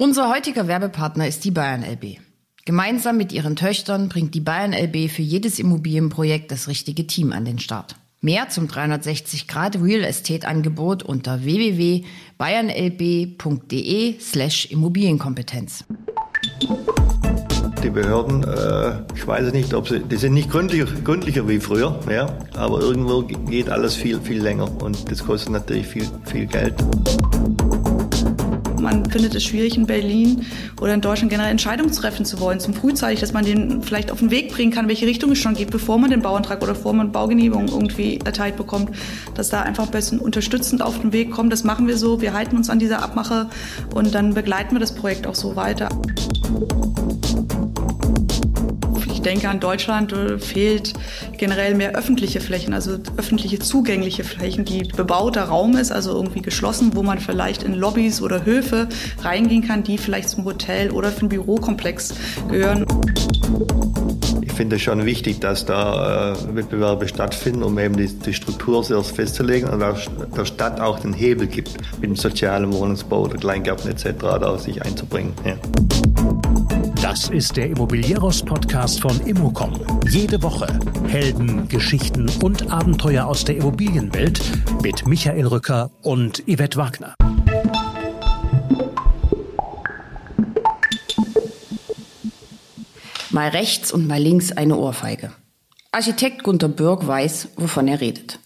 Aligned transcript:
Unser 0.00 0.28
heutiger 0.30 0.66
Werbepartner 0.66 1.28
ist 1.28 1.44
die 1.44 1.50
Bayern 1.50 1.84
LB. 1.84 2.16
Gemeinsam 2.64 3.18
mit 3.18 3.32
ihren 3.32 3.54
Töchtern 3.54 4.08
bringt 4.08 4.34
die 4.34 4.40
Bayern 4.40 4.72
LB 4.72 5.10
für 5.10 5.20
jedes 5.20 5.58
Immobilienprojekt 5.58 6.50
das 6.50 6.68
richtige 6.68 7.06
Team 7.06 7.32
an 7.32 7.44
den 7.44 7.58
Start. 7.58 7.96
Mehr 8.22 8.48
zum 8.48 8.66
360 8.66 9.46
Grad 9.46 9.78
Real 9.78 10.02
Estate 10.02 10.48
Angebot 10.48 11.02
unter 11.02 11.44
www.bayernlb.de 11.44 14.18
slash 14.18 14.70
Immobilienkompetenz. 14.70 15.84
Die 17.84 17.90
Behörden, 17.90 18.42
äh, 18.42 19.02
ich 19.14 19.26
weiß 19.26 19.52
nicht, 19.52 19.74
ob 19.74 19.86
sie, 19.86 20.00
die 20.00 20.16
sind 20.16 20.32
nicht 20.32 20.50
gründlicher, 20.50 20.86
gründlicher 21.04 21.46
wie 21.46 21.60
früher, 21.60 22.00
ja, 22.10 22.38
aber 22.56 22.80
irgendwo 22.80 23.20
geht 23.20 23.68
alles 23.68 23.96
viel, 23.96 24.18
viel 24.18 24.40
länger 24.40 24.82
und 24.82 25.10
das 25.10 25.26
kostet 25.26 25.52
natürlich 25.52 25.86
viel, 25.86 26.08
viel 26.24 26.46
Geld. 26.46 26.74
Man 28.80 29.08
findet 29.10 29.34
es 29.34 29.44
schwierig 29.44 29.76
in 29.76 29.86
Berlin 29.86 30.46
oder 30.80 30.94
in 30.94 31.00
Deutschland 31.00 31.30
generell 31.30 31.50
Entscheidungen 31.50 31.92
treffen 31.92 32.24
zu 32.24 32.40
wollen, 32.40 32.60
zum 32.60 32.74
frühzeitig, 32.74 33.20
dass 33.20 33.32
man 33.32 33.44
den 33.44 33.82
vielleicht 33.82 34.10
auf 34.10 34.18
den 34.20 34.30
Weg 34.30 34.52
bringen 34.52 34.72
kann, 34.72 34.88
welche 34.88 35.06
Richtung 35.06 35.32
es 35.32 35.38
schon 35.38 35.54
geht, 35.54 35.70
bevor 35.70 35.98
man 35.98 36.10
den 36.10 36.22
Bauantrag 36.22 36.62
oder 36.62 36.72
bevor 36.72 36.92
man 36.92 37.12
Baugenehmigung 37.12 37.68
irgendwie 37.68 38.18
erteilt 38.24 38.56
bekommt, 38.56 38.90
dass 39.34 39.48
da 39.48 39.62
einfach 39.62 39.84
ein 39.84 39.90
bisschen 39.90 40.18
unterstützend 40.18 40.82
auf 40.82 41.00
den 41.00 41.12
Weg 41.12 41.30
kommt. 41.30 41.52
Das 41.52 41.64
machen 41.64 41.86
wir 41.86 41.96
so, 41.96 42.20
wir 42.20 42.32
halten 42.32 42.56
uns 42.56 42.70
an 42.70 42.78
dieser 42.78 43.02
Abmache 43.02 43.48
und 43.94 44.14
dann 44.14 44.34
begleiten 44.34 44.74
wir 44.74 44.80
das 44.80 44.94
Projekt 44.94 45.26
auch 45.26 45.34
so 45.34 45.56
weiter. 45.56 45.88
Ich 49.20 49.24
denke, 49.24 49.50
an 49.50 49.60
Deutschland 49.60 50.14
äh, 50.14 50.38
fehlt 50.38 50.94
generell 51.36 51.74
mehr 51.74 51.94
öffentliche 51.94 52.40
Flächen, 52.40 52.72
also 52.72 52.96
öffentliche 53.18 53.58
zugängliche 53.58 54.24
Flächen, 54.24 54.64
die 54.64 54.84
bebauter 54.84 55.42
Raum 55.42 55.76
ist, 55.76 55.92
also 55.92 56.12
irgendwie 56.12 56.40
geschlossen, 56.40 56.92
wo 56.94 57.02
man 57.02 57.18
vielleicht 57.18 57.62
in 57.62 57.74
Lobbys 57.74 58.22
oder 58.22 58.46
Höfe 58.46 58.88
reingehen 59.20 59.62
kann, 59.62 59.82
die 59.82 59.98
vielleicht 59.98 60.30
zum 60.30 60.46
Hotel 60.46 60.90
oder 60.90 61.10
für 61.10 61.20
einen 61.20 61.28
Bürokomplex 61.28 62.14
gehören. 62.48 62.86
Ich 64.40 64.52
finde 64.52 64.76
es 64.76 64.82
schon 64.82 65.04
wichtig, 65.04 65.38
dass 65.38 65.66
da 65.66 66.32
äh, 66.32 66.56
Wettbewerbe 66.56 67.06
stattfinden, 67.06 67.62
um 67.62 67.78
eben 67.78 67.98
die, 67.98 68.06
die 68.06 68.32
Struktur 68.32 68.82
sehr 68.82 69.04
festzulegen 69.04 69.68
und 69.68 69.82
auch 69.82 69.98
der 70.34 70.46
Stadt 70.46 70.80
auch 70.80 70.98
den 70.98 71.12
Hebel 71.12 71.46
gibt, 71.46 71.74
mit 72.00 72.04
dem 72.04 72.16
sozialen 72.16 72.72
Wohnungsbau 72.72 73.24
oder 73.24 73.36
Kleingärten 73.36 73.90
etc. 73.90 74.14
da 74.18 74.56
sich 74.56 74.80
einzubringen. 74.80 75.34
Ja. 75.44 76.49
Das 77.10 77.28
ist 77.28 77.56
der 77.56 77.66
Immobilieros-Podcast 77.66 79.00
von 79.00 79.18
Immocom. 79.26 79.72
Jede 80.08 80.40
Woche 80.44 80.78
Helden, 81.08 81.66
Geschichten 81.66 82.30
und 82.40 82.70
Abenteuer 82.70 83.26
aus 83.26 83.44
der 83.44 83.56
Immobilienwelt 83.56 84.40
mit 84.80 85.04
Michael 85.08 85.48
Rücker 85.48 85.90
und 86.02 86.44
Yvette 86.46 86.76
Wagner. 86.76 87.16
Mal 93.30 93.48
rechts 93.48 93.90
und 93.90 94.06
mal 94.06 94.22
links 94.22 94.52
eine 94.52 94.76
Ohrfeige. 94.76 95.32
Architekt 95.90 96.44
Gunter 96.44 96.68
Bürg 96.68 97.04
weiß, 97.08 97.48
wovon 97.56 97.88
er 97.88 98.00
redet. 98.00 98.38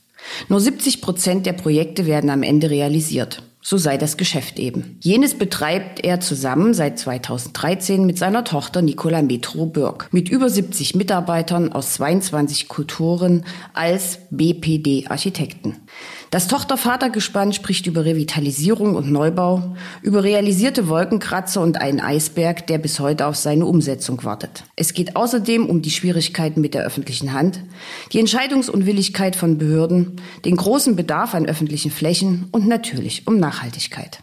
Nur 0.48 0.60
70 0.60 1.02
Prozent 1.02 1.44
der 1.44 1.52
Projekte 1.52 2.06
werden 2.06 2.30
am 2.30 2.42
Ende 2.42 2.70
realisiert. 2.70 3.42
So 3.66 3.78
sei 3.78 3.96
das 3.96 4.18
Geschäft 4.18 4.58
eben. 4.58 4.98
Jenes 5.00 5.38
betreibt 5.38 6.04
er 6.04 6.20
zusammen 6.20 6.74
seit 6.74 6.98
2013 6.98 8.04
mit 8.04 8.18
seiner 8.18 8.44
Tochter 8.44 8.82
Nicola 8.82 9.22
Metro 9.22 9.64
Bürg. 9.64 10.08
Mit 10.12 10.28
über 10.28 10.50
70 10.50 10.94
Mitarbeitern 10.96 11.72
aus 11.72 11.94
22 11.94 12.68
Kulturen 12.68 13.46
als 13.72 14.18
BPD 14.28 15.06
Architekten. 15.08 15.76
Das 16.34 16.48
Tochter-Vater-Gespann 16.48 17.52
spricht 17.52 17.86
über 17.86 18.04
Revitalisierung 18.04 18.96
und 18.96 19.08
Neubau, 19.08 19.76
über 20.02 20.24
realisierte 20.24 20.88
Wolkenkratzer 20.88 21.60
und 21.60 21.80
einen 21.80 22.00
Eisberg, 22.00 22.66
der 22.66 22.78
bis 22.78 22.98
heute 22.98 23.28
auf 23.28 23.36
seine 23.36 23.66
Umsetzung 23.66 24.24
wartet. 24.24 24.64
Es 24.74 24.94
geht 24.94 25.14
außerdem 25.14 25.64
um 25.64 25.80
die 25.80 25.92
Schwierigkeiten 25.92 26.60
mit 26.60 26.74
der 26.74 26.82
öffentlichen 26.82 27.34
Hand, 27.34 27.60
die 28.12 28.18
Entscheidungsunwilligkeit 28.18 29.36
von 29.36 29.58
Behörden, 29.58 30.20
den 30.44 30.56
großen 30.56 30.96
Bedarf 30.96 31.36
an 31.36 31.46
öffentlichen 31.46 31.92
Flächen 31.92 32.48
und 32.50 32.66
natürlich 32.66 33.28
um 33.28 33.38
Nachhaltigkeit. 33.38 34.18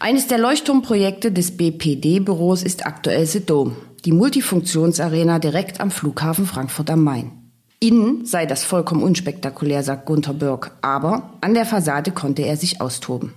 Eines 0.00 0.26
der 0.26 0.38
Leuchtturmprojekte 0.38 1.30
des 1.30 1.56
BPD-Büros 1.56 2.64
ist 2.64 2.84
aktuell 2.84 3.26
The 3.26 3.46
Dome, 3.46 3.76
die 4.04 4.10
Multifunktionsarena 4.10 5.38
direkt 5.38 5.80
am 5.80 5.92
Flughafen 5.92 6.46
Frankfurt 6.46 6.90
am 6.90 7.04
Main. 7.04 7.43
Innen 7.80 8.24
sei 8.24 8.46
das 8.46 8.64
vollkommen 8.64 9.02
unspektakulär, 9.02 9.82
sagt 9.82 10.06
Gunther 10.06 10.34
Birk, 10.34 10.72
aber 10.82 11.30
an 11.40 11.54
der 11.54 11.66
Fassade 11.66 12.12
konnte 12.12 12.42
er 12.42 12.56
sich 12.56 12.80
austoben. 12.80 13.34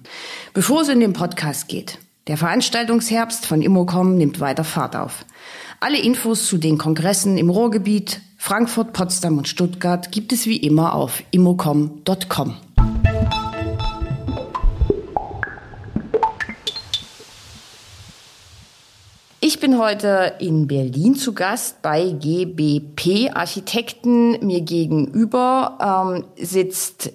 Bevor 0.53 0.81
es 0.81 0.89
in 0.89 0.99
den 0.99 1.13
Podcast 1.13 1.67
geht, 1.67 1.99
der 2.27 2.37
Veranstaltungsherbst 2.37 3.45
von 3.45 3.61
Immocom 3.61 4.15
nimmt 4.15 4.39
weiter 4.39 4.63
Fahrt 4.63 4.95
auf. 4.95 5.25
Alle 5.79 5.99
Infos 5.99 6.47
zu 6.47 6.57
den 6.57 6.77
Kongressen 6.77 7.37
im 7.37 7.49
Ruhrgebiet, 7.49 8.21
Frankfurt, 8.37 8.93
Potsdam 8.93 9.37
und 9.37 9.47
Stuttgart 9.47 10.11
gibt 10.11 10.31
es 10.33 10.45
wie 10.45 10.57
immer 10.57 10.93
auf 10.93 11.23
immocom.com. 11.31 12.55
Ich 19.47 19.59
bin 19.61 19.79
heute 19.79 20.33
in 20.39 20.67
Berlin 20.67 21.15
zu 21.15 21.33
Gast 21.33 21.81
bei 21.81 22.09
GBP 22.09 23.31
Architekten. 23.33 24.45
Mir 24.45 24.59
gegenüber 24.59 25.77
ähm, 25.81 26.25
sitzt 26.35 27.13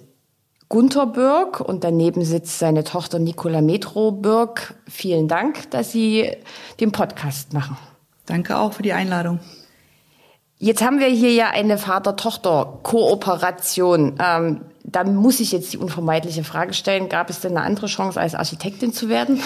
Gunther 0.67 1.05
Birk 1.05 1.59
und 1.59 1.83
daneben 1.83 2.25
sitzt 2.25 2.57
seine 2.57 2.83
Tochter 2.83 3.19
Nicola 3.19 3.61
Metro 3.61 4.11
Birk. 4.11 4.73
Vielen 4.89 5.27
Dank, 5.27 5.69
dass 5.69 5.91
Sie 5.91 6.31
den 6.79 6.91
Podcast 6.91 7.53
machen. 7.53 7.77
Danke 8.25 8.57
auch 8.57 8.73
für 8.73 8.81
die 8.81 8.93
Einladung. 8.93 9.39
Jetzt 10.57 10.83
haben 10.83 10.99
wir 10.99 11.09
hier 11.09 11.33
ja 11.33 11.51
eine 11.51 11.77
Vater-Tochter-Kooperation. 11.77 14.15
Ähm, 14.17 14.61
da 14.85 15.05
muss 15.05 15.39
ich 15.39 15.53
jetzt 15.53 15.71
die 15.71 15.77
unvermeidliche 15.77 16.43
Frage 16.43 16.73
stellen, 16.73 17.07
gab 17.07 17.29
es 17.29 17.39
denn 17.39 17.55
eine 17.55 17.65
andere 17.65 17.87
Chance, 17.87 18.19
als 18.19 18.35
Architektin 18.35 18.91
zu 18.91 19.07
werden? 19.07 19.39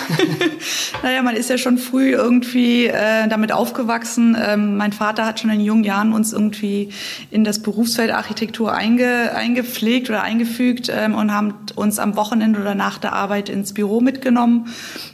naja, 1.03 1.21
man 1.21 1.35
ist 1.35 1.51
ja 1.51 1.59
schon 1.59 1.77
früh 1.77 2.11
irgendwie 2.13 2.87
äh, 2.87 3.27
damit 3.27 3.51
aufgewachsen. 3.51 4.35
Ähm, 4.39 4.77
mein 4.77 4.93
Vater 4.93 5.25
hat 5.27 5.39
schon 5.39 5.51
in 5.51 5.61
jungen 5.61 5.83
Jahren 5.83 6.11
uns 6.11 6.33
irgendwie 6.33 6.89
in 7.29 7.43
das 7.43 7.61
Berufsfeld 7.61 8.11
Architektur 8.11 8.73
einge, 8.73 9.35
eingepflegt 9.35 10.09
oder 10.09 10.23
eingefügt 10.23 10.91
ähm, 10.91 11.13
und 11.13 11.31
haben 11.31 11.53
uns 11.75 11.99
am 11.99 12.15
Wochenende 12.15 12.59
oder 12.59 12.73
nach 12.73 12.97
der 12.97 13.13
Arbeit 13.13 13.49
ins 13.49 13.73
Büro 13.73 14.01
mitgenommen. 14.01 14.67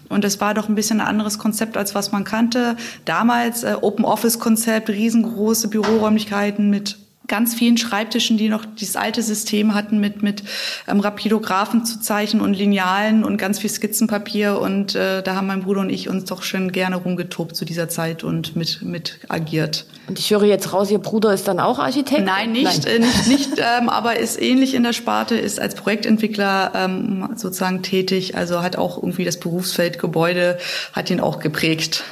Und 0.07 0.23
es 0.23 0.39
war 0.39 0.53
doch 0.53 0.69
ein 0.69 0.75
bisschen 0.75 1.01
ein 1.01 1.07
anderes 1.07 1.37
Konzept, 1.37 1.75
als 1.75 1.95
was 1.95 2.13
man 2.13 2.23
kannte. 2.23 2.77
Damals 3.03 3.63
äh, 3.63 3.75
Open 3.81 4.05
Office 4.05 4.39
Konzept, 4.39 4.89
riesengroße 4.89 5.67
Büroräumlichkeiten 5.67 6.69
mit 6.69 7.02
ganz 7.27 7.55
vielen 7.55 7.77
Schreibtischen, 7.77 8.37
die 8.37 8.49
noch 8.49 8.65
dieses 8.65 8.95
alte 8.95 9.21
System 9.21 9.73
hatten 9.73 9.99
mit 9.99 10.21
mit 10.21 10.43
ähm, 10.87 10.99
Rapidographen 10.99 11.85
zu 11.85 12.01
zeichnen 12.01 12.41
und 12.41 12.53
Linealen 12.53 13.23
und 13.23 13.37
ganz 13.37 13.59
viel 13.59 13.69
Skizzenpapier 13.69 14.59
und 14.59 14.95
äh, 14.95 15.23
da 15.23 15.35
haben 15.35 15.47
mein 15.47 15.63
Bruder 15.63 15.81
und 15.81 15.89
ich 15.89 16.09
uns 16.09 16.25
doch 16.25 16.43
schön 16.43 16.71
gerne 16.71 16.97
rumgetobt 16.97 17.55
zu 17.55 17.65
dieser 17.65 17.89
Zeit 17.89 18.23
und 18.23 18.55
mit 18.55 18.81
mit 18.81 19.19
agiert. 19.29 19.85
Und 20.07 20.19
ich 20.19 20.31
höre 20.31 20.43
jetzt 20.43 20.73
raus, 20.73 20.91
Ihr 20.91 20.99
Bruder 20.99 21.33
ist 21.33 21.47
dann 21.47 21.61
auch 21.61 21.79
Architekt? 21.79 22.25
Nein, 22.25 22.51
nicht 22.51 22.85
Nein. 22.85 22.95
Äh, 22.95 22.99
nicht, 22.99 23.27
nicht 23.27 23.51
ähm, 23.57 23.87
aber 23.87 24.17
ist 24.17 24.41
ähnlich 24.41 24.73
in 24.73 24.83
der 24.83 24.93
Sparte, 24.93 25.35
ist 25.35 25.59
als 25.59 25.75
Projektentwickler 25.75 26.71
ähm, 26.75 27.29
sozusagen 27.35 27.83
tätig, 27.83 28.35
also 28.35 28.61
hat 28.61 28.75
auch 28.75 28.97
irgendwie 28.97 29.23
das 29.23 29.39
Berufsfeld 29.39 29.99
Gebäude 29.99 30.57
hat 30.91 31.09
ihn 31.09 31.19
auch 31.21 31.39
geprägt. 31.39 32.03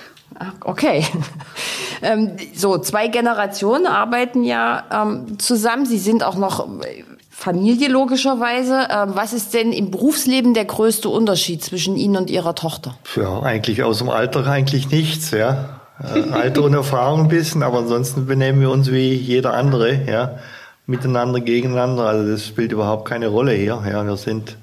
Okay. 0.63 1.06
Ähm, 2.03 2.31
so, 2.56 2.79
zwei 2.79 3.09
Generationen 3.09 3.85
arbeiten 3.85 4.44
ja 4.44 4.85
ähm, 4.91 5.38
zusammen. 5.38 5.85
Sie 5.85 6.00
sind 6.00 6.24
auch 6.24 6.35
noch 6.35 6.68
Familie 7.29 7.90
logischerweise. 7.90 8.88
Ähm, 8.90 9.12
was 9.13 9.34
ist 9.34 9.53
denn 9.53 9.72
im 9.72 9.91
Berufsleben 9.91 10.53
der 10.53 10.66
größte 10.66 11.09
Unterschied 11.09 11.63
zwischen 11.63 11.97
Ihnen 11.97 12.18
und 12.18 12.30
Ihrer 12.30 12.56
Tochter? 12.56 12.96
Ja, 13.16 13.41
eigentlich 13.41 13.84
aus 13.84 14.00
dem 14.00 14.09
Alter 14.09 14.47
eigentlich 14.47 14.90
nichts, 14.90 15.31
ja. 15.31 15.80
Äh, 16.04 16.31
Alter 16.31 16.63
und 16.63 16.74
Erfahrung 16.74 17.21
ein 17.21 17.27
bisschen, 17.27 17.63
aber 17.63 17.80
ansonsten 17.80 18.25
benehmen 18.25 18.62
wir 18.62 18.71
uns 18.71 18.92
wie 18.92 19.13
jeder 19.13 19.54
andere, 19.54 19.94
ja. 20.07 20.39
Miteinander, 20.88 21.39
gegeneinander. 21.39 22.06
Also 22.06 22.31
das 22.31 22.48
spielt 22.48 22.71
überhaupt 22.71 23.07
keine 23.07 23.27
Rolle 23.27 23.54
hier. 23.54 23.83
Ja, 23.89 24.04
wir 24.04 24.18
sind 24.18 24.57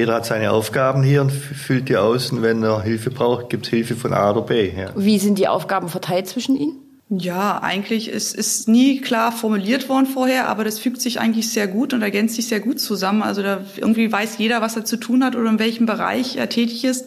jeder 0.00 0.14
hat 0.14 0.24
seine 0.24 0.50
Aufgaben 0.50 1.02
hier 1.02 1.20
und 1.20 1.30
füllt 1.30 1.90
die 1.90 1.98
aus. 1.98 2.32
Und 2.32 2.40
wenn 2.40 2.62
er 2.62 2.80
Hilfe 2.82 3.10
braucht, 3.10 3.50
gibt 3.50 3.66
es 3.66 3.70
Hilfe 3.70 3.96
von 3.96 4.14
A 4.14 4.30
oder 4.30 4.42
B. 4.42 4.72
Ja. 4.74 4.92
Wie 4.96 5.18
sind 5.18 5.38
die 5.38 5.46
Aufgaben 5.46 5.90
verteilt 5.90 6.26
zwischen 6.26 6.56
Ihnen? 6.56 6.78
Ja, 7.10 7.58
eigentlich 7.60 8.08
ist, 8.08 8.34
ist 8.34 8.66
nie 8.68 9.00
klar 9.00 9.30
formuliert 9.30 9.88
worden 9.88 10.06
vorher, 10.06 10.48
aber 10.48 10.64
das 10.64 10.78
fügt 10.78 11.02
sich 11.02 11.20
eigentlich 11.20 11.50
sehr 11.50 11.66
gut 11.66 11.92
und 11.92 12.02
ergänzt 12.02 12.36
sich 12.36 12.46
sehr 12.46 12.60
gut 12.60 12.80
zusammen. 12.80 13.22
Also 13.22 13.42
da 13.42 13.60
irgendwie 13.76 14.10
weiß 14.10 14.38
jeder, 14.38 14.62
was 14.62 14.76
er 14.76 14.84
zu 14.84 14.96
tun 14.96 15.22
hat 15.22 15.36
oder 15.36 15.50
in 15.50 15.58
welchem 15.58 15.86
Bereich 15.86 16.36
er 16.36 16.48
tätig 16.48 16.84
ist. 16.84 17.06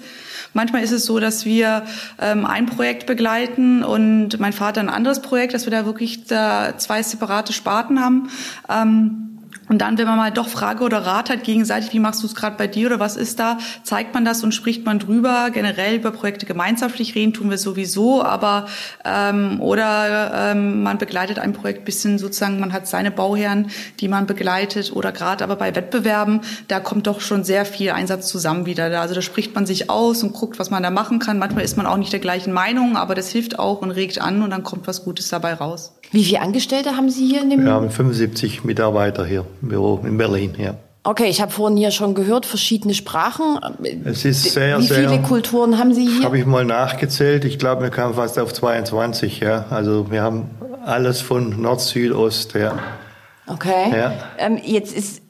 Manchmal 0.54 0.84
ist 0.84 0.92
es 0.92 1.06
so, 1.06 1.20
dass 1.20 1.46
wir 1.46 1.86
ähm, 2.22 2.46
ein 2.46 2.68
Projekt 2.68 3.08
begleiten 3.08 3.84
und 3.84 4.40
mein 4.40 4.54
Vater 4.54 4.82
ein 4.82 4.90
anderes 4.90 5.22
Projekt, 5.22 5.56
dass 5.56 5.66
wir 5.66 5.72
da 5.72 5.86
wirklich 5.86 6.26
da 6.26 6.78
zwei 6.78 7.02
separate 7.02 7.54
Sparten 7.54 8.00
haben. 8.00 8.30
Ähm, 8.70 9.33
Und 9.74 9.80
dann, 9.80 9.98
wenn 9.98 10.06
man 10.06 10.18
mal 10.18 10.30
doch 10.30 10.50
Frage 10.50 10.84
oder 10.84 11.00
Rat 11.00 11.32
hat 11.32 11.44
gegenseitig, 11.44 11.94
wie 11.94 12.00
machst 12.00 12.22
du 12.22 12.28
es 12.28 12.36
gerade 12.36 12.58
bei 12.58 12.68
dir 12.68 12.86
oder 12.86 13.00
was 13.00 13.18
ist 13.18 13.40
da, 13.40 13.58
zeigt 13.82 14.14
man 14.14 14.24
das 14.24 14.44
und 14.44 14.54
spricht 14.54 14.86
man 14.86 15.00
drüber. 15.00 15.50
Generell 15.52 15.96
über 15.96 16.12
Projekte 16.12 16.46
gemeinschaftlich 16.46 17.16
reden 17.16 17.34
tun 17.34 17.50
wir 17.50 17.58
sowieso, 17.58 18.24
aber 18.24 18.68
ähm, 19.04 19.60
oder 19.62 20.52
ähm, 20.52 20.84
man 20.84 21.00
begleitet 21.00 21.40
ein 21.40 21.54
Projekt 21.54 21.86
bisschen 21.86 22.20
sozusagen, 22.20 22.60
man 22.60 22.72
hat 22.72 22.86
seine 22.86 23.10
Bauherren, 23.10 23.72
die 24.00 24.10
man 24.10 24.28
begleitet 24.28 24.96
oder 24.96 25.12
gerade 25.12 25.44
aber 25.44 25.56
bei 25.56 25.76
Wettbewerben, 25.76 26.42
da 26.68 26.80
kommt 26.80 27.08
doch 27.08 27.20
schon 27.20 27.44
sehr 27.44 27.66
viel 27.66 27.90
Einsatz 27.90 28.28
zusammen 28.28 28.68
wieder. 28.68 29.02
Also 29.02 29.16
da 29.16 29.24
spricht 29.24 29.56
man 29.56 29.66
sich 29.66 29.90
aus 29.90 30.22
und 30.22 30.34
guckt, 30.34 30.60
was 30.60 30.70
man 30.70 30.84
da 30.84 30.92
machen 30.92 31.18
kann. 31.18 31.40
Manchmal 31.40 31.64
ist 31.64 31.78
man 31.78 31.88
auch 31.88 31.98
nicht 31.98 32.14
der 32.14 32.20
gleichen 32.20 32.54
Meinung, 32.54 32.96
aber 32.96 33.16
das 33.16 33.30
hilft 33.30 33.58
auch 33.58 33.82
und 33.82 33.90
regt 33.90 34.22
an 34.22 34.44
und 34.44 34.52
dann 34.52 34.62
kommt 34.62 34.86
was 34.86 35.04
Gutes 35.04 35.30
dabei 35.30 35.56
raus. 35.56 35.96
Wie 36.14 36.24
viele 36.24 36.42
Angestellte 36.42 36.96
haben 36.96 37.10
Sie 37.10 37.26
hier 37.28 37.42
in 37.42 37.50
dem? 37.50 37.66
Wir 37.66 37.72
haben 37.72 37.90
75 37.90 38.64
Mitarbeiter 38.64 39.26
hier 39.26 39.46
im 39.64 39.70
Büro 39.70 40.00
in 40.06 40.16
Berlin, 40.16 40.54
ja. 40.60 40.76
Okay, 41.04 41.26
ich 41.26 41.42
habe 41.42 41.52
vorhin 41.52 41.76
hier 41.76 41.90
schon 41.90 42.14
gehört, 42.14 42.46
verschiedene 42.46 42.94
Sprachen. 42.94 43.60
Es 44.06 44.24
ist 44.24 44.44
sehr, 44.44 44.78
Wie 44.78 44.86
sehr. 44.86 45.10
viele 45.10 45.22
Kulturen 45.24 45.80
haben 45.80 45.92
Sie 45.96 46.08
hier? 46.08 46.24
Habe 46.24 46.38
ich 46.38 46.46
mal 46.46 46.66
nachgezählt. 46.66 47.46
Ich 47.46 47.58
glaube, 47.58 47.82
wir 47.82 47.90
kamen 47.90 48.14
fast 48.14 48.38
auf 48.38 48.54
22, 48.54 49.40
ja. 49.40 49.66
Also 49.72 50.12
wir 50.12 50.22
haben 50.22 50.52
alles 50.86 51.20
von 51.20 51.60
Nord, 51.60 51.82
Süd, 51.82 52.14
Ost, 52.14 52.54
ja. 52.54 52.78
Okay. 53.48 53.92
Ja. 53.92 54.14
Ähm, 54.38 54.60
jetzt 54.64 54.96
ist, 54.96 55.23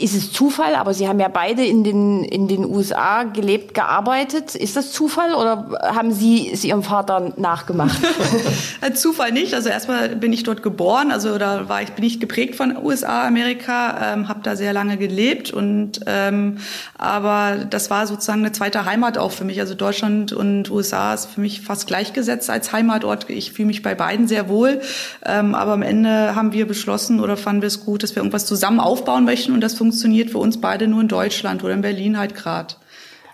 ist 0.00 0.14
es 0.14 0.32
Zufall, 0.32 0.74
aber 0.74 0.94
Sie 0.94 1.06
haben 1.06 1.20
ja 1.20 1.28
beide 1.28 1.64
in 1.64 1.84
den, 1.84 2.24
in 2.24 2.48
den 2.48 2.64
USA 2.64 3.24
gelebt, 3.24 3.74
gearbeitet. 3.74 4.54
Ist 4.54 4.76
das 4.76 4.92
Zufall 4.92 5.34
oder 5.34 5.78
haben 5.82 6.12
Sie 6.12 6.50
es 6.50 6.64
Ihrem 6.64 6.82
Vater 6.82 7.32
nachgemacht? 7.36 7.98
Äh, 8.82 8.94
Zufall 8.94 9.30
nicht. 9.32 9.52
Also 9.52 9.68
erstmal 9.68 10.16
bin 10.16 10.32
ich 10.32 10.42
dort 10.42 10.62
geboren, 10.62 11.10
also 11.10 11.36
da 11.36 11.68
war 11.68 11.82
ich 11.82 11.90
bin 11.90 12.02
ich 12.02 12.18
geprägt 12.18 12.54
von 12.54 12.74
USA, 12.82 13.26
Amerika, 13.26 14.14
ähm, 14.14 14.26
habe 14.26 14.40
da 14.42 14.56
sehr 14.56 14.72
lange 14.72 14.96
gelebt 14.96 15.52
und 15.52 16.00
ähm, 16.06 16.56
aber 16.96 17.58
das 17.68 17.90
war 17.90 18.06
sozusagen 18.06 18.40
eine 18.40 18.52
zweite 18.52 18.86
Heimat 18.86 19.18
auch 19.18 19.32
für 19.32 19.44
mich. 19.44 19.60
Also 19.60 19.74
Deutschland 19.74 20.32
und 20.32 20.70
USA 20.70 21.12
ist 21.12 21.26
für 21.26 21.42
mich 21.42 21.60
fast 21.60 21.88
gleichgesetzt 21.88 22.48
als 22.48 22.72
Heimatort. 22.72 23.28
Ich 23.28 23.52
fühle 23.52 23.66
mich 23.66 23.82
bei 23.82 23.94
beiden 23.94 24.28
sehr 24.28 24.48
wohl, 24.48 24.80
ähm, 25.26 25.54
aber 25.54 25.72
am 25.72 25.82
Ende 25.82 26.34
haben 26.34 26.54
wir 26.54 26.66
beschlossen 26.66 27.20
oder 27.20 27.36
fanden 27.36 27.60
wir 27.60 27.68
es 27.68 27.84
gut, 27.84 28.02
dass 28.02 28.14
wir 28.14 28.22
irgendwas 28.22 28.46
zusammen 28.46 28.80
aufbauen 28.80 29.26
möchten 29.26 29.52
und 29.52 29.60
das 29.60 29.74
funktioniert 29.74 29.89
für 29.92 30.38
uns 30.38 30.60
beide 30.60 30.88
nur 30.88 31.00
in 31.00 31.08
Deutschland 31.08 31.62
oder 31.64 31.74
in 31.74 31.82
Berlin 31.82 32.18
halt 32.18 32.34
gerade. 32.34 32.74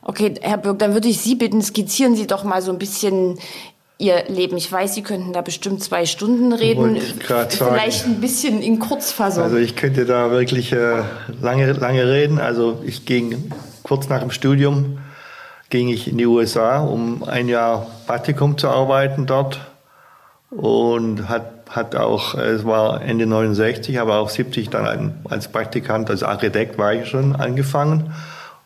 Okay, 0.03 0.35
Herr 0.41 0.59
Birk, 0.59 0.79
dann 0.79 0.93
würde 0.95 1.09
ich 1.09 1.21
Sie 1.21 1.35
bitten, 1.35 1.63
skizzieren 1.63 2.15
Sie 2.15 2.27
doch 2.27 2.45
mal 2.45 2.63
so 2.63 2.71
ein 2.71 2.79
bisschen 2.79 3.39
Ihr 3.99 4.25
Leben. 4.29 4.57
Ich 4.57 4.71
weiß, 4.71 4.95
Sie 4.95 5.03
könnten 5.03 5.33
da 5.33 5.41
bestimmt 5.41 5.83
zwei 5.83 6.07
Stunden 6.07 6.53
reden. 6.53 7.01
Grad 7.19 7.53
sagen. 7.53 7.75
Vielleicht 7.75 8.05
ein 8.05 8.21
bisschen 8.21 8.61
in 8.61 8.79
Kurzfassung. 8.79 9.43
Also 9.43 9.57
ich 9.57 9.75
könnte 9.75 10.05
da 10.05 10.31
wirklich 10.31 10.73
äh, 10.73 11.03
lange, 11.41 11.73
lange 11.73 12.07
reden. 12.09 12.39
Also 12.39 12.81
ich 12.85 13.07
ging 13.07 13.51
kurz 13.83 14.09
nach 14.09 14.21
dem 14.21 14.31
Studium 14.31 14.99
ging 15.71 15.89
ich 15.89 16.09
in 16.09 16.19
die 16.19 16.27
USA, 16.27 16.81
um 16.81 17.25
ein 17.25 17.49
Jahr 17.49 17.87
Praktikum 18.07 18.57
zu 18.57 18.69
arbeiten 18.69 19.27
dort 19.27 19.61
und 20.51 21.29
hat 21.29 21.56
hat 21.69 21.97
auch, 21.97 22.35
es 22.35 22.65
war 22.65 23.03
Ende 23.03 23.27
69, 23.27 23.99
aber 24.01 24.19
auch 24.19 24.29
70 24.29 24.71
dann 24.71 25.15
als 25.29 25.49
Praktikant, 25.49 26.11
als 26.11 26.23
Architekt 26.23 26.79
war 26.79 26.95
ich 26.95 27.09
schon 27.09 27.37
angefangen. 27.37 28.13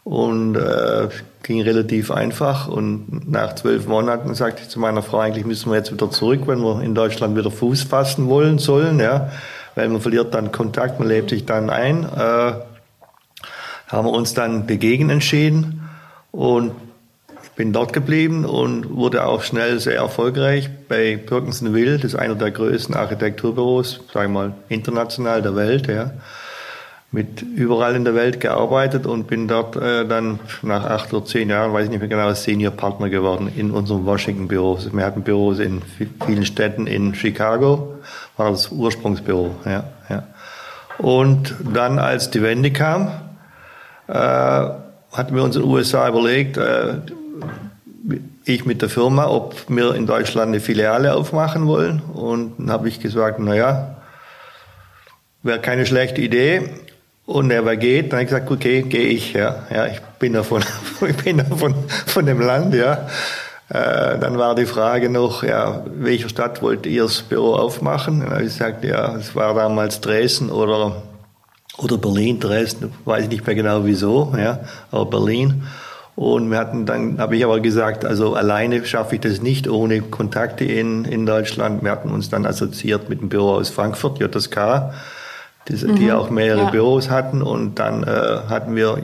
Und 0.05 0.57
äh, 0.57 1.09
ging 1.43 1.63
relativ 1.63 2.11
einfach. 2.11 2.69
Und 2.69 3.31
nach 3.31 3.55
zwölf 3.55 3.87
Monaten 3.87 4.35
sagte 4.35 4.63
ich 4.63 4.69
zu 4.69 4.81
meiner 4.81 5.03
Frau, 5.03 5.19
eigentlich 5.19 5.45
müssen 5.45 5.71
wir 5.71 5.77
jetzt 5.77 5.93
wieder 5.93 6.11
zurück, 6.11 6.43
wenn 6.47 6.61
wir 6.61 6.83
in 6.83 6.95
Deutschland 6.95 7.37
wieder 7.37 7.51
Fuß 7.51 7.83
fassen 7.83 8.29
wollen 8.29 8.59
sollen, 8.59 8.99
ja, 8.99 9.31
weil 9.75 9.89
man 9.89 10.01
verliert 10.01 10.35
dann 10.35 10.53
Kontakt, 10.53 10.99
man 10.99 11.09
lebt 11.09 11.31
sich 11.31 11.47
dann 11.47 11.71
ein. 11.71 12.05
Äh, 12.05 12.53
haben 13.89 14.07
wir 14.07 14.13
uns 14.13 14.35
dann 14.35 14.67
dagegen 14.67 15.11
entschieden. 15.11 15.89
Und 16.33 16.73
bin 17.61 17.75
dort 17.75 17.93
geblieben 17.93 18.47
und 18.47 18.89
wurde 18.89 19.27
auch 19.27 19.43
schnell 19.43 19.81
sehr 19.81 19.97
erfolgreich 19.97 20.71
bei 20.89 21.19
Perkinson 21.19 21.75
Will, 21.75 21.97
das 21.99 22.15
ist 22.15 22.19
einer 22.19 22.35
der 22.35 22.53
größten 22.53 22.95
Architekturbüros, 22.95 24.01
sagen 24.11 24.33
wir 24.33 24.41
mal 24.41 24.55
international 24.71 25.43
der 25.43 25.55
Welt, 25.57 25.87
ja. 25.87 26.13
Mit 27.13 27.43
überall 27.43 27.97
in 27.97 28.05
der 28.07 28.15
Welt 28.15 28.41
gearbeitet 28.41 29.05
und 29.05 29.27
bin 29.27 29.47
dort 29.47 29.77
äh, 29.77 30.09
dann 30.09 30.41
nach 30.63 30.87
acht 30.87 31.13
oder 31.13 31.27
zehn 31.27 31.51
Jahren, 31.51 31.75
weiß 31.75 31.85
ich 31.85 31.91
nicht 31.91 32.01
mehr 32.01 32.09
genau, 32.09 32.33
Senior 32.33 32.73
Partner 32.73 33.11
geworden 33.11 33.53
in 33.55 33.73
unserem 33.73 34.07
Washington-Büro. 34.07 34.79
Wir 34.93 35.05
hatten 35.05 35.21
Büros 35.21 35.59
in 35.59 35.83
vielen 36.25 36.47
Städten 36.47 36.87
in 36.87 37.15
Chicago, 37.15 37.97
war 38.39 38.53
das 38.53 38.73
Ursprungsbüro, 38.73 39.57
ja, 39.67 39.85
ja. 40.09 40.23
Und 40.97 41.55
dann, 41.75 41.99
als 41.99 42.31
die 42.31 42.41
Wende 42.41 42.71
kam, 42.71 43.09
äh, 44.09 44.15
hatten 44.15 45.35
wir 45.35 45.43
uns 45.43 45.57
in 45.57 45.63
den 45.63 45.71
USA 45.71 46.09
überlegt, 46.09 46.57
äh, 46.57 46.95
ich 48.45 48.65
mit 48.65 48.83
der 48.83 48.89
Firma, 48.89 49.27
ob 49.27 49.55
wir 49.69 49.95
in 49.95 50.07
Deutschland 50.07 50.49
eine 50.49 50.61
Filiale 50.61 51.15
aufmachen 51.15 51.67
wollen. 51.67 52.01
Und 52.01 52.55
dann 52.59 52.71
habe 52.71 52.89
ich 52.89 53.01
gesagt, 53.01 53.39
na 53.39 53.55
ja, 53.55 53.97
wäre 55.43 55.61
keine 55.61 55.87
schlechte 55.87 56.21
Idee. 56.21 56.71
Und 57.27 57.51
er 57.51 57.65
wer 57.65 57.77
geht, 57.77 58.07
dann 58.07 58.19
habe 58.19 58.23
ich 58.25 58.29
gesagt, 58.31 58.51
okay, 58.51 58.83
gehe 58.83 59.07
ich, 59.07 59.35
ja, 59.35 59.63
ja, 59.73 59.87
ich 59.87 60.01
bin 60.19 60.35
ja 60.35 60.43
von, 60.43 60.65
ich 61.09 61.17
bin 61.17 61.39
ja 61.39 61.45
von, 61.45 62.27
dem 62.27 62.41
Land, 62.41 62.75
ja. 62.75 63.07
Äh, 63.69 64.19
dann 64.19 64.37
war 64.37 64.57
die 64.57 64.67
Frage 64.67 65.09
noch, 65.09 65.45
ja, 65.45 65.85
welcher 65.95 66.29
Stadt 66.29 66.61
wollt 66.61 66.87
ihr 66.87 67.05
das 67.05 67.23
Büro 67.23 67.55
aufmachen? 67.55 68.21
Dann 68.21 68.31
habe 68.31 68.43
ich 68.43 68.49
gesagt, 68.49 68.83
ja, 68.83 69.15
es 69.15 69.37
war 69.37 69.55
damals 69.55 70.01
Dresden 70.01 70.51
oder, 70.51 71.03
oder 71.79 71.99
Berlin, 71.99 72.41
Dresden, 72.41 72.93
weiß 73.05 73.25
ich 73.25 73.31
nicht 73.31 73.47
mehr 73.47 73.55
genau 73.55 73.85
wieso, 73.85 74.35
ja, 74.37 74.59
aber 74.91 75.07
Berlin. 75.07 75.63
Und 76.21 76.51
wir 76.51 76.59
hatten 76.59 76.85
dann, 76.85 77.19
habe 77.19 77.35
ich 77.35 77.45
aber 77.47 77.61
gesagt, 77.61 78.05
also 78.05 78.35
alleine 78.35 78.85
schaffe 78.85 79.15
ich 79.15 79.23
das 79.23 79.41
nicht 79.41 79.67
ohne 79.67 80.03
Kontakte 80.03 80.67
in, 80.67 81.07
in 81.07 81.25
Deutschland. 81.25 81.83
Wir 81.83 81.91
hatten 81.91 82.11
uns 82.11 82.29
dann 82.29 82.45
assoziiert 82.45 83.09
mit 83.09 83.23
dem 83.23 83.31
Büro 83.31 83.53
aus 83.53 83.71
Frankfurt, 83.71 84.19
JSK, 84.19 84.93
die, 85.67 85.77
die 85.95 86.13
auch 86.13 86.29
mehrere 86.29 86.65
ja. 86.65 86.71
Büros 86.71 87.09
hatten. 87.09 87.41
Und 87.41 87.79
dann 87.79 88.03
äh, 88.03 88.41
hatten 88.51 88.77
wir 88.77 88.99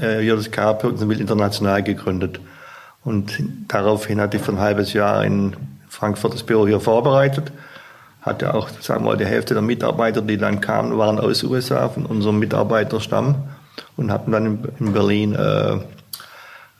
äh, 0.00 0.24
JSK 0.24 0.78
Pirkensenwil 0.78 1.20
International 1.20 1.82
gegründet. 1.82 2.38
Und 3.02 3.32
daraufhin 3.66 4.20
hatte 4.20 4.36
ich 4.36 4.42
für 4.44 4.52
ein 4.52 4.60
halbes 4.60 4.92
Jahr 4.92 5.24
in 5.24 5.56
Frankfurt 5.88 6.34
das 6.34 6.44
Büro 6.44 6.68
hier 6.68 6.78
vorbereitet. 6.78 7.50
Hatte 8.22 8.54
auch, 8.54 8.68
sagen 8.80 9.02
wir 9.02 9.10
mal, 9.10 9.16
die 9.16 9.26
Hälfte 9.26 9.54
der 9.54 9.62
Mitarbeiter, 9.64 10.22
die 10.22 10.36
dann 10.36 10.60
kamen, 10.60 10.96
waren 10.96 11.18
aus 11.18 11.42
USA, 11.42 11.88
von 11.88 12.06
unserem 12.06 12.38
Mitarbeiterstamm. 12.38 13.34
Und 13.96 14.12
hatten 14.12 14.30
dann 14.30 14.46
in, 14.46 14.68
in 14.78 14.92
Berlin, 14.92 15.34
äh, 15.34 15.78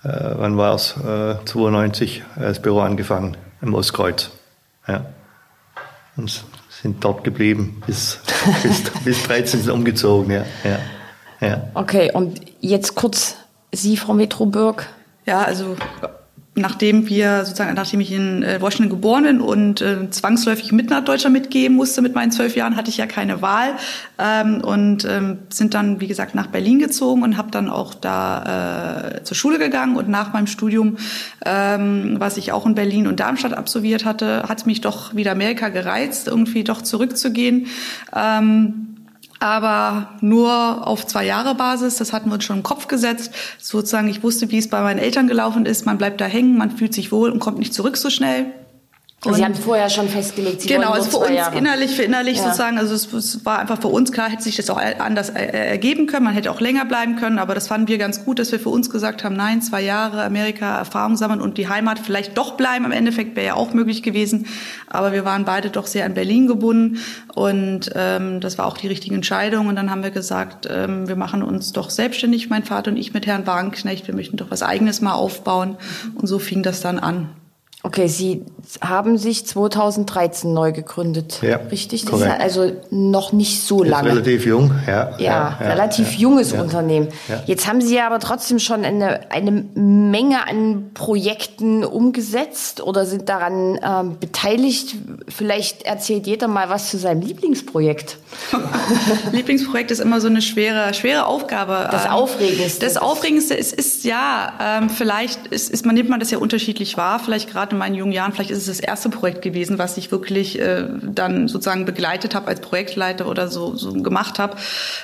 wann 0.02 0.56
war 0.56 0.74
es, 0.74 0.96
äh, 0.96 1.36
92, 1.44 2.22
äh, 2.36 2.40
das 2.40 2.62
Büro 2.62 2.80
angefangen, 2.80 3.36
im 3.60 3.74
Ostkreuz. 3.74 4.30
Ja. 4.88 5.06
Und 6.16 6.44
sind 6.68 7.04
dort 7.04 7.24
geblieben, 7.24 7.82
bis, 7.86 8.20
bis, 8.62 8.82
bis 9.04 9.22
13 9.24 9.62
sind 9.62 9.72
umgezogen, 9.72 10.32
ja. 10.32 10.44
ja. 10.64 11.46
ja. 11.46 11.62
Okay, 11.74 12.10
und 12.12 12.40
jetzt 12.60 12.94
kurz 12.94 13.36
Sie, 13.72 13.96
Frau 13.96 14.14
Metroburg. 14.14 14.88
Ja, 15.26 15.42
also 15.42 15.76
nachdem 16.56 17.08
wir 17.08 17.44
sozusagen, 17.44 17.74
nachdem 17.74 18.00
ich 18.00 18.12
in 18.12 18.42
äh, 18.42 18.60
Washington 18.60 18.90
geboren 18.90 19.22
bin 19.22 19.40
und 19.40 19.80
äh, 19.80 20.10
zwangsläufig 20.10 20.72
mit 20.72 20.90
nach 20.90 21.04
Deutschland 21.04 21.32
mitgeben 21.32 21.76
musste 21.76 22.02
mit 22.02 22.14
meinen 22.14 22.32
zwölf 22.32 22.56
Jahren, 22.56 22.76
hatte 22.76 22.90
ich 22.90 22.96
ja 22.96 23.06
keine 23.06 23.40
Wahl 23.40 23.74
ähm, 24.18 24.60
und 24.60 25.04
ähm, 25.04 25.38
sind 25.48 25.74
dann, 25.74 26.00
wie 26.00 26.08
gesagt, 26.08 26.34
nach 26.34 26.48
Berlin 26.48 26.80
gezogen 26.80 27.22
und 27.22 27.36
habe 27.36 27.50
dann 27.52 27.70
auch 27.70 27.94
da 27.94 29.12
äh, 29.14 29.22
zur 29.22 29.36
Schule 29.36 29.58
gegangen 29.58 29.96
und 29.96 30.08
nach 30.08 30.32
meinem 30.32 30.48
Studium, 30.48 30.96
ähm, 31.46 32.16
was 32.18 32.36
ich 32.36 32.50
auch 32.50 32.66
in 32.66 32.74
Berlin 32.74 33.06
und 33.06 33.20
Darmstadt 33.20 33.54
absolviert 33.54 34.04
hatte, 34.04 34.44
hat 34.48 34.66
mich 34.66 34.80
doch 34.80 35.14
wieder 35.14 35.32
Amerika 35.32 35.68
gereizt, 35.68 36.26
irgendwie 36.26 36.64
doch 36.64 36.82
zurückzugehen. 36.82 37.66
Ähm, 38.14 38.99
aber 39.40 40.10
nur 40.20 40.86
auf 40.86 41.06
zwei 41.06 41.24
Jahre 41.24 41.54
Basis. 41.54 41.96
Das 41.96 42.12
hatten 42.12 42.28
wir 42.28 42.34
uns 42.34 42.44
schon 42.44 42.58
im 42.58 42.62
Kopf 42.62 42.86
gesetzt. 42.86 43.32
Sozusagen, 43.58 44.08
ich 44.08 44.22
wusste, 44.22 44.50
wie 44.50 44.58
es 44.58 44.68
bei 44.68 44.82
meinen 44.82 44.98
Eltern 44.98 45.26
gelaufen 45.26 45.66
ist. 45.66 45.86
Man 45.86 45.98
bleibt 45.98 46.20
da 46.20 46.26
hängen, 46.26 46.56
man 46.56 46.70
fühlt 46.70 46.94
sich 46.94 47.10
wohl 47.10 47.30
und 47.30 47.40
kommt 47.40 47.58
nicht 47.58 47.74
zurück 47.74 47.96
so 47.96 48.10
schnell. 48.10 48.52
Und 49.22 49.34
Sie 49.34 49.44
haben 49.44 49.54
vorher 49.54 49.90
schon 49.90 50.08
festgelegt, 50.08 50.62
Sie 50.62 50.68
genau, 50.68 50.92
also 50.92 51.10
für 51.10 51.26
uns 51.26 51.36
Jahre. 51.36 51.58
innerlich, 51.58 51.94
für 51.94 52.04
innerlich 52.04 52.38
Ja. 52.38 52.44
sozusagen, 52.44 52.78
also 52.78 52.94
es, 52.94 53.12
es 53.12 53.44
war 53.44 53.58
einfach 53.58 53.78
für 53.78 53.88
uns 53.88 54.12
klar, 54.12 54.30
hätte 54.30 54.42
sich 54.42 54.56
das 54.56 54.70
auch 54.70 54.78
anders 54.98 55.28
ergeben 55.28 56.06
können. 56.06 56.24
Man 56.24 56.32
hätte 56.32 56.50
auch 56.50 56.60
länger 56.60 56.86
bleiben 56.86 57.16
können, 57.16 57.38
aber 57.38 57.54
das 57.54 57.68
fanden 57.68 57.88
wir 57.88 57.98
ganz 57.98 58.24
gut, 58.24 58.38
dass 58.38 58.50
wir 58.50 58.58
für 58.58 58.70
uns 58.70 58.88
gesagt 58.88 59.22
haben, 59.22 59.36
nein, 59.36 59.60
zwei 59.60 59.82
Jahre 59.82 60.24
Amerika 60.24 60.78
Erfahrung 60.78 61.18
sammeln 61.18 61.42
und 61.42 61.58
die 61.58 61.68
Heimat 61.68 61.98
vielleicht 61.98 62.38
doch 62.38 62.52
bleiben. 62.52 62.86
Im 62.86 62.92
Endeffekt 62.92 63.36
wäre 63.36 63.48
ja 63.48 63.54
auch 63.56 63.74
möglich 63.74 64.02
gewesen, 64.02 64.46
aber 64.88 65.12
wir 65.12 65.26
waren 65.26 65.44
beide 65.44 65.68
doch 65.68 65.86
sehr 65.86 66.06
an 66.06 66.14
Berlin 66.14 66.46
gebunden 66.46 66.98
und 67.34 67.90
ähm, 67.94 68.40
das 68.40 68.56
war 68.56 68.64
auch 68.64 68.78
die 68.78 68.86
richtige 68.88 69.14
Entscheidung. 69.14 69.66
Und 69.66 69.76
dann 69.76 69.90
haben 69.90 70.02
wir 70.02 70.12
gesagt, 70.12 70.66
ähm, 70.70 71.08
wir 71.08 71.16
machen 71.16 71.42
uns 71.42 71.72
doch 71.72 71.90
selbstständig, 71.90 72.48
mein 72.48 72.64
Vater 72.64 72.90
und 72.90 72.96
ich 72.96 73.12
mit 73.12 73.26
Herrn 73.26 73.46
Wagenknecht. 73.46 74.06
Wir 74.06 74.14
möchten 74.14 74.38
doch 74.38 74.50
was 74.50 74.62
Eigenes 74.62 75.02
mal 75.02 75.12
aufbauen 75.12 75.76
und 76.14 76.26
so 76.26 76.38
fing 76.38 76.62
das 76.62 76.80
dann 76.80 76.98
an. 76.98 77.28
Okay, 77.82 78.08
Sie 78.08 78.44
haben 78.82 79.16
sich 79.16 79.46
2013 79.46 80.52
neu 80.52 80.70
gegründet, 80.70 81.40
ja, 81.40 81.56
richtig? 81.70 82.02
Das 82.02 82.10
korrekt. 82.10 82.34
ist 82.34 82.40
also 82.40 82.72
noch 82.90 83.32
nicht 83.32 83.62
so 83.62 83.82
lange. 83.82 84.08
Ist 84.08 84.14
relativ 84.16 84.44
jung, 84.44 84.72
ja. 84.86 85.12
Ja, 85.18 85.18
ja 85.18 85.56
relativ 85.60 86.12
junges 86.12 86.52
Unternehmen. 86.52 87.08
Jetzt 87.46 87.66
haben 87.66 87.80
Sie 87.80 87.96
ja 87.96 88.06
aber 88.06 88.18
trotzdem 88.18 88.58
schon 88.58 88.84
eine, 88.84 89.32
eine 89.32 89.50
Menge 89.50 90.46
an 90.46 90.90
Projekten 90.92 91.82
umgesetzt 91.82 92.82
oder 92.82 93.06
sind 93.06 93.30
daran 93.30 93.80
ähm, 93.82 94.18
beteiligt. 94.20 94.96
Vielleicht 95.28 95.84
erzählt 95.84 96.26
jeder 96.26 96.48
mal 96.48 96.68
was 96.68 96.90
zu 96.90 96.98
seinem 96.98 97.22
Lieblingsprojekt. 97.22 98.18
Lieblingsprojekt 99.32 99.90
ist 99.90 100.00
immer 100.00 100.20
so 100.20 100.28
eine 100.28 100.42
schwere, 100.42 100.92
schwere 100.92 101.24
Aufgabe. 101.24 101.88
Das 101.90 102.04
ähm, 102.04 102.10
Aufregendste. 102.10 102.84
Das 102.84 102.98
Aufregendste 102.98 103.54
ist, 103.54 103.72
ist 103.72 104.04
ja, 104.04 104.52
ähm, 104.60 104.90
vielleicht 104.90 105.46
ist, 105.46 105.70
ist 105.70 105.86
man 105.86 105.94
nimmt 105.94 106.10
man 106.10 106.20
das 106.20 106.30
ja 106.30 106.36
unterschiedlich 106.36 106.98
wahr, 106.98 107.20
vielleicht 107.20 107.50
gerade 107.50 107.69
in 107.72 107.78
meinen 107.78 107.94
jungen 107.94 108.12
Jahren, 108.12 108.32
vielleicht 108.32 108.50
ist 108.50 108.58
es 108.58 108.66
das 108.66 108.80
erste 108.80 109.08
Projekt 109.08 109.42
gewesen, 109.42 109.78
was 109.78 109.96
ich 109.96 110.10
wirklich 110.10 110.60
äh, 110.60 110.84
dann 111.02 111.48
sozusagen 111.48 111.84
begleitet 111.84 112.34
habe 112.34 112.48
als 112.48 112.60
Projektleiter 112.60 113.26
oder 113.26 113.48
so, 113.48 113.76
so 113.76 113.92
gemacht 113.92 114.38
habe 114.38 114.56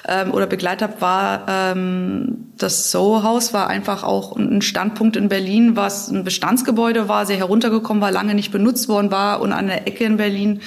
ähm, 0.08 0.32
oder 0.32 0.46
begleitet 0.46 0.82
habe, 0.82 1.00
war 1.00 1.46
ähm, 1.48 2.46
das 2.58 2.90
Soho-Haus, 2.90 3.52
war 3.52 3.68
einfach 3.68 4.02
auch 4.02 4.36
ein 4.36 4.62
Standpunkt 4.62 5.16
in 5.16 5.28
Berlin, 5.28 5.76
was 5.76 6.08
ein 6.08 6.24
Bestandsgebäude 6.24 7.08
war, 7.08 7.26
sehr 7.26 7.36
heruntergekommen 7.36 8.00
war, 8.00 8.10
lange 8.10 8.34
nicht 8.34 8.50
benutzt 8.50 8.88
worden 8.88 9.10
war 9.10 9.40
und 9.40 9.52
an 9.52 9.66
der 9.66 9.86
Ecke 9.86 10.04
in 10.04 10.16
Berlin, 10.16 10.60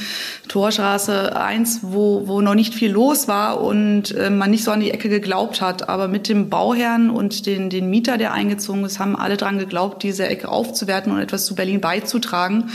Torstraße 0.47 1.35
1, 1.35 1.79
wo, 1.83 2.27
wo 2.27 2.41
noch 2.41 2.55
nicht 2.55 2.73
viel 2.73 2.91
los 2.91 3.27
war 3.27 3.61
und 3.61 4.15
äh, 4.15 4.29
man 4.29 4.51
nicht 4.51 4.63
so 4.63 4.71
an 4.71 4.79
die 4.79 4.91
Ecke 4.91 5.09
geglaubt 5.09 5.61
hat. 5.61 5.89
Aber 5.89 6.07
mit 6.07 6.29
dem 6.29 6.49
Bauherrn 6.49 7.09
und 7.09 7.45
den, 7.45 7.69
den 7.69 7.89
Mieter, 7.89 8.17
der 8.17 8.33
eingezogen 8.33 8.83
ist, 8.85 8.99
haben 8.99 9.15
alle 9.15 9.37
dran 9.37 9.57
geglaubt, 9.57 10.03
diese 10.03 10.27
Ecke 10.27 10.49
aufzuwerten 10.49 11.11
und 11.11 11.19
etwas 11.19 11.45
zu 11.45 11.55
Berlin 11.55 11.81
beizutragen. 11.89 12.69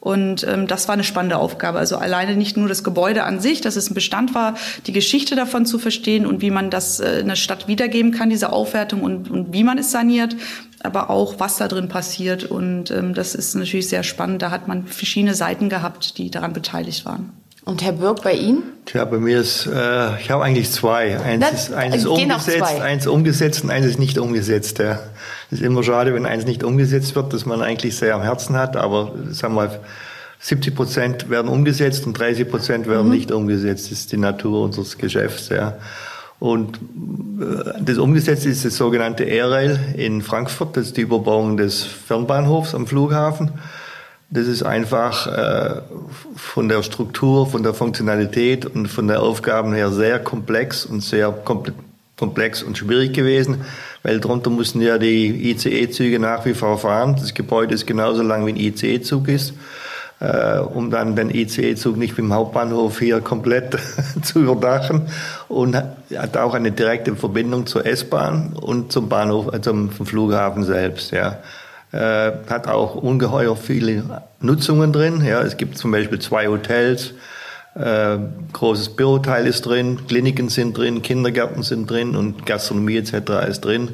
Und 0.00 0.46
ähm, 0.46 0.66
das 0.66 0.86
war 0.88 0.92
eine 0.94 1.04
spannende 1.04 1.38
Aufgabe. 1.38 1.78
Also 1.78 1.96
alleine 1.96 2.36
nicht 2.36 2.56
nur 2.56 2.68
das 2.68 2.82
Gebäude 2.84 3.24
an 3.24 3.40
sich, 3.40 3.62
dass 3.62 3.76
es 3.76 3.90
ein 3.90 3.94
Bestand 3.94 4.34
war, 4.34 4.54
die 4.86 4.92
Geschichte 4.92 5.34
davon 5.34 5.64
zu 5.64 5.78
verstehen 5.78 6.26
und 6.26 6.42
wie 6.42 6.50
man 6.50 6.70
das 6.70 7.00
äh, 7.00 7.20
in 7.20 7.28
der 7.28 7.36
Stadt 7.36 7.68
wiedergeben 7.68 8.12
kann, 8.12 8.28
diese 8.28 8.52
Aufwertung 8.52 9.02
und, 9.02 9.30
und 9.30 9.52
wie 9.54 9.64
man 9.64 9.78
es 9.78 9.90
saniert, 9.90 10.36
aber 10.82 11.08
auch 11.08 11.40
was 11.40 11.56
da 11.56 11.68
drin 11.68 11.88
passiert. 11.88 12.44
Und 12.44 12.90
ähm, 12.90 13.14
das 13.14 13.34
ist 13.34 13.54
natürlich 13.54 13.88
sehr 13.88 14.02
spannend. 14.02 14.42
Da 14.42 14.50
hat 14.50 14.68
man 14.68 14.86
verschiedene 14.86 15.34
Seiten 15.34 15.70
gehabt, 15.70 16.18
die 16.18 16.30
daran 16.30 16.52
beteiligt 16.52 17.06
waren. 17.06 17.32
Und 17.64 17.82
Herr 17.82 17.92
Birk, 17.92 18.22
bei 18.22 18.34
Ihnen? 18.34 18.62
Tja, 18.84 19.06
bei 19.06 19.16
mir 19.16 19.40
ist, 19.40 19.66
äh, 19.66 20.20
ich 20.20 20.30
habe 20.30 20.44
eigentlich 20.44 20.70
zwei. 20.70 21.18
Eins 21.18 21.40
Na, 21.40 21.48
ist, 21.48 21.72
eins 21.72 21.96
ist 21.96 22.06
umgesetzt, 22.06 22.80
eins 22.80 23.06
umgesetzt 23.06 23.64
und 23.64 23.70
eins 23.70 23.86
ist 23.86 23.98
nicht 23.98 24.18
umgesetzt. 24.18 24.78
Ja. 24.78 24.98
Ist 25.50 25.62
immer 25.62 25.82
schade, 25.82 26.12
wenn 26.14 26.26
eins 26.26 26.44
nicht 26.44 26.62
umgesetzt 26.62 27.16
wird, 27.16 27.32
das 27.32 27.46
man 27.46 27.62
eigentlich 27.62 27.96
sehr 27.96 28.14
am 28.14 28.22
Herzen 28.22 28.56
hat, 28.56 28.76
aber 28.76 29.12
sagen 29.30 29.54
wir 29.54 29.68
mal, 29.68 29.80
70 30.40 30.74
Prozent 30.74 31.30
werden 31.30 31.48
umgesetzt 31.48 32.06
und 32.06 32.18
30 32.18 32.50
Prozent 32.50 32.86
werden 32.86 33.06
mhm. 33.06 33.12
nicht 33.14 33.32
umgesetzt. 33.32 33.90
Das 33.90 33.98
ist 33.98 34.12
die 34.12 34.18
Natur 34.18 34.64
unseres 34.64 34.98
Geschäfts. 34.98 35.48
Ja. 35.48 35.78
Und 36.38 36.76
äh, 36.76 37.80
das 37.80 37.96
umgesetzt 37.96 38.44
ist 38.44 38.66
das 38.66 38.76
sogenannte 38.76 39.24
Air-Rail 39.24 39.80
in 39.96 40.20
Frankfurt, 40.20 40.76
das 40.76 40.88
ist 40.88 40.98
die 40.98 41.02
Überbauung 41.02 41.56
des 41.56 41.82
Fernbahnhofs 41.82 42.74
am 42.74 42.86
Flughafen. 42.86 43.52
Das 44.34 44.48
ist 44.48 44.64
einfach 44.64 45.28
äh, 45.28 45.80
von 46.34 46.68
der 46.68 46.82
Struktur, 46.82 47.46
von 47.46 47.62
der 47.62 47.72
Funktionalität 47.72 48.66
und 48.66 48.88
von 48.88 49.06
der 49.06 49.22
Aufgaben 49.22 49.72
her 49.72 49.92
sehr 49.92 50.18
komplex 50.18 50.84
und 50.84 51.04
sehr 51.04 51.32
komplex 52.16 52.64
und 52.64 52.76
schwierig 52.76 53.12
gewesen, 53.12 53.64
weil 54.02 54.18
darunter 54.18 54.50
mussten 54.50 54.80
ja 54.80 54.98
die 54.98 55.52
ICE-Züge 55.52 56.18
nach 56.18 56.44
wie 56.46 56.54
vor 56.54 56.78
fahren. 56.78 57.14
Das 57.14 57.32
Gebäude 57.34 57.74
ist 57.74 57.86
genauso 57.86 58.24
lang 58.24 58.44
wie 58.44 58.50
ein 58.50 58.56
ICE-Zug 58.56 59.28
ist, 59.28 59.54
äh, 60.18 60.58
um 60.58 60.90
dann 60.90 61.14
den 61.14 61.30
ICE-Zug 61.30 61.96
nicht 61.96 62.18
dem 62.18 62.34
Hauptbahnhof 62.34 62.98
hier 62.98 63.20
komplett 63.20 63.78
zu 64.22 64.40
überdachen 64.40 65.02
und 65.46 65.76
hat 65.76 66.36
auch 66.38 66.54
eine 66.54 66.72
direkte 66.72 67.14
Verbindung 67.14 67.68
zur 67.68 67.86
S-Bahn 67.86 68.54
und 68.60 68.90
zum 68.90 69.08
Bahnhof, 69.08 69.52
also 69.52 69.70
zum 69.70 69.90
Flughafen 69.90 70.64
selbst. 70.64 71.12
Ja 71.12 71.38
äh, 71.94 72.32
hat 72.50 72.66
auch 72.66 72.96
ungeheuer 72.96 73.56
viele 73.56 74.22
Nutzungen 74.40 74.92
drin. 74.92 75.24
Ja, 75.24 75.42
es 75.42 75.56
gibt 75.56 75.78
zum 75.78 75.92
Beispiel 75.92 76.18
zwei 76.18 76.48
Hotels, 76.48 77.14
äh, 77.76 78.18
großes 78.52 78.96
Büroteil 78.96 79.46
ist 79.46 79.62
drin, 79.62 80.00
Kliniken 80.08 80.48
sind 80.48 80.76
drin, 80.76 81.02
Kindergärten 81.02 81.62
sind 81.62 81.88
drin 81.88 82.16
und 82.16 82.46
Gastronomie 82.46 82.96
etc. 82.96 83.48
ist 83.48 83.64
drin. 83.64 83.90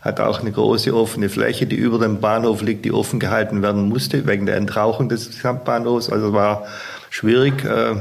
Hat 0.00 0.20
auch 0.20 0.40
eine 0.40 0.52
große 0.52 0.94
offene 0.94 1.28
Fläche, 1.28 1.66
die 1.66 1.76
über 1.76 1.98
dem 1.98 2.20
Bahnhof 2.20 2.60
liegt, 2.60 2.84
die 2.84 2.92
offen 2.92 3.20
gehalten 3.20 3.62
werden 3.62 3.88
musste 3.88 4.26
wegen 4.26 4.46
der 4.46 4.56
Entrauchung 4.56 5.08
des 5.08 5.30
Bahnhofs. 5.64 6.10
Also 6.10 6.32
war 6.32 6.66
schwierig. 7.10 7.64
Äh, 7.64 7.94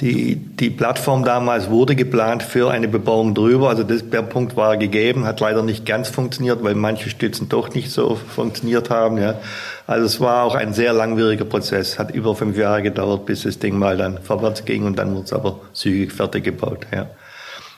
die, 0.00 0.36
die 0.36 0.68
Plattform 0.68 1.24
damals 1.24 1.70
wurde 1.70 1.96
geplant 1.96 2.42
für 2.42 2.70
eine 2.70 2.86
Bebauung 2.86 3.34
drüber. 3.34 3.70
Also 3.70 3.82
das, 3.82 4.10
der 4.10 4.20
Punkt 4.22 4.54
war 4.54 4.76
gegeben, 4.76 5.24
hat 5.24 5.40
leider 5.40 5.62
nicht 5.62 5.86
ganz 5.86 6.10
funktioniert, 6.10 6.62
weil 6.62 6.74
manche 6.74 7.08
Stützen 7.08 7.48
doch 7.48 7.72
nicht 7.72 7.90
so 7.90 8.14
funktioniert 8.14 8.90
haben. 8.90 9.16
Ja. 9.16 9.38
Also 9.86 10.04
es 10.04 10.20
war 10.20 10.44
auch 10.44 10.54
ein 10.54 10.74
sehr 10.74 10.92
langwieriger 10.92 11.46
Prozess. 11.46 11.98
Hat 11.98 12.10
über 12.10 12.34
fünf 12.34 12.58
Jahre 12.58 12.82
gedauert, 12.82 13.24
bis 13.24 13.44
das 13.44 13.58
Ding 13.58 13.78
mal 13.78 13.96
dann 13.96 14.18
vorwärts 14.22 14.66
ging 14.66 14.84
und 14.84 14.98
dann 14.98 15.14
wurde 15.14 15.24
es 15.24 15.32
aber 15.32 15.60
zügig 15.72 16.12
fertig 16.12 16.44
gebaut. 16.44 16.86
Ja. 16.94 17.06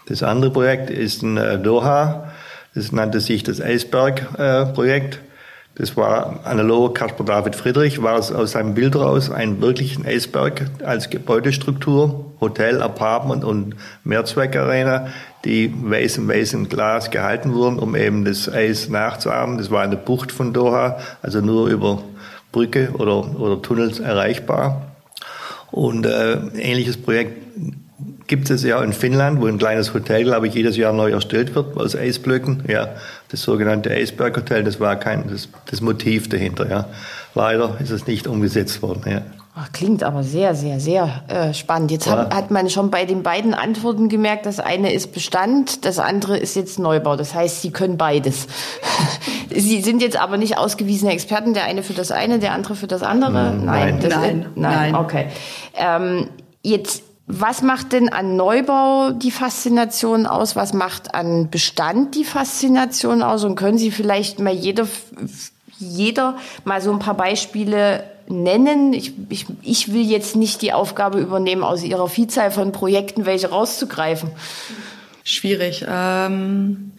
Das 0.06 0.24
andere 0.24 0.50
Projekt 0.50 0.90
ist 0.90 1.22
in 1.22 1.36
äh, 1.36 1.56
Doha. 1.58 2.32
Das 2.74 2.90
nannte 2.90 3.20
sich 3.20 3.44
das 3.44 3.60
Eisberg-Projekt. 3.60 5.20
Das 5.78 5.96
war 5.96 6.40
analog 6.42 6.96
Caspar 6.96 7.24
David 7.24 7.54
Friedrich, 7.54 8.02
war 8.02 8.18
es 8.18 8.32
aus 8.32 8.50
seinem 8.50 8.74
Bild 8.74 8.96
raus 8.96 9.30
ein 9.30 9.60
wirklichen 9.60 10.04
Eisberg 10.04 10.66
als 10.84 11.08
Gebäudestruktur, 11.08 12.32
Hotel, 12.40 12.82
Apartment 12.82 13.44
und 13.44 13.76
Mehrzweckarena, 14.02 15.06
die 15.44 15.72
weiß 15.72 16.18
im 16.18 16.28
weißen 16.28 16.68
Glas 16.68 17.12
gehalten 17.12 17.54
wurden, 17.54 17.78
um 17.78 17.94
eben 17.94 18.24
das 18.24 18.52
Eis 18.52 18.88
nachzuahmen. 18.88 19.56
Das 19.56 19.70
war 19.70 19.82
eine 19.82 19.96
Bucht 19.96 20.32
von 20.32 20.52
Doha, 20.52 20.98
also 21.22 21.40
nur 21.40 21.68
über 21.68 22.02
Brücke 22.50 22.90
oder, 22.94 23.38
oder 23.38 23.62
Tunnels 23.62 24.00
erreichbar. 24.00 24.96
Und 25.70 26.06
äh, 26.06 26.38
ähnliches 26.56 26.96
Projekt 26.96 27.40
gibt 28.28 28.50
es 28.50 28.62
ja 28.62 28.82
in 28.82 28.92
Finnland, 28.92 29.40
wo 29.40 29.46
ein 29.46 29.58
kleines 29.58 29.92
Hotel, 29.94 30.22
glaube 30.22 30.46
ich, 30.46 30.54
jedes 30.54 30.76
Jahr 30.76 30.92
neu 30.92 31.10
erstellt 31.10 31.54
wird 31.54 31.76
aus 31.76 31.96
Eisblöcken. 31.96 32.62
Ja, 32.68 32.90
das 33.30 33.42
sogenannte 33.42 33.90
Eisberg 33.90 34.36
Hotel, 34.36 34.62
das 34.62 34.78
war 34.78 34.96
kein 34.96 35.28
das, 35.28 35.48
das 35.66 35.80
Motiv 35.80 36.28
dahinter. 36.28 36.68
Ja, 36.70 36.86
leider 37.34 37.76
ist 37.80 37.90
es 37.90 38.06
nicht 38.06 38.26
umgesetzt 38.26 38.82
worden. 38.82 39.02
Ja. 39.10 39.22
Ach, 39.60 39.72
klingt 39.72 40.04
aber 40.04 40.22
sehr, 40.22 40.54
sehr, 40.54 40.78
sehr 40.78 41.22
äh, 41.26 41.52
spannend. 41.52 41.90
Jetzt 41.90 42.06
ja. 42.06 42.12
hat, 42.12 42.34
hat 42.34 42.50
man 42.52 42.70
schon 42.70 42.90
bei 42.92 43.06
den 43.06 43.24
beiden 43.24 43.54
Antworten 43.54 44.08
gemerkt, 44.08 44.46
das 44.46 44.60
eine 44.60 44.92
ist 44.92 45.12
Bestand, 45.12 45.84
das 45.84 45.98
andere 45.98 46.38
ist 46.38 46.54
jetzt 46.54 46.78
Neubau. 46.78 47.16
Das 47.16 47.34
heißt, 47.34 47.62
Sie 47.62 47.72
können 47.72 47.96
beides. 47.96 48.46
Sie 49.50 49.80
sind 49.80 50.00
jetzt 50.00 50.20
aber 50.20 50.36
nicht 50.36 50.58
ausgewiesene 50.58 51.10
Experten, 51.10 51.54
der 51.54 51.64
eine 51.64 51.82
für 51.82 51.94
das 51.94 52.12
eine, 52.12 52.38
der 52.38 52.52
andere 52.52 52.76
für 52.76 52.86
das 52.86 53.02
andere. 53.02 53.32
Nein, 53.32 53.64
nein, 53.64 54.00
das 54.00 54.14
nein, 54.14 54.42
ist, 54.42 54.48
nein. 54.56 54.94
Okay. 54.94 55.26
Ähm, 55.74 56.28
jetzt 56.62 57.02
was 57.28 57.60
macht 57.60 57.92
denn 57.92 58.08
an 58.08 58.36
Neubau 58.36 59.10
die 59.10 59.30
Faszination 59.30 60.26
aus? 60.26 60.56
Was 60.56 60.72
macht 60.72 61.14
an 61.14 61.50
Bestand 61.50 62.14
die 62.14 62.24
Faszination 62.24 63.22
aus? 63.22 63.44
Und 63.44 63.54
können 63.54 63.76
Sie 63.76 63.90
vielleicht 63.90 64.40
mal 64.40 64.54
jeder, 64.54 64.88
jeder 65.78 66.38
mal 66.64 66.80
so 66.80 66.90
ein 66.90 66.98
paar 66.98 67.18
Beispiele 67.18 68.02
nennen? 68.28 68.94
Ich, 68.94 69.12
ich, 69.28 69.44
ich 69.62 69.92
will 69.92 70.10
jetzt 70.10 70.36
nicht 70.36 70.62
die 70.62 70.72
Aufgabe 70.72 71.20
übernehmen, 71.20 71.64
aus 71.64 71.84
Ihrer 71.84 72.08
Vielzahl 72.08 72.50
von 72.50 72.72
Projekten 72.72 73.26
welche 73.26 73.50
rauszugreifen. 73.50 74.30
Schwierig. 75.22 75.84
Ähm 75.86 76.92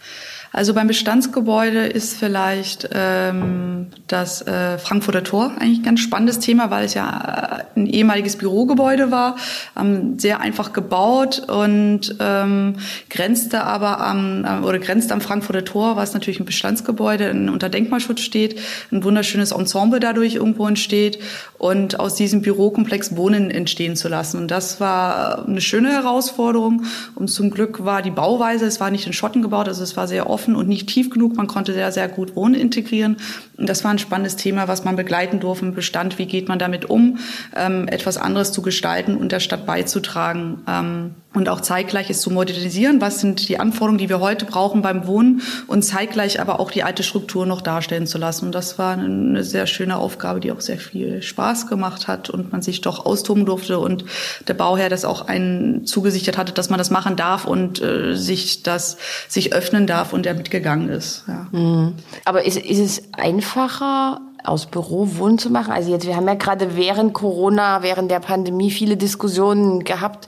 also 0.51 0.73
beim 0.73 0.87
Bestandsgebäude 0.87 1.85
ist 1.85 2.17
vielleicht 2.17 2.89
ähm, 2.91 3.87
das 4.07 4.41
äh, 4.41 4.77
Frankfurter 4.79 5.23
Tor 5.23 5.51
eigentlich 5.59 5.79
ein 5.79 5.83
ganz 5.83 5.99
spannendes 5.99 6.39
Thema, 6.39 6.71
weil 6.71 6.85
es 6.85 6.95
ja 6.95 7.65
äh, 7.75 7.79
ein 7.79 7.85
ehemaliges 7.85 8.37
Bürogebäude 8.37 9.11
war, 9.11 9.35
ähm, 9.79 10.17
sehr 10.17 10.39
einfach 10.39 10.73
gebaut 10.73 11.43
und 11.47 12.15
ähm, 12.19 12.77
grenzte 13.09 13.63
aber 13.63 13.99
am 14.01 14.45
äh, 14.45 14.65
oder 14.65 14.79
grenzt 14.79 15.11
am 15.11 15.21
Frankfurter 15.21 15.65
Tor, 15.65 15.95
was 15.95 16.13
natürlich 16.13 16.39
ein 16.39 16.45
Bestandsgebäude 16.45 17.29
ein, 17.29 17.49
unter 17.49 17.69
Denkmalschutz 17.69 18.21
steht, 18.21 18.59
ein 18.91 19.03
wunderschönes 19.03 19.51
Ensemble 19.51 19.99
dadurch 19.99 20.35
irgendwo 20.35 20.67
entsteht 20.67 21.19
und 21.59 21.99
aus 21.99 22.15
diesem 22.15 22.41
Bürokomplex 22.41 23.15
Wohnen 23.15 23.51
entstehen 23.51 23.95
zu 23.95 24.07
lassen. 24.07 24.37
Und 24.37 24.49
das 24.49 24.79
war 24.79 25.45
eine 25.47 25.61
schöne 25.61 25.91
Herausforderung. 25.91 26.85
Und 27.15 27.27
zum 27.27 27.51
Glück 27.51 27.83
war 27.85 28.01
die 28.01 28.11
Bauweise, 28.11 28.65
es 28.65 28.79
war 28.79 28.89
nicht 28.91 29.05
in 29.05 29.13
Schotten 29.13 29.41
gebaut, 29.41 29.67
also 29.67 29.83
es 29.83 29.95
war 29.97 30.07
sehr 30.07 30.29
offen 30.29 30.38
offen 30.39 30.55
und 30.55 30.69
nicht 30.69 30.87
tief 30.87 31.09
genug. 31.09 31.35
Man 31.35 31.47
konnte 31.47 31.73
sehr, 31.73 31.91
sehr 31.91 32.07
gut 32.07 32.35
Wohnen 32.35 32.55
integrieren. 32.55 33.17
Das 33.59 33.83
war 33.83 33.91
ein 33.91 33.99
spannendes 33.99 34.35
Thema, 34.35 34.67
was 34.67 34.83
man 34.83 34.95
begleiten 34.95 35.39
durfte 35.39 35.65
im 35.65 35.73
Bestand. 35.73 36.17
Wie 36.17 36.25
geht 36.25 36.47
man 36.47 36.59
damit 36.59 36.89
um, 36.89 37.19
ähm, 37.55 37.87
etwas 37.87 38.17
anderes 38.17 38.51
zu 38.51 38.61
gestalten 38.61 39.17
und 39.17 39.31
der 39.31 39.39
Stadt 39.39 39.65
beizutragen 39.65 40.61
ähm, 40.67 41.15
und 41.33 41.47
auch 41.47 41.61
zeitgleich 41.61 42.09
es 42.09 42.21
zu 42.21 42.31
modernisieren. 42.31 43.01
Was 43.01 43.19
sind 43.19 43.49
die 43.49 43.59
Anforderungen, 43.59 43.99
die 43.99 44.09
wir 44.09 44.19
heute 44.19 44.45
brauchen 44.45 44.81
beim 44.81 45.05
Wohnen 45.05 45.41
und 45.67 45.83
zeitgleich 45.83 46.41
aber 46.41 46.59
auch 46.59 46.71
die 46.71 46.83
alte 46.83 47.03
Struktur 47.03 47.45
noch 47.45 47.61
darstellen 47.61 48.07
zu 48.07 48.17
lassen. 48.17 48.45
Und 48.47 48.55
das 48.55 48.79
war 48.79 48.93
eine 48.93 49.43
sehr 49.43 49.67
schöne 49.67 49.97
Aufgabe, 49.97 50.39
die 50.39 50.51
auch 50.51 50.61
sehr 50.61 50.79
viel 50.79 51.21
Spaß 51.21 51.67
gemacht 51.67 52.07
hat 52.07 52.29
und 52.29 52.51
man 52.51 52.61
sich 52.61 52.81
doch 52.81 53.05
austoben 53.05 53.45
durfte 53.45 53.77
und 53.77 54.05
der 54.47 54.55
Bauherr 54.55 54.89
das 54.89 55.05
auch 55.05 55.27
einen 55.27 55.85
zugesichert 55.85 56.37
hatte, 56.37 56.51
dass 56.51 56.69
man 56.69 56.79
das 56.79 56.89
machen 56.89 57.15
darf 57.15 57.45
und 57.45 57.81
äh, 57.81 58.15
sich 58.15 58.63
das 58.63 58.97
sich 59.27 59.53
öffnen 59.53 59.85
darf 59.85 60.13
und 60.13 60.25
der 60.25 60.33
mitgegangen 60.33 60.89
ist. 60.89 61.25
Ja. 61.27 61.47
Mhm. 61.51 61.93
Aber 62.25 62.45
ist, 62.45 62.57
ist 62.57 62.79
es 62.79 63.01
einfacher, 63.49 64.21
aus 64.43 64.65
Büro 64.67 65.07
Wohnen 65.17 65.37
zu 65.37 65.49
machen? 65.49 65.71
Also 65.71 65.91
jetzt, 65.91 66.05
wir 66.05 66.15
haben 66.15 66.27
ja 66.27 66.35
gerade 66.35 66.75
während 66.75 67.13
Corona, 67.13 67.81
während 67.81 68.11
der 68.11 68.19
Pandemie 68.19 68.71
viele 68.71 68.97
Diskussionen 68.97 69.83
gehabt, 69.83 70.27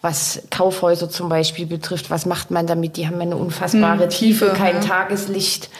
was 0.00 0.42
Kaufhäuser 0.50 1.08
zum 1.08 1.28
Beispiel 1.28 1.66
betrifft. 1.66 2.10
Was 2.10 2.26
macht 2.26 2.50
man 2.50 2.66
damit? 2.66 2.96
Die 2.96 3.06
haben 3.06 3.16
ja 3.16 3.22
eine 3.22 3.36
unfassbare 3.36 4.04
hm, 4.04 4.10
Tiefe, 4.10 4.46
Tiefe, 4.46 4.56
kein 4.56 4.76
ja. 4.76 4.80
Tageslicht. 4.80 5.70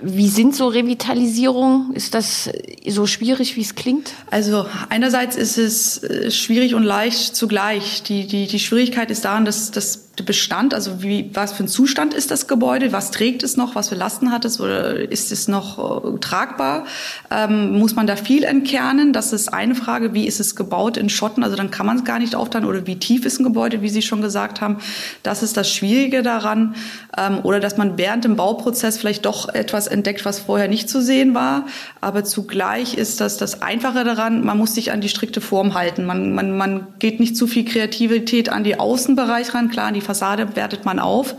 Wie 0.00 0.28
sind 0.28 0.56
so 0.56 0.68
Revitalisierungen? 0.68 1.92
Ist 1.94 2.14
das 2.14 2.50
so 2.88 3.06
schwierig, 3.06 3.56
wie 3.56 3.60
es 3.60 3.74
klingt? 3.74 4.14
Also 4.30 4.66
einerseits 4.88 5.36
ist 5.36 5.58
es 5.58 6.02
äh, 6.02 6.30
schwierig 6.30 6.74
und 6.74 6.82
leicht 6.82 7.36
zugleich. 7.36 8.02
Die, 8.02 8.26
die, 8.26 8.46
die 8.46 8.58
Schwierigkeit 8.58 9.10
ist 9.10 9.24
daran, 9.24 9.44
dass, 9.44 9.70
dass 9.70 10.11
Bestand, 10.26 10.74
also 10.74 11.02
wie, 11.02 11.30
was 11.32 11.54
für 11.54 11.64
ein 11.64 11.68
Zustand 11.68 12.12
ist 12.12 12.30
das 12.30 12.46
Gebäude, 12.46 12.92
was 12.92 13.10
trägt 13.10 13.42
es 13.42 13.56
noch, 13.56 13.74
was 13.74 13.88
für 13.88 13.94
Lasten 13.94 14.30
hat 14.30 14.44
es 14.44 14.60
oder 14.60 15.10
ist 15.10 15.32
es 15.32 15.48
noch 15.48 16.04
äh, 16.04 16.18
tragbar? 16.18 16.84
Ähm, 17.30 17.78
muss 17.78 17.94
man 17.94 18.06
da 18.06 18.16
viel 18.16 18.44
entkernen? 18.44 19.14
Das 19.14 19.32
ist 19.32 19.52
eine 19.52 19.74
Frage. 19.74 20.12
Wie 20.12 20.26
ist 20.26 20.38
es 20.38 20.54
gebaut 20.54 20.98
in 20.98 21.08
Schotten? 21.08 21.42
Also 21.42 21.56
dann 21.56 21.70
kann 21.70 21.86
man 21.86 21.96
es 21.96 22.04
gar 22.04 22.18
nicht 22.18 22.34
aufteilen. 22.34 22.66
Oder 22.66 22.86
wie 22.86 22.96
tief 22.96 23.24
ist 23.24 23.40
ein 23.40 23.44
Gebäude, 23.44 23.80
wie 23.80 23.88
Sie 23.88 24.02
schon 24.02 24.20
gesagt 24.20 24.60
haben? 24.60 24.76
Das 25.22 25.42
ist 25.42 25.56
das 25.56 25.72
Schwierige 25.72 26.22
daran. 26.22 26.74
Ähm, 27.16 27.38
oder 27.42 27.58
dass 27.58 27.78
man 27.78 27.96
während 27.96 28.24
dem 28.24 28.36
Bauprozess 28.36 28.98
vielleicht 28.98 29.24
doch 29.24 29.48
etwas 29.48 29.86
entdeckt, 29.86 30.26
was 30.26 30.40
vorher 30.40 30.68
nicht 30.68 30.90
zu 30.90 31.00
sehen 31.00 31.34
war. 31.34 31.64
Aber 32.02 32.22
zugleich 32.22 32.98
ist 32.98 33.22
das 33.22 33.38
das 33.38 33.62
Einfache 33.62 34.04
daran, 34.04 34.44
man 34.44 34.58
muss 34.58 34.74
sich 34.74 34.92
an 34.92 35.00
die 35.00 35.08
strikte 35.08 35.40
Form 35.40 35.72
halten. 35.72 36.04
Man, 36.04 36.34
man, 36.34 36.54
man 36.54 36.86
geht 36.98 37.18
nicht 37.18 37.34
zu 37.34 37.46
viel 37.46 37.64
Kreativität 37.64 38.50
an 38.50 38.62
die 38.62 38.78
Außenbereich 38.78 39.54
ran, 39.54 39.70
klar, 39.70 39.86
an 39.86 39.94
die 39.94 40.01
Fassade 40.02 40.54
wertet 40.56 40.84
man 40.84 40.98
auf, 40.98 41.34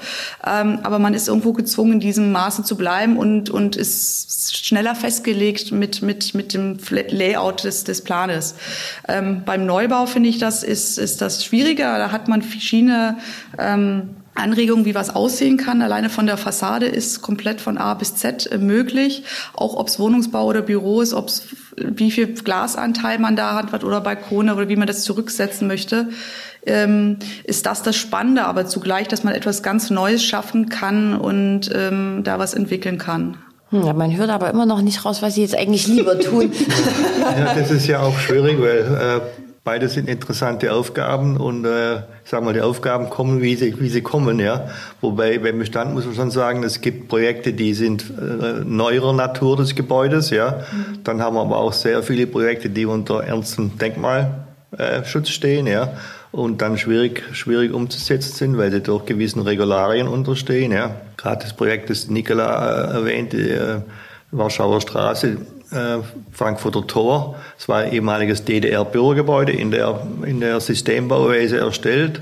ähm, 0.45 0.79
aber 0.83 0.99
man 0.99 1.13
ist 1.13 1.27
irgendwo 1.27 1.53
gezwungen, 1.53 1.93
in 1.93 1.99
diesem 1.99 2.31
Maße 2.31 2.63
zu 2.63 2.75
bleiben 2.75 3.17
und, 3.17 3.49
und 3.49 3.75
ist 3.75 4.57
schneller 4.65 4.95
festgelegt 4.95 5.71
mit, 5.71 6.01
mit, 6.01 6.33
mit 6.33 6.53
dem 6.53 6.77
Layout 6.89 7.63
des, 7.63 7.83
des 7.83 8.01
Planes. 8.01 8.55
Ähm, 9.07 9.43
beim 9.45 9.65
Neubau 9.65 10.05
finde 10.05 10.29
ich, 10.29 10.39
das 10.39 10.63
ist, 10.63 10.97
ist 10.97 11.21
das 11.21 11.45
schwieriger. 11.45 11.97
Da 11.97 12.11
hat 12.11 12.27
man 12.27 12.41
verschiedene 12.41 13.17
ähm, 13.57 14.15
Anregungen, 14.35 14.85
wie 14.85 14.95
was 14.95 15.15
aussehen 15.15 15.57
kann. 15.57 15.81
Alleine 15.81 16.09
von 16.09 16.25
der 16.25 16.37
Fassade 16.37 16.87
ist 16.87 17.21
komplett 17.21 17.61
von 17.61 17.77
A 17.77 17.93
bis 17.93 18.15
Z 18.15 18.51
äh, 18.51 18.57
möglich. 18.57 19.23
Auch 19.53 19.75
ob 19.75 19.87
es 19.87 19.99
Wohnungsbau 19.99 20.45
oder 20.45 20.61
Büro 20.61 21.01
ist, 21.01 21.13
ob 21.13 21.27
es 21.27 21.45
wie 21.77 22.11
viel 22.11 22.27
Glasanteil 22.33 23.19
man 23.19 23.35
da 23.35 23.55
hat 23.55 23.83
oder 23.83 24.01
Balkone 24.01 24.53
oder 24.55 24.69
wie 24.69 24.75
man 24.75 24.87
das 24.87 25.03
zurücksetzen 25.03 25.67
möchte 25.67 26.09
ähm, 26.65 27.17
ist 27.43 27.65
das 27.65 27.83
das 27.83 27.95
Spannende, 27.95 28.45
aber 28.45 28.65
zugleich, 28.65 29.07
dass 29.07 29.23
man 29.23 29.33
etwas 29.33 29.63
ganz 29.63 29.89
Neues 29.89 30.23
schaffen 30.23 30.69
kann 30.69 31.15
und 31.15 31.69
ähm, 31.73 32.21
da 32.23 32.39
was 32.39 32.53
entwickeln 32.53 32.97
kann. 32.97 33.37
Ja, 33.71 33.93
man 33.93 34.15
hört 34.15 34.29
aber 34.29 34.51
immer 34.51 34.67
noch 34.67 34.81
nicht 34.81 35.03
raus, 35.03 35.21
was 35.21 35.33
sie 35.35 35.41
jetzt 35.41 35.55
eigentlich 35.55 35.87
lieber 35.87 36.19
tun. 36.19 36.51
ja, 37.37 37.55
das 37.55 37.71
ist 37.71 37.87
ja 37.87 38.01
auch 38.01 38.17
schwierig, 38.19 38.61
weil 38.61 39.21
äh, 39.21 39.42
beide 39.63 39.89
sind 39.89 40.09
interessante 40.09 40.73
Aufgaben 40.73 41.37
und 41.37 41.65
äh, 41.65 41.97
ich 41.97 42.29
sag 42.29 42.43
mal, 42.43 42.53
die 42.53 42.61
Aufgaben 42.61 43.09
kommen, 43.09 43.41
wie 43.41 43.55
sie, 43.55 43.79
wie 43.79 43.89
sie 43.89 44.01
kommen, 44.01 44.39
ja. 44.39 44.69
Wobei 45.01 45.37
beim 45.37 45.59
Bestand 45.59 45.93
muss 45.93 46.05
man 46.05 46.15
schon 46.15 46.31
sagen, 46.31 46.63
es 46.63 46.81
gibt 46.81 47.07
Projekte, 47.07 47.53
die 47.53 47.73
sind 47.73 48.05
äh, 48.09 48.63
neuerer 48.65 49.13
Natur 49.13 49.57
des 49.57 49.75
Gebäudes, 49.75 50.29
ja. 50.29 50.63
Mhm. 50.71 51.03
Dann 51.03 51.21
haben 51.21 51.35
wir 51.35 51.41
aber 51.41 51.57
auch 51.57 51.73
sehr 51.73 52.03
viele 52.03 52.27
Projekte, 52.27 52.69
die 52.69 52.85
unter 52.85 53.23
ernstem 53.23 53.77
Denkmalschutz 53.77 55.29
stehen, 55.29 55.67
ja 55.67 55.93
und 56.33 56.63
dann 56.63 56.79
schwierig, 56.79 57.23
schwierig 57.33 57.71
umzusetzen 57.71 58.33
sind, 58.33 58.57
weil 58.57 58.71
sie 58.71 58.81
durch 58.81 59.05
gewissen 59.05 59.43
Regularien 59.43 60.07
unterstehen. 60.07 60.71
Ja. 60.71 60.95
Gerade 61.15 61.43
das 61.43 61.53
Projekt, 61.53 61.91
das 61.91 62.07
Nikola 62.09 62.89
äh, 62.89 62.93
erwähnt, 62.95 63.33
die 63.33 63.51
äh, 63.51 63.81
Warschauer 64.31 64.81
Straße, 64.81 65.37
äh, 65.73 65.99
Frankfurter 66.31 66.85
Tor, 66.87 67.35
es 67.57 67.67
war 67.67 67.79
ein 67.79 67.93
ehemaliges 67.93 68.45
DDR-Bürgergebäude 68.45 69.51
in 69.51 69.71
der, 69.71 70.05
in 70.25 70.39
der 70.39 70.59
Systembauweise 70.59 71.57
erstellt. 71.57 72.21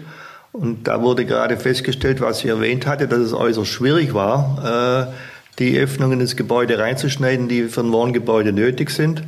Und 0.51 0.87
da 0.87 1.01
wurde 1.01 1.25
gerade 1.25 1.57
festgestellt, 1.57 2.19
was 2.21 2.39
ich 2.39 2.49
erwähnt 2.49 2.85
hatte, 2.85 3.07
dass 3.07 3.19
es 3.19 3.33
äußerst 3.33 3.69
schwierig 3.69 4.13
war, 4.13 5.07
äh, 5.09 5.13
die 5.59 5.77
Öffnungen 5.79 6.19
ins 6.19 6.35
Gebäude 6.35 6.79
reinzuschneiden, 6.79 7.47
die 7.47 7.63
für 7.65 7.81
ein 7.81 7.91
Wohngebäude 7.91 8.51
nötig 8.51 8.89
sind. 8.89 9.23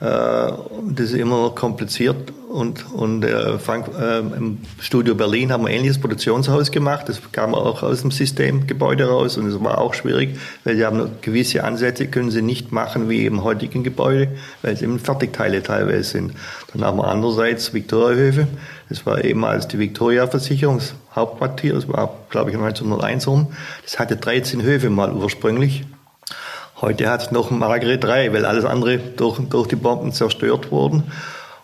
Äh, 0.00 0.04
das 0.04 1.06
ist 1.06 1.14
immer 1.14 1.50
kompliziert 1.50 2.32
und, 2.48 2.90
und 2.92 3.24
äh, 3.24 3.58
Frank, 3.58 3.88
äh, 3.98 4.18
im 4.18 4.58
Studio 4.78 5.14
Berlin 5.14 5.52
haben 5.52 5.64
wir 5.64 5.68
ein 5.68 5.76
ähnliches 5.76 5.98
Produktionshaus 5.98 6.70
gemacht. 6.70 7.08
Das 7.08 7.20
kam 7.32 7.54
auch 7.54 7.82
aus 7.82 8.02
dem 8.02 8.10
Systemgebäude 8.10 9.08
raus 9.08 9.38
und 9.38 9.46
es 9.46 9.62
war 9.62 9.78
auch 9.78 9.94
schwierig, 9.94 10.38
weil 10.64 10.76
sie 10.76 10.84
haben 10.84 11.10
gewisse 11.22 11.64
Ansätze 11.64 12.08
können 12.08 12.30
sie 12.30 12.42
nicht 12.42 12.72
machen 12.72 13.08
wie 13.08 13.24
im 13.24 13.42
heutigen 13.42 13.84
Gebäude, 13.84 14.28
weil 14.62 14.74
es 14.74 14.82
eben 14.82 14.98
Fertigteile 14.98 15.62
teilweise 15.62 16.04
sind. 16.04 16.32
Dann 16.72 16.84
haben 16.84 16.98
wir 16.98 17.08
andererseits 17.08 17.72
Viktoriahöfe. 17.72 18.48
Das 18.90 19.06
war 19.06 19.24
ehemals 19.24 19.66
die 19.68 19.78
Viktoria-Versicherungshauptquartier. 19.78 21.72
Das 21.72 21.88
war, 21.88 22.14
glaube 22.28 22.50
ich, 22.50 22.56
1901 22.56 23.26
rum. 23.28 23.48
Das 23.82 23.98
hatte 23.98 24.16
13 24.16 24.62
Höfe 24.62 24.90
mal 24.90 25.12
ursprünglich. 25.12 25.84
Heute 26.78 27.08
hat 27.08 27.22
es 27.22 27.30
noch 27.30 27.50
Margaret 27.50 28.04
3, 28.04 28.34
weil 28.34 28.44
alles 28.44 28.66
andere 28.66 28.98
durch, 28.98 29.38
durch 29.48 29.66
die 29.66 29.76
Bomben 29.76 30.12
zerstört 30.12 30.70
wurden. 30.70 31.04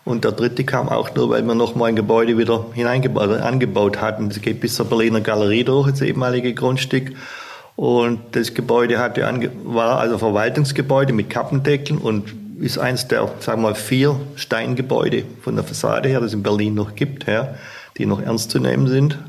Und 0.05 0.23
der 0.23 0.31
dritte 0.31 0.63
kam 0.63 0.89
auch 0.89 1.13
nur, 1.13 1.29
weil 1.29 1.43
wir 1.43 1.53
noch 1.53 1.75
mal 1.75 1.85
ein 1.85 1.95
Gebäude 1.95 2.37
wieder 2.37 2.65
hineingebaut, 2.73 3.29
also 3.29 3.35
angebaut 3.35 4.01
hatten. 4.01 4.29
Das 4.29 4.41
geht 4.41 4.59
bis 4.59 4.73
zur 4.73 4.87
Berliner 4.87 5.21
Galerie 5.21 5.63
durch, 5.63 5.91
das 5.91 6.01
ehemalige 6.01 6.55
Grundstück. 6.55 7.13
Und 7.75 8.19
das 8.31 8.55
Gebäude 8.55 8.97
hatte, 8.97 9.21
war 9.63 9.99
also 9.99 10.17
Verwaltungsgebäude 10.17 11.13
mit 11.13 11.29
Kappendeckeln 11.29 11.99
und 11.99 12.33
ist 12.59 12.79
eins 12.79 13.07
der, 13.07 13.29
sagen 13.39 13.61
wir 13.61 13.69
mal, 13.69 13.75
vier 13.75 14.15
Steingebäude 14.35 15.25
von 15.41 15.55
der 15.55 15.63
Fassade 15.63 16.09
her, 16.09 16.21
das 16.21 16.29
es 16.29 16.33
in 16.33 16.43
Berlin 16.43 16.73
noch 16.73 16.95
gibt, 16.95 17.27
ja, 17.27 17.55
die 17.97 18.07
noch 18.07 18.21
ernst 18.21 18.49
zu 18.49 18.59
nehmen 18.59 18.87
sind. 18.87 19.19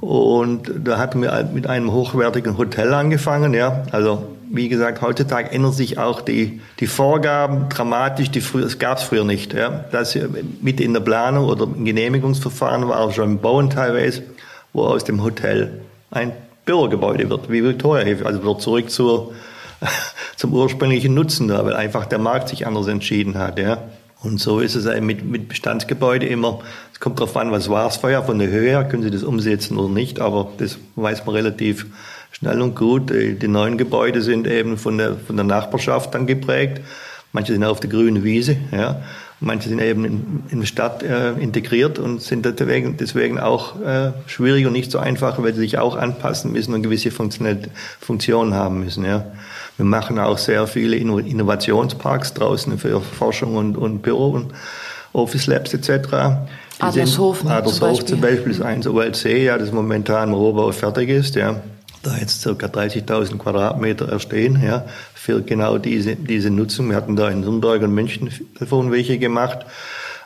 Und 0.00 0.72
da 0.84 0.96
hatten 0.96 1.20
wir 1.20 1.50
mit 1.52 1.66
einem 1.66 1.92
hochwertigen 1.92 2.56
Hotel 2.56 2.94
angefangen, 2.94 3.52
ja, 3.52 3.82
also 3.92 4.37
wie 4.50 4.68
gesagt, 4.68 5.02
heutzutage 5.02 5.50
ändern 5.50 5.72
sich 5.72 5.98
auch 5.98 6.20
die, 6.20 6.60
die 6.80 6.86
Vorgaben 6.86 7.68
dramatisch, 7.68 8.30
die 8.30 8.40
früher, 8.40 8.62
das 8.62 8.78
gab 8.78 8.98
es 8.98 9.04
früher 9.04 9.24
nicht. 9.24 9.54
Ja. 9.54 9.84
Das 9.90 10.18
mit 10.60 10.80
in 10.80 10.92
der 10.92 11.00
Planung 11.00 11.46
oder 11.46 11.64
im 11.64 11.84
Genehmigungsverfahren 11.84 12.88
war 12.88 13.00
auch 13.00 13.12
schon 13.12 13.30
im 13.30 13.38
Bauen 13.38 13.70
teilweise, 13.70 14.22
wo 14.72 14.84
aus 14.84 15.04
dem 15.04 15.22
Hotel 15.22 15.80
ein 16.10 16.32
Bürogebäude 16.64 17.30
wird, 17.30 17.50
wie 17.50 17.64
Victoria, 17.64 18.24
also 18.24 18.42
wird 18.42 18.60
zurück 18.60 18.90
zur, 18.90 19.32
zum 20.36 20.52
ursprünglichen 20.52 21.14
Nutzen 21.14 21.48
da, 21.48 21.64
weil 21.64 21.74
einfach 21.74 22.06
der 22.06 22.18
Markt 22.18 22.48
sich 22.48 22.66
anders 22.66 22.86
entschieden 22.88 23.38
hat. 23.38 23.58
Ja. 23.58 23.84
Und 24.20 24.40
so 24.40 24.60
ist 24.60 24.74
es 24.74 25.00
mit, 25.00 25.24
mit 25.24 25.48
Bestandsgebäude 25.48 26.26
immer. 26.26 26.60
Es 26.92 27.00
kommt 27.00 27.20
darauf 27.20 27.36
an, 27.36 27.52
was 27.52 27.68
war 27.68 27.86
es 27.86 27.96
vorher, 27.96 28.24
von 28.24 28.38
der 28.38 28.48
Höhe 28.48 28.70
her, 28.70 28.84
können 28.84 29.02
Sie 29.02 29.10
das 29.10 29.22
umsetzen 29.22 29.78
oder 29.78 29.88
nicht, 29.88 30.20
aber 30.20 30.50
das 30.58 30.78
weiß 30.96 31.24
man 31.24 31.36
relativ 31.36 31.86
schnell 32.38 32.60
und 32.62 32.74
gut. 32.74 33.10
Die 33.10 33.48
neuen 33.48 33.78
Gebäude 33.78 34.22
sind 34.22 34.46
eben 34.46 34.78
von 34.78 34.98
der, 34.98 35.16
von 35.16 35.36
der 35.36 35.44
Nachbarschaft 35.44 36.14
dann 36.14 36.26
geprägt. 36.26 36.80
Manche 37.32 37.52
sind 37.52 37.64
auf 37.64 37.80
der 37.80 37.90
grünen 37.90 38.24
Wiese, 38.24 38.56
ja. 38.72 39.02
Manche 39.40 39.68
sind 39.68 39.80
eben 39.80 40.04
in, 40.04 40.42
in 40.50 40.60
der 40.60 40.66
Stadt 40.66 41.04
äh, 41.04 41.30
integriert 41.34 42.00
und 42.00 42.20
sind 42.20 42.44
deswegen, 42.44 42.96
deswegen 42.96 43.38
auch 43.38 43.80
äh, 43.80 44.10
schwierig 44.26 44.66
und 44.66 44.72
nicht 44.72 44.90
so 44.90 44.98
einfach, 44.98 45.40
weil 45.40 45.54
sie 45.54 45.60
sich 45.60 45.78
auch 45.78 45.94
anpassen 45.94 46.50
müssen 46.50 46.74
und 46.74 46.82
gewisse 46.82 47.12
Funktionen 47.12 48.54
haben 48.54 48.80
müssen. 48.80 49.04
Ja. 49.04 49.26
Wir 49.76 49.84
machen 49.84 50.18
auch 50.18 50.38
sehr 50.38 50.66
viele 50.66 50.96
Innovationsparks 50.96 52.34
draußen 52.34 52.78
für 52.78 53.00
Forschung 53.00 53.54
und, 53.54 53.76
und 53.76 54.02
Büro 54.02 54.30
und 54.30 54.52
Office 55.12 55.46
Labs 55.46 55.72
etc. 55.72 56.08
Adlershof, 56.80 57.46
Adlershof 57.46 58.04
zum 58.06 58.20
Beispiel 58.20 58.50
ist 58.50 58.62
eins 58.62 58.88
OLC, 58.88 59.24
ja, 59.44 59.56
das 59.56 59.70
momentan 59.70 60.30
im 60.30 60.34
Rohbau 60.34 60.72
fertig 60.72 61.10
ist. 61.10 61.36
Ja 61.36 61.60
da 62.02 62.16
jetzt 62.16 62.44
ca. 62.44 62.50
30.000 62.50 63.38
Quadratmeter 63.38 64.08
erstehen, 64.08 64.62
ja, 64.62 64.84
für 65.14 65.42
genau 65.42 65.78
diese, 65.78 66.16
diese 66.16 66.50
Nutzung. 66.50 66.90
Wir 66.90 66.96
hatten 66.96 67.16
da 67.16 67.28
in 67.28 67.40
Nürnberg 67.40 67.82
und 67.82 67.94
München 67.94 68.30
welche 68.58 69.18
gemacht. 69.18 69.66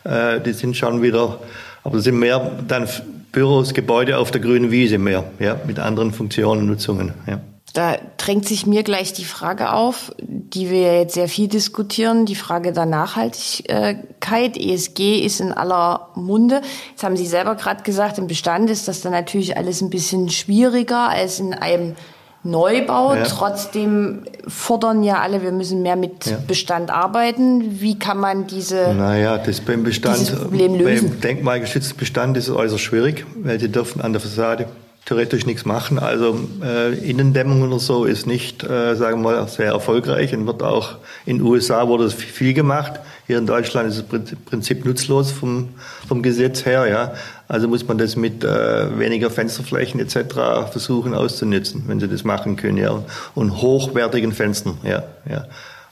Äh, 0.04 0.40
die 0.40 0.52
sind 0.52 0.76
schon 0.76 1.02
wieder, 1.02 1.40
aber 1.84 2.00
sind 2.00 2.18
mehr 2.18 2.52
dann 2.66 2.88
Büros, 3.32 3.72
Gebäude 3.72 4.18
auf 4.18 4.30
der 4.30 4.40
grünen 4.40 4.70
Wiese 4.70 4.98
mehr, 4.98 5.24
ja, 5.38 5.58
mit 5.66 5.78
anderen 5.78 6.12
Funktionen, 6.12 6.66
Nutzungen, 6.66 7.12
ja. 7.26 7.40
Da 7.72 7.96
drängt 8.18 8.46
sich 8.46 8.66
mir 8.66 8.82
gleich 8.82 9.14
die 9.14 9.24
Frage 9.24 9.72
auf, 9.72 10.12
die 10.18 10.68
wir 10.68 10.98
jetzt 10.98 11.14
sehr 11.14 11.28
viel 11.28 11.48
diskutieren, 11.48 12.26
die 12.26 12.34
Frage 12.34 12.72
der 12.72 12.84
Nachhaltigkeit. 12.84 14.58
ESG 14.58 15.24
ist 15.24 15.40
in 15.40 15.52
aller 15.52 16.08
Munde. 16.14 16.60
Jetzt 16.90 17.02
haben 17.02 17.16
Sie 17.16 17.26
selber 17.26 17.54
gerade 17.54 17.82
gesagt, 17.82 18.18
im 18.18 18.26
Bestand 18.26 18.68
ist 18.68 18.88
das 18.88 19.00
dann 19.00 19.12
natürlich 19.12 19.56
alles 19.56 19.80
ein 19.80 19.88
bisschen 19.88 20.28
schwieriger 20.28 21.08
als 21.08 21.40
in 21.40 21.54
einem 21.54 21.96
Neubau. 22.44 23.14
Ja. 23.14 23.22
Trotzdem 23.22 24.24
fordern 24.46 25.02
ja 25.02 25.20
alle, 25.20 25.42
wir 25.42 25.52
müssen 25.52 25.80
mehr 25.80 25.96
mit 25.96 26.26
ja. 26.26 26.38
Bestand 26.46 26.90
arbeiten. 26.90 27.80
Wie 27.80 27.98
kann 27.98 28.18
man 28.18 28.46
diese 28.46 28.92
naja, 28.94 29.38
das 29.38 29.60
beim 29.60 29.82
Bestand, 29.82 30.36
Problem 30.36 30.74
lösen? 30.74 31.08
Beim 31.08 31.20
denkmalgeschützten 31.20 31.96
Bestand 31.96 32.36
ist 32.36 32.48
es 32.48 32.54
äußerst 32.54 32.82
schwierig, 32.82 33.24
weil 33.36 33.58
sie 33.58 33.70
dürfen 33.70 34.02
an 34.02 34.12
der 34.12 34.20
Fassade 34.20 34.66
theoretisch 35.04 35.46
nichts 35.46 35.64
machen. 35.64 35.98
Also 35.98 36.38
äh, 36.62 36.94
Innendämmung 36.94 37.62
oder 37.62 37.78
so 37.78 38.04
ist 38.04 38.26
nicht, 38.26 38.62
äh, 38.62 38.94
sagen 38.94 39.22
wir 39.22 39.32
mal, 39.32 39.48
sehr 39.48 39.72
erfolgreich 39.72 40.32
und 40.34 40.46
wird 40.46 40.62
auch 40.62 40.96
in 41.26 41.38
den 41.38 41.46
USA 41.46 41.88
wurde 41.88 42.04
es 42.04 42.14
viel 42.14 42.54
gemacht. 42.54 43.00
Hier 43.26 43.38
in 43.38 43.46
Deutschland 43.46 43.88
ist 43.88 44.04
es 44.12 44.32
im 44.32 44.44
Prinzip 44.44 44.84
nutzlos 44.84 45.32
vom, 45.32 45.70
vom 46.06 46.22
Gesetz 46.22 46.64
her. 46.64 46.86
Ja. 46.88 47.14
Also 47.48 47.68
muss 47.68 47.86
man 47.86 47.98
das 47.98 48.16
mit 48.16 48.44
äh, 48.44 48.98
weniger 48.98 49.30
Fensterflächen 49.30 50.00
etc. 50.00 50.70
versuchen 50.70 51.14
auszunutzen, 51.14 51.84
wenn 51.86 51.98
sie 51.98 52.08
das 52.08 52.24
machen 52.24 52.56
können. 52.56 52.78
Ja. 52.78 53.02
Und 53.34 53.60
hochwertigen 53.60 54.32
Fenstern. 54.32 54.78
Ja, 54.84 55.02
ja. 55.28 55.46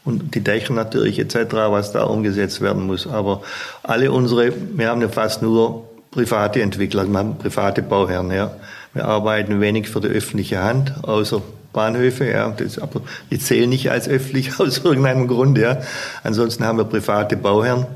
Und 0.05 0.35
die 0.35 0.41
Dächer 0.41 0.73
natürlich 0.73 1.19
etc., 1.19 1.53
was 1.53 1.93
da 1.93 2.05
umgesetzt 2.05 2.61
werden 2.61 2.87
muss. 2.87 3.07
Aber 3.07 3.43
alle 3.83 4.11
unsere, 4.13 4.53
wir 4.75 4.89
haben 4.89 5.03
ja 5.03 5.09
fast 5.09 5.43
nur 5.43 5.89
private 6.11 6.63
Entwickler, 6.63 7.07
wir 7.07 7.19
haben 7.19 7.37
private 7.39 7.83
Bauherren. 7.83 8.31
Ja. 8.31 8.53
Wir 8.93 9.05
arbeiten 9.05 9.61
wenig 9.61 9.89
für 9.89 10.01
die 10.01 10.09
öffentliche 10.09 10.63
Hand, 10.63 11.05
außer 11.05 11.43
Bahnhöfe, 11.73 12.29
ja, 12.29 12.51
das, 12.51 12.79
aber 12.79 13.03
die 13.31 13.39
zählen 13.39 13.71
nicht 13.71 13.91
als 13.91 14.09
öffentlich 14.09 14.59
aus 14.59 14.79
irgendeinem 14.79 15.29
Grund, 15.29 15.59
ja. 15.59 15.81
Ansonsten 16.25 16.65
haben 16.65 16.79
wir 16.79 16.85
private 16.85 17.37
Bauherren 17.37 17.87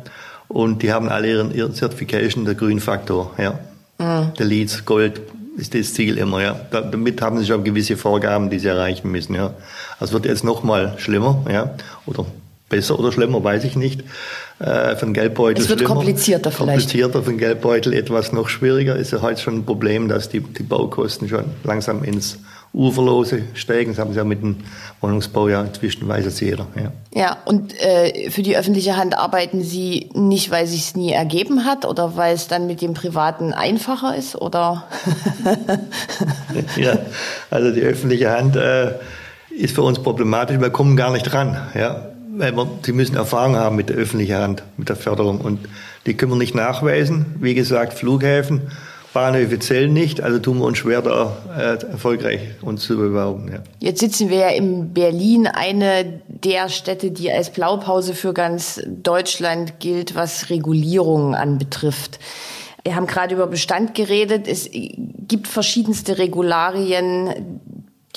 und 0.48 0.82
die 0.82 0.92
haben 0.92 1.08
alle 1.08 1.28
ihren, 1.28 1.54
ihren 1.54 1.74
Certification, 1.74 2.44
der 2.44 2.54
Grünfaktor, 2.54 3.32
ja. 3.38 3.58
Mhm. 3.98 4.32
Der 4.38 4.46
Leads, 4.46 4.84
Gold 4.84 5.20
ist 5.56 5.74
das 5.74 5.94
Ziel 5.94 6.18
immer, 6.18 6.42
ja. 6.42 6.60
Da, 6.70 6.80
damit 6.80 7.20
haben 7.20 7.38
sie 7.38 7.46
schon 7.46 7.64
gewisse 7.64 7.96
Vorgaben, 7.96 8.50
die 8.50 8.60
sie 8.60 8.68
erreichen 8.68 9.10
müssen, 9.10 9.34
ja. 9.34 9.54
Also 9.98 10.12
wird 10.14 10.26
jetzt 10.26 10.44
noch 10.44 10.62
mal 10.62 10.94
schlimmer, 10.98 11.44
ja, 11.50 11.74
oder 12.06 12.26
besser 12.68 12.98
oder 12.98 13.10
schlimmer, 13.10 13.42
weiß 13.42 13.64
ich 13.64 13.76
nicht. 13.76 14.04
Äh, 14.60 14.94
von 14.94 15.12
Geldbeutel 15.12 15.62
Es 15.62 15.68
wird 15.68 15.80
schlimmer. 15.80 15.94
komplizierter 15.96 16.52
vielleicht. 16.52 16.82
Komplizierter, 16.82 17.22
von 17.24 17.38
Geldbeutel 17.38 17.92
etwas 17.92 18.32
noch 18.32 18.48
schwieriger. 18.48 18.94
Ist 18.94 19.10
ja 19.10 19.20
heute 19.20 19.40
schon 19.40 19.56
ein 19.58 19.64
Problem, 19.64 20.08
dass 20.08 20.28
die, 20.28 20.40
die 20.40 20.62
Baukosten 20.62 21.28
schon 21.28 21.44
langsam 21.64 22.04
ins 22.04 22.38
Uferlose 22.72 23.42
steigen. 23.54 23.92
Das 23.92 23.98
haben 23.98 24.12
sie 24.12 24.18
ja 24.18 24.24
mit 24.24 24.42
dem 24.42 24.56
Wohnungsbau 25.00 25.48
ja 25.48 25.60
inzwischen 25.62 26.06
weiß 26.06 26.26
es 26.26 26.38
jeder. 26.38 26.66
Ja, 26.76 26.92
ja 27.14 27.36
und 27.46 27.74
äh, 27.80 28.30
für 28.30 28.42
die 28.42 28.56
öffentliche 28.56 28.96
Hand 28.96 29.18
arbeiten 29.18 29.62
Sie 29.62 30.10
nicht, 30.14 30.52
weil 30.52 30.66
sich 30.68 30.82
es 30.82 30.96
nie 30.96 31.12
ergeben 31.12 31.64
hat 31.64 31.84
oder 31.84 32.16
weil 32.16 32.34
es 32.34 32.46
dann 32.46 32.68
mit 32.68 32.80
dem 32.80 32.94
Privaten 32.94 33.52
einfacher 33.52 34.16
ist? 34.16 34.36
Oder? 34.36 34.84
ja, 36.76 36.98
also 37.50 37.72
die 37.72 37.82
öffentliche 37.82 38.30
Hand 38.30 38.54
äh, 38.54 38.92
ist 39.50 39.74
für 39.74 39.82
uns 39.82 40.00
problematisch. 40.00 40.60
Wir 40.60 40.70
kommen 40.70 40.96
gar 40.96 41.10
nicht 41.12 41.24
dran. 41.24 41.56
Ja, 41.74 42.13
weil 42.36 42.56
wir, 42.56 42.68
sie 42.84 42.92
müssen 42.92 43.16
Erfahrung 43.16 43.56
haben 43.56 43.76
mit 43.76 43.88
der 43.88 43.96
öffentlichen 43.96 44.36
Hand, 44.36 44.62
mit 44.76 44.88
der 44.88 44.96
Förderung. 44.96 45.40
Und 45.40 45.60
die 46.06 46.14
können 46.14 46.32
wir 46.32 46.38
nicht 46.38 46.54
nachweisen. 46.54 47.36
Wie 47.40 47.54
gesagt, 47.54 47.94
Flughäfen, 47.94 48.62
Bahnhöfe 49.12 49.58
zählen 49.60 49.92
nicht, 49.92 50.20
also 50.20 50.40
tun 50.40 50.58
wir 50.58 50.64
uns 50.64 50.78
schwer, 50.78 51.00
da 51.00 51.36
äh, 51.56 51.86
erfolgreich 51.86 52.40
uns 52.62 52.82
zu 52.82 52.96
bewerben. 52.96 53.48
Ja. 53.52 53.60
Jetzt 53.78 54.00
sitzen 54.00 54.28
wir 54.28 54.38
ja 54.38 54.48
in 54.48 54.92
Berlin, 54.92 55.46
eine 55.46 56.20
der 56.26 56.68
Städte, 56.68 57.12
die 57.12 57.30
als 57.30 57.50
Blaupause 57.50 58.12
für 58.12 58.34
ganz 58.34 58.82
Deutschland 58.86 59.78
gilt, 59.78 60.16
was 60.16 60.50
Regulierungen 60.50 61.34
anbetrifft. 61.34 62.18
Wir 62.82 62.96
haben 62.96 63.06
gerade 63.06 63.34
über 63.34 63.46
Bestand 63.46 63.94
geredet. 63.94 64.46
Es 64.46 64.68
gibt 64.72 65.48
verschiedenste 65.48 66.18
Regularien, 66.18 67.60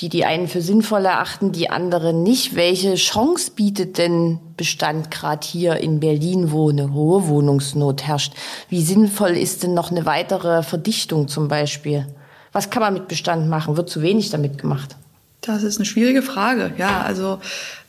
die 0.00 0.08
die 0.08 0.24
einen 0.24 0.46
für 0.46 0.60
sinnvoll 0.60 1.04
erachten, 1.04 1.50
die 1.50 1.70
anderen 1.70 2.22
nicht. 2.22 2.54
Welche 2.54 2.94
Chance 2.94 3.52
bietet 3.56 3.98
denn 3.98 4.38
Bestand 4.56 5.10
gerade 5.10 5.44
hier 5.46 5.76
in 5.78 5.98
Berlin, 5.98 6.52
wo 6.52 6.70
eine 6.70 6.92
hohe 6.92 7.26
Wohnungsnot 7.26 8.04
herrscht? 8.04 8.32
Wie 8.68 8.82
sinnvoll 8.82 9.30
ist 9.30 9.64
denn 9.64 9.74
noch 9.74 9.90
eine 9.90 10.06
weitere 10.06 10.62
Verdichtung 10.62 11.26
zum 11.26 11.48
Beispiel? 11.48 12.06
Was 12.52 12.70
kann 12.70 12.82
man 12.82 12.94
mit 12.94 13.08
Bestand 13.08 13.48
machen? 13.48 13.76
Wird 13.76 13.90
zu 13.90 14.02
wenig 14.02 14.30
damit 14.30 14.58
gemacht? 14.58 14.96
Das 15.40 15.62
ist 15.62 15.78
eine 15.78 15.86
schwierige 15.86 16.22
Frage. 16.22 16.72
Ja, 16.78 17.02
also 17.02 17.38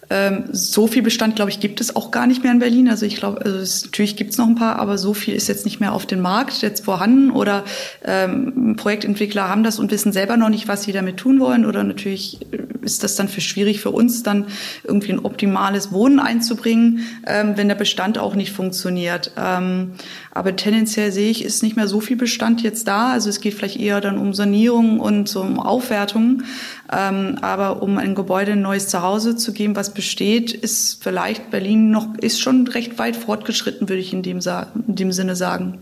ähm, 0.10 0.46
so 0.52 0.88
viel 0.88 1.04
Bestand, 1.04 1.36
glaube 1.36 1.52
ich, 1.52 1.60
gibt 1.60 1.82
es 1.82 1.96
auch 1.96 2.10
gar 2.10 2.26
nicht 2.26 2.44
mehr 2.44 2.52
in 2.52 2.60
Berlin. 2.60 2.90
Also 2.90 3.06
ich 3.06 3.16
glaube, 3.16 3.46
also 3.46 3.58
es, 3.58 3.86
natürlich 3.86 4.16
gibt 4.16 4.32
es 4.32 4.38
noch 4.38 4.48
ein 4.48 4.56
paar, 4.56 4.80
aber 4.80 4.98
so 4.98 5.14
viel 5.14 5.36
ist 5.36 5.48
jetzt 5.48 5.66
nicht 5.66 5.80
mehr 5.80 5.94
auf 5.94 6.06
dem 6.06 6.22
Markt 6.22 6.62
jetzt 6.62 6.84
vorhanden. 6.84 7.32
Oder 7.32 7.64
ähm, 8.04 8.76
Projektentwickler 8.76 9.48
haben 9.48 9.64
das 9.64 9.78
und 9.78 9.92
wissen 9.92 10.12
selber 10.12 10.36
noch 10.36 10.50
nicht, 10.50 10.68
was 10.68 10.84
sie 10.84 10.94
damit 10.94 11.18
tun 11.18 11.40
wollen. 11.40 11.66
Oder 11.66 11.84
natürlich 11.84 12.40
ist 12.82 13.04
das 13.04 13.16
dann 13.16 13.28
für 13.28 13.42
schwierig 13.42 13.82
für 13.82 13.92
uns, 13.92 14.24
dann 14.24 14.46
irgendwie 14.84 15.12
ein 15.12 15.20
optimales 15.20 15.92
Wohnen 15.92 16.20
einzubringen, 16.20 17.06
ähm, 17.28 17.54
wenn 17.56 17.68
der 17.68 17.76
Bestand 17.76 18.18
auch 18.18 18.36
nicht 18.36 18.52
funktioniert. 18.52 19.32
Ähm, 19.38 19.92
aber 20.32 20.56
tendenziell 20.56 21.12
sehe 21.12 21.30
ich, 21.30 21.44
ist 21.44 21.62
nicht 21.62 21.76
mehr 21.76 21.88
so 21.88 22.00
viel 22.00 22.18
Bestand 22.18 22.64
jetzt 22.64 22.88
da. 22.88 23.12
Also 23.12 23.30
es 23.30 23.42
geht 23.42 23.54
vielleicht 23.54 23.80
eher 23.80 24.02
dann 24.02 24.18
um 24.18 24.34
Sanierung 24.34 25.00
und 25.00 25.30
so 25.30 25.42
um 25.42 25.60
Aufwertung. 25.60 26.44
Ähm, 26.92 27.38
aber 27.42 27.84
um 27.84 28.00
ein 28.00 28.16
Gebäude 28.16 28.54
ein 28.54 28.62
neues 28.62 28.88
Zuhause 28.88 29.36
zu 29.36 29.54
geben, 29.54 29.76
was 29.76 29.94
besteht, 29.94 30.52
ist 30.54 31.04
vielleicht 31.04 31.52
Berlin 31.52 31.92
noch, 31.92 32.16
ist 32.20 32.42
schon 32.42 32.68
recht 32.68 32.98
weit 32.98 33.16
fortgeschritten, 33.16 33.88
würde 33.90 34.02
ich 34.02 34.12
in 34.12 34.24
dem, 34.24 34.40
in 34.88 34.96
dem 34.96 35.12
Sinne 35.12 35.36
sagen. 35.36 35.78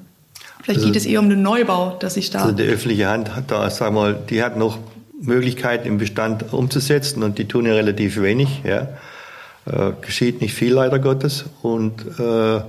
Vielleicht 0.61 0.79
also, 0.79 0.87
geht 0.91 0.97
es 0.97 1.05
eher 1.05 1.21
um 1.21 1.29
den 1.29 1.41
Neubau, 1.41 1.95
dass 1.97 2.17
ich 2.17 2.29
da. 2.29 2.43
Also 2.43 2.51
die 2.55 2.63
öffentliche 2.63 3.07
Hand 3.07 3.35
hat 3.35 3.49
da, 3.51 3.69
sagen 3.69 3.95
wir 3.95 4.01
mal, 4.01 4.19
die 4.29 4.43
hat 4.43 4.57
noch 4.57 4.79
Möglichkeiten 5.21 5.87
im 5.87 5.97
Bestand 5.97 6.51
umzusetzen 6.51 7.23
und 7.23 7.37
die 7.37 7.47
tun 7.47 7.65
ja 7.65 7.73
relativ 7.73 8.21
wenig. 8.21 8.63
Ja. 8.65 8.89
Äh, 9.65 9.93
geschieht 10.01 10.41
nicht 10.41 10.53
viel 10.53 10.73
leider 10.73 10.99
Gottes. 10.99 11.45
Und 11.61 12.01
äh, 12.19 12.61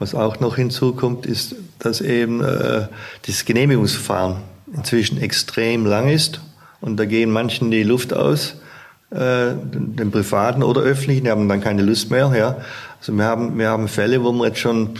was 0.00 0.16
auch 0.16 0.40
noch 0.40 0.56
hinzukommt, 0.56 1.26
ist, 1.26 1.54
dass 1.78 2.00
eben 2.00 2.42
äh, 2.42 2.88
das 3.26 3.44
Genehmigungsverfahren 3.44 4.38
inzwischen 4.74 5.20
extrem 5.20 5.86
lang 5.86 6.08
ist 6.08 6.40
und 6.80 6.98
da 6.98 7.04
gehen 7.04 7.30
manchen 7.30 7.70
die 7.70 7.82
Luft 7.82 8.14
aus, 8.14 8.56
äh, 9.10 9.54
den 9.54 10.10
privaten 10.10 10.62
oder 10.62 10.82
öffentlichen, 10.82 11.24
die 11.24 11.30
haben 11.30 11.48
dann 11.48 11.60
keine 11.60 11.82
Lust 11.82 12.10
mehr. 12.10 12.32
Ja. 12.36 12.56
Also 13.00 13.12
wir 13.12 13.24
haben, 13.24 13.58
wir 13.58 13.68
haben 13.68 13.88
Fälle, 13.88 14.22
wo 14.22 14.32
wir 14.32 14.48
jetzt 14.48 14.58
schon 14.58 14.90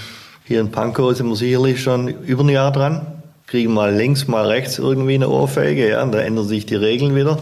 hier 0.45 0.61
in 0.61 0.71
Pankow 0.71 1.15
sind 1.15 1.29
wir 1.29 1.37
sicherlich 1.37 1.83
schon 1.83 2.09
über 2.09 2.43
ein 2.43 2.49
Jahr 2.49 2.73
dran, 2.73 3.07
kriegen 3.47 3.75
mal 3.75 3.95
links, 3.95 4.29
mal 4.29 4.47
rechts 4.47 4.79
irgendwie 4.79 5.15
eine 5.15 5.29
Ohrfeige, 5.29 5.91
ja, 5.91 6.03
und 6.03 6.13
da 6.13 6.21
ändern 6.21 6.47
sich 6.47 6.65
die 6.65 6.75
Regeln 6.75 7.15
wieder. 7.15 7.39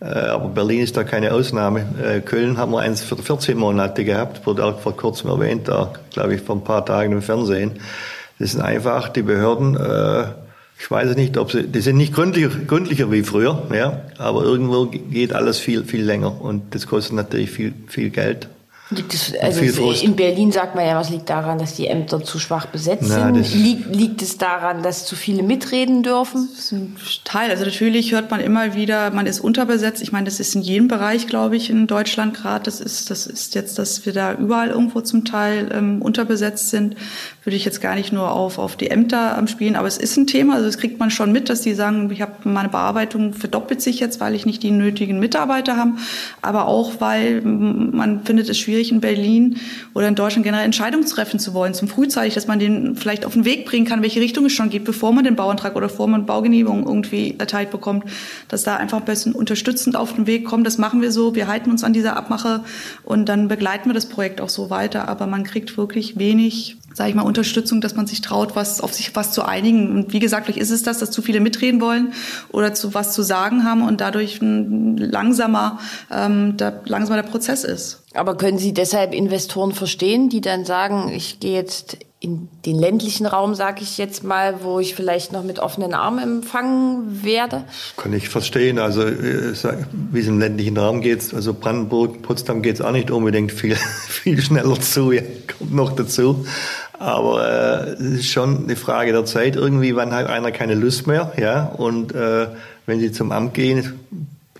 Äh, 0.00 0.06
aber 0.06 0.48
Berlin 0.48 0.80
ist 0.80 0.96
da 0.96 1.04
keine 1.04 1.32
Ausnahme. 1.32 1.86
Äh, 2.02 2.20
Köln 2.20 2.58
haben 2.58 2.72
wir 2.72 2.80
eins 2.80 3.02
für 3.02 3.16
14 3.16 3.56
Monate 3.56 4.04
gehabt, 4.04 4.46
wurde 4.46 4.64
auch 4.64 4.80
vor 4.80 4.96
kurzem 4.96 5.30
erwähnt, 5.30 5.68
da 5.68 5.92
glaube 6.10 6.34
ich 6.34 6.40
vor 6.40 6.56
ein 6.56 6.64
paar 6.64 6.84
Tagen 6.84 7.12
im 7.12 7.22
Fernsehen. 7.22 7.78
Das 8.40 8.52
sind 8.52 8.62
einfach 8.62 9.10
die 9.10 9.22
Behörden, 9.22 9.76
äh, 9.76 10.24
ich 10.80 10.90
weiß 10.90 11.14
nicht, 11.14 11.36
ob 11.36 11.52
sie, 11.52 11.64
die 11.64 11.80
sind 11.80 11.98
nicht 11.98 12.14
gründlicher, 12.14 12.48
gründlicher 12.48 13.12
wie 13.12 13.22
früher, 13.22 13.68
ja, 13.72 14.02
aber 14.16 14.44
irgendwo 14.44 14.86
geht 14.86 15.34
alles 15.34 15.58
viel, 15.58 15.84
viel 15.84 16.02
länger 16.02 16.40
und 16.40 16.74
das 16.74 16.86
kostet 16.86 17.12
natürlich 17.16 17.50
viel, 17.50 17.74
viel 17.86 18.08
Geld. 18.08 18.48
Liegt 18.92 19.14
es, 19.14 19.32
also 19.40 19.62
in 20.02 20.16
Berlin 20.16 20.50
sagt 20.50 20.74
man 20.74 20.84
ja, 20.84 20.96
was 20.96 21.10
liegt 21.10 21.30
daran, 21.30 21.58
dass 21.58 21.74
die 21.74 21.86
Ämter 21.86 22.24
zu 22.24 22.40
schwach 22.40 22.66
besetzt 22.66 23.04
Na, 23.08 23.32
sind? 23.32 23.54
Liegt, 23.54 23.94
liegt 23.94 24.22
es 24.22 24.36
daran, 24.36 24.82
dass 24.82 25.06
zu 25.06 25.14
viele 25.14 25.44
mitreden 25.44 26.02
dürfen? 26.02 26.48
Das 26.50 26.64
ist 26.64 26.72
ein 26.72 26.96
Teil. 27.22 27.50
Also 27.50 27.64
natürlich 27.64 28.10
hört 28.10 28.32
man 28.32 28.40
immer 28.40 28.74
wieder, 28.74 29.12
man 29.12 29.26
ist 29.26 29.38
unterbesetzt. 29.38 30.02
Ich 30.02 30.10
meine, 30.10 30.24
das 30.24 30.40
ist 30.40 30.56
in 30.56 30.62
jedem 30.62 30.88
Bereich, 30.88 31.28
glaube 31.28 31.56
ich, 31.56 31.70
in 31.70 31.86
Deutschland 31.86 32.34
gerade. 32.34 32.64
Das 32.64 32.80
ist, 32.80 33.10
das 33.10 33.28
ist 33.28 33.54
jetzt, 33.54 33.78
dass 33.78 34.04
wir 34.06 34.12
da 34.12 34.34
überall 34.34 34.70
irgendwo 34.70 35.02
zum 35.02 35.24
Teil 35.24 35.70
ähm, 35.72 36.02
unterbesetzt 36.02 36.70
sind. 36.70 36.96
Würde 37.44 37.56
ich 37.56 37.64
jetzt 37.64 37.80
gar 37.80 37.94
nicht 37.94 38.12
nur 38.12 38.32
auf, 38.32 38.58
auf 38.58 38.74
die 38.74 38.90
Ämter 38.90 39.38
am 39.38 39.46
spielen, 39.46 39.76
aber 39.76 39.86
es 39.86 39.98
ist 39.98 40.16
ein 40.16 40.26
Thema. 40.26 40.54
Also 40.54 40.66
das 40.66 40.78
kriegt 40.78 40.98
man 40.98 41.12
schon 41.12 41.30
mit, 41.30 41.48
dass 41.48 41.60
die 41.60 41.74
sagen, 41.74 42.10
ich 42.10 42.22
habe 42.22 42.32
meine 42.42 42.68
Bearbeitung 42.68 43.34
verdoppelt 43.34 43.80
sich 43.80 44.00
jetzt, 44.00 44.18
weil 44.18 44.34
ich 44.34 44.46
nicht 44.46 44.64
die 44.64 44.72
nötigen 44.72 45.20
Mitarbeiter 45.20 45.76
habe, 45.76 45.92
aber 46.42 46.66
auch, 46.66 47.00
weil 47.00 47.40
man 47.40 48.24
findet 48.24 48.48
es 48.48 48.58
schwierig, 48.58 48.79
in 48.88 49.00
Berlin 49.00 49.58
oder 49.92 50.08
in 50.08 50.14
Deutschland 50.14 50.44
generell 50.44 50.64
Entscheidungen 50.64 51.04
treffen 51.04 51.38
zu 51.38 51.52
wollen, 51.52 51.74
zum 51.74 51.88
frühzeitig, 51.88 52.34
dass 52.34 52.46
man 52.46 52.58
den 52.58 52.96
vielleicht 52.96 53.26
auf 53.26 53.34
den 53.34 53.44
Weg 53.44 53.66
bringen 53.66 53.84
kann, 53.86 54.02
welche 54.02 54.20
Richtung 54.20 54.46
es 54.46 54.52
schon 54.52 54.70
geht, 54.70 54.84
bevor 54.84 55.12
man 55.12 55.24
den 55.24 55.36
Bauantrag 55.36 55.76
oder 55.76 55.88
bevor 55.88 56.08
man 56.08 56.24
Baugenehmigung 56.24 56.86
irgendwie 56.86 57.34
erteilt 57.38 57.70
bekommt, 57.70 58.04
dass 58.48 58.62
da 58.62 58.76
einfach 58.76 58.98
ein 58.98 59.04
bisschen 59.04 59.32
unterstützend 59.32 59.96
auf 59.96 60.14
den 60.14 60.26
Weg 60.26 60.46
kommt. 60.46 60.66
Das 60.66 60.78
machen 60.78 61.02
wir 61.02 61.12
so, 61.12 61.34
wir 61.34 61.46
halten 61.46 61.70
uns 61.70 61.84
an 61.84 61.92
dieser 61.92 62.16
Abmache 62.16 62.64
und 63.04 63.28
dann 63.28 63.48
begleiten 63.48 63.90
wir 63.90 63.94
das 63.94 64.06
Projekt 64.06 64.40
auch 64.40 64.48
so 64.48 64.70
weiter. 64.70 65.08
Aber 65.08 65.26
man 65.26 65.44
kriegt 65.44 65.76
wirklich 65.76 66.18
wenig 66.18 66.76
sage 66.94 67.10
ich 67.10 67.16
mal, 67.16 67.22
Unterstützung, 67.22 67.80
dass 67.80 67.94
man 67.94 68.06
sich 68.06 68.20
traut, 68.20 68.56
was 68.56 68.80
auf 68.80 68.92
sich 68.92 69.14
was 69.14 69.32
zu 69.32 69.42
einigen. 69.42 69.90
Und 69.92 70.12
wie 70.12 70.18
gesagt, 70.18 70.46
vielleicht 70.46 70.60
ist 70.60 70.70
es 70.70 70.82
das, 70.82 70.98
dass 70.98 71.10
zu 71.10 71.22
viele 71.22 71.40
mitreden 71.40 71.80
wollen 71.80 72.12
oder 72.50 72.74
zu 72.74 72.94
was 72.94 73.12
zu 73.12 73.22
sagen 73.22 73.64
haben 73.64 73.86
und 73.86 74.00
dadurch 74.00 74.40
ein 74.42 74.96
langsamer, 74.96 75.78
ähm, 76.10 76.56
der, 76.56 76.82
langsamer 76.84 77.22
der 77.22 77.28
Prozess 77.28 77.64
ist. 77.64 78.02
Aber 78.14 78.36
können 78.36 78.58
Sie 78.58 78.74
deshalb 78.74 79.14
Investoren 79.14 79.72
verstehen, 79.72 80.28
die 80.28 80.40
dann 80.40 80.64
sagen, 80.64 81.10
ich 81.14 81.40
gehe 81.40 81.54
jetzt 81.54 81.98
in 82.22 82.50
den 82.66 82.78
ländlichen 82.78 83.24
Raum, 83.24 83.54
sage 83.54 83.82
ich 83.82 83.96
jetzt 83.96 84.24
mal, 84.24 84.62
wo 84.62 84.78
ich 84.78 84.94
vielleicht 84.94 85.32
noch 85.32 85.42
mit 85.42 85.58
offenen 85.58 85.94
Armen 85.94 86.22
empfangen 86.22 87.24
werde? 87.24 87.64
Kann 87.96 88.12
ich 88.12 88.28
verstehen. 88.28 88.78
Also 88.78 89.06
äh, 89.06 89.54
wie 90.12 90.20
es 90.20 90.26
im 90.26 90.38
ländlichen 90.38 90.76
Raum 90.76 91.00
geht, 91.00 91.32
also 91.32 91.54
Brandenburg, 91.54 92.20
Potsdam 92.20 92.60
geht 92.60 92.74
es 92.74 92.82
auch 92.82 92.92
nicht 92.92 93.10
unbedingt 93.10 93.52
viel, 93.52 93.74
viel 94.06 94.40
schneller 94.42 94.78
zu, 94.78 95.12
ja, 95.12 95.22
kommt 95.58 95.74
noch 95.74 95.96
dazu. 95.96 96.44
Aber 96.98 97.48
äh, 97.48 97.90
es 97.92 98.20
ist 98.20 98.30
schon 98.30 98.64
eine 98.64 98.76
Frage 98.76 99.12
der 99.12 99.24
Zeit. 99.24 99.56
Irgendwie, 99.56 99.96
wann 99.96 100.12
hat 100.12 100.26
einer 100.26 100.52
keine 100.52 100.74
Lust 100.74 101.06
mehr, 101.06 101.32
ja? 101.38 101.64
Und 101.64 102.14
äh, 102.14 102.48
wenn 102.84 103.00
sie 103.00 103.12
zum 103.12 103.32
Amt 103.32 103.54
gehen, 103.54 103.98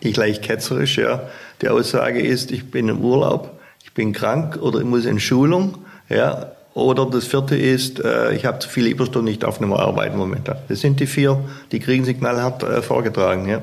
ich 0.01 0.15
gleich 0.15 0.41
ketzerisch, 0.41 0.97
ja. 0.97 1.25
Die 1.61 1.69
Aussage 1.69 2.23
ist, 2.23 2.53
ich 2.53 2.71
bin 2.71 2.89
im 2.89 3.03
Urlaub, 3.03 3.61
ich 3.85 3.93
bin 3.93 4.15
krank 4.15 4.57
oder 4.63 4.79
ich 4.79 4.87
muss 4.87 5.05
in 5.05 5.21
Schulung, 5.21 5.77
ja. 6.09 6.53
Oder 6.81 7.07
das 7.07 7.27
vierte 7.27 7.57
ist, 7.57 8.03
äh, 8.03 8.33
ich 8.33 8.45
habe 8.47 8.59
zu 8.59 8.69
viele 8.69 8.89
Überstunden, 8.89 9.33
ich 9.33 9.39
darf 9.39 9.61
nicht 9.61 9.69
mehr 9.69 9.79
arbeiten 9.79 10.17
momentan. 10.17 10.57
Das 10.69 10.81
sind 10.81 10.99
die 10.99 11.07
vier, 11.07 11.39
die 11.73 11.79
kriegen 11.79 12.05
sie 12.05 12.15
knallhart 12.15 12.63
äh, 12.63 12.83
vorgetragen, 12.83 13.49
ja. 13.49 13.63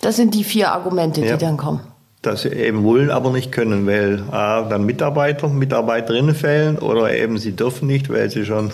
Das 0.00 0.16
sind 0.16 0.34
die 0.34 0.44
vier 0.44 0.72
Argumente, 0.72 1.20
die 1.20 1.28
ja. 1.28 1.36
dann 1.36 1.56
kommen 1.56 1.80
dass 2.22 2.42
sie 2.42 2.48
eben 2.48 2.82
wollen, 2.82 3.10
aber 3.10 3.30
nicht 3.30 3.52
können, 3.52 3.86
weil 3.86 4.24
A, 4.32 4.62
dann 4.62 4.84
Mitarbeiter, 4.84 5.48
Mitarbeiterinnen 5.48 6.34
fehlen 6.34 6.76
oder 6.76 7.14
eben 7.14 7.38
sie 7.38 7.52
dürfen 7.52 7.86
nicht, 7.86 8.10
weil 8.10 8.28
sie 8.30 8.44
schon 8.44 8.72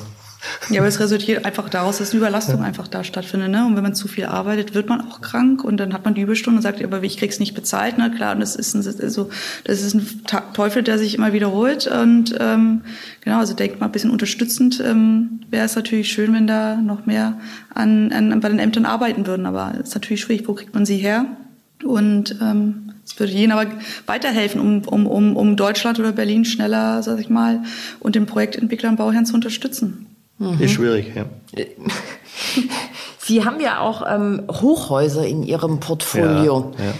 ja, 0.70 0.80
aber 0.80 0.88
es 0.88 0.98
resultiert 0.98 1.44
einfach 1.44 1.68
daraus, 1.68 1.98
dass 1.98 2.10
eine 2.10 2.18
Überlastung 2.18 2.60
ja. 2.60 2.66
einfach 2.66 2.88
da 2.88 3.04
stattfindet. 3.04 3.50
Ne? 3.50 3.64
Und 3.64 3.76
wenn 3.76 3.82
man 3.82 3.94
zu 3.94 4.08
viel 4.08 4.24
arbeitet, 4.24 4.74
wird 4.74 4.88
man 4.88 5.00
auch 5.00 5.20
krank 5.20 5.62
und 5.62 5.76
dann 5.76 5.92
hat 5.92 6.04
man 6.04 6.14
die 6.14 6.22
Überstunde 6.22 6.58
und 6.58 6.62
sagt, 6.62 6.82
aber 6.82 7.02
ich 7.02 7.16
krieg's 7.16 7.38
nicht 7.38 7.54
bezahlt. 7.54 7.98
Ne? 7.98 8.10
Klar, 8.10 8.34
und 8.34 8.40
das 8.40 8.56
ist 8.56 8.74
ein, 8.74 8.84
also, 9.02 9.30
das 9.64 9.82
ist 9.82 9.94
ein 9.94 10.22
Teufel, 10.52 10.82
der 10.82 10.98
sich 10.98 11.14
immer 11.14 11.32
wiederholt. 11.32 11.86
Und 11.86 12.34
ähm, 12.40 12.82
genau, 13.20 13.38
also 13.38 13.54
denkt 13.54 13.80
mal 13.80 13.86
ein 13.86 13.92
bisschen 13.92 14.10
unterstützend, 14.10 14.82
ähm, 14.84 15.40
wäre 15.50 15.66
es 15.66 15.76
natürlich 15.76 16.10
schön, 16.10 16.32
wenn 16.34 16.46
da 16.46 16.76
noch 16.76 17.06
mehr 17.06 17.38
an, 17.72 18.12
an, 18.12 18.40
bei 18.40 18.48
den 18.48 18.58
Ämtern 18.58 18.84
arbeiten 18.84 19.26
würden. 19.26 19.46
Aber 19.46 19.72
es 19.74 19.90
ist 19.90 19.94
natürlich 19.94 20.22
schwierig, 20.22 20.48
wo 20.48 20.54
kriegt 20.54 20.74
man 20.74 20.84
sie 20.84 20.96
her? 20.96 21.26
Und 21.84 22.36
ähm, 22.40 22.92
es 23.04 23.18
würde 23.18 23.32
jenen 23.32 23.52
aber 23.52 23.70
weiterhelfen, 24.06 24.60
um, 24.60 24.82
um, 24.82 25.06
um, 25.06 25.36
um 25.36 25.56
Deutschland 25.56 25.98
oder 25.98 26.12
Berlin 26.12 26.44
schneller, 26.44 27.02
sag 27.02 27.18
ich 27.18 27.28
mal, 27.28 27.62
und 28.00 28.14
den 28.14 28.26
Projektentwicklern, 28.26 28.96
Bauherren 28.96 29.26
zu 29.26 29.34
unterstützen. 29.34 30.06
Mhm. 30.38 30.60
Ist 30.60 30.72
schwierig, 30.72 31.12
ja. 31.14 31.24
Sie 33.18 33.44
haben 33.44 33.60
ja 33.60 33.80
auch 33.80 34.02
ähm, 34.08 34.42
Hochhäuser 34.50 35.26
in 35.26 35.42
Ihrem 35.42 35.80
Portfolio. 35.80 36.72
Ja, 36.78 36.84
ja. 36.84 36.92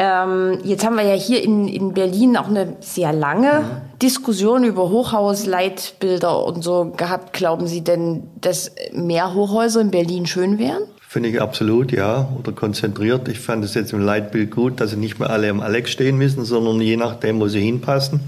Ähm, 0.00 0.58
jetzt 0.62 0.84
haben 0.84 0.96
wir 0.96 1.02
ja 1.02 1.14
hier 1.14 1.42
in, 1.42 1.66
in 1.66 1.92
Berlin 1.92 2.36
auch 2.36 2.48
eine 2.48 2.76
sehr 2.80 3.12
lange 3.12 3.60
mhm. 3.60 3.98
Diskussion 4.00 4.64
über 4.64 4.90
Hochhausleitbilder 4.90 6.44
und 6.44 6.62
so 6.62 6.92
gehabt. 6.96 7.32
Glauben 7.32 7.66
Sie 7.66 7.82
denn, 7.82 8.24
dass 8.40 8.72
mehr 8.92 9.34
Hochhäuser 9.34 9.80
in 9.80 9.90
Berlin 9.90 10.26
schön 10.26 10.58
wären? 10.58 10.82
Finde 11.10 11.30
ich 11.30 11.40
absolut, 11.40 11.90
ja. 11.90 12.28
Oder 12.38 12.52
konzentriert. 12.52 13.28
Ich 13.28 13.40
fand 13.40 13.64
es 13.64 13.74
jetzt 13.74 13.92
im 13.92 14.00
Leitbild 14.00 14.50
gut, 14.50 14.80
dass 14.80 14.90
sie 14.90 14.96
nicht 14.96 15.18
mehr 15.18 15.30
alle 15.30 15.48
am 15.48 15.60
Alex 15.60 15.90
stehen 15.90 16.18
müssen, 16.18 16.44
sondern 16.44 16.80
je 16.80 16.96
nachdem, 16.96 17.40
wo 17.40 17.48
sie 17.48 17.60
hinpassen. 17.60 18.20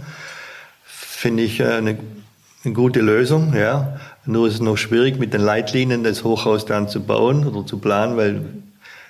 Finde 0.82 1.42
ich 1.42 1.60
äh, 1.60 1.64
eine, 1.64 1.98
eine 2.64 2.74
gute 2.74 3.00
Lösung, 3.00 3.54
ja. 3.54 4.00
Nur 4.26 4.48
ist 4.48 4.54
es 4.54 4.60
noch 4.60 4.76
schwierig, 4.76 5.18
mit 5.18 5.32
den 5.32 5.40
Leitlinien 5.40 6.04
das 6.04 6.24
Hochhaus 6.24 6.66
dann 6.66 6.88
zu 6.88 7.00
bauen 7.00 7.46
oder 7.46 7.66
zu 7.66 7.78
planen, 7.78 8.16
weil 8.16 8.44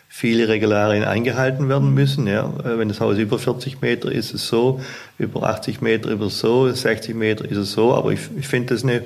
viele 0.08 0.48
Regularien 0.48 1.04
eingehalten 1.04 1.68
werden 1.68 1.94
müssen. 1.94 2.26
Ja. 2.26 2.52
Äh, 2.64 2.78
wenn 2.78 2.88
das 2.88 3.00
Haus 3.00 3.16
über 3.16 3.38
40 3.38 3.80
Meter 3.80 4.10
ist, 4.10 4.34
ist 4.34 4.42
es 4.42 4.48
so, 4.48 4.80
über 5.18 5.44
80 5.44 5.80
Meter 5.80 6.10
ist 6.10 6.20
es 6.20 6.38
so, 6.40 6.70
60 6.70 7.14
Meter 7.14 7.44
ist 7.44 7.56
es 7.56 7.72
so. 7.72 7.94
Aber 7.94 8.10
ich, 8.10 8.20
ich 8.36 8.48
finde 8.48 8.74
das 8.74 8.82
eine 8.82 9.02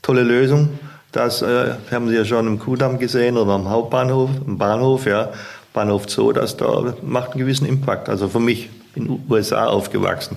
tolle 0.00 0.22
Lösung. 0.22 0.70
Das 1.12 1.42
äh, 1.42 1.74
haben 1.90 2.08
Sie 2.08 2.14
ja 2.14 2.24
schon 2.24 2.46
im 2.46 2.58
Kudamm 2.58 2.98
gesehen 2.98 3.36
oder 3.36 3.52
am 3.52 3.68
Hauptbahnhof, 3.68 4.30
im 4.46 4.58
Bahnhof, 4.58 5.06
ja, 5.06 5.30
Bahnhof 5.72 6.08
Zoo, 6.08 6.32
das 6.32 6.56
da 6.56 6.94
macht 7.02 7.32
einen 7.32 7.40
gewissen 7.40 7.66
Impact. 7.66 8.08
Also 8.08 8.28
für 8.28 8.40
mich 8.40 8.70
in 8.94 9.06
den 9.06 9.24
USA 9.28 9.66
aufgewachsen. 9.66 10.36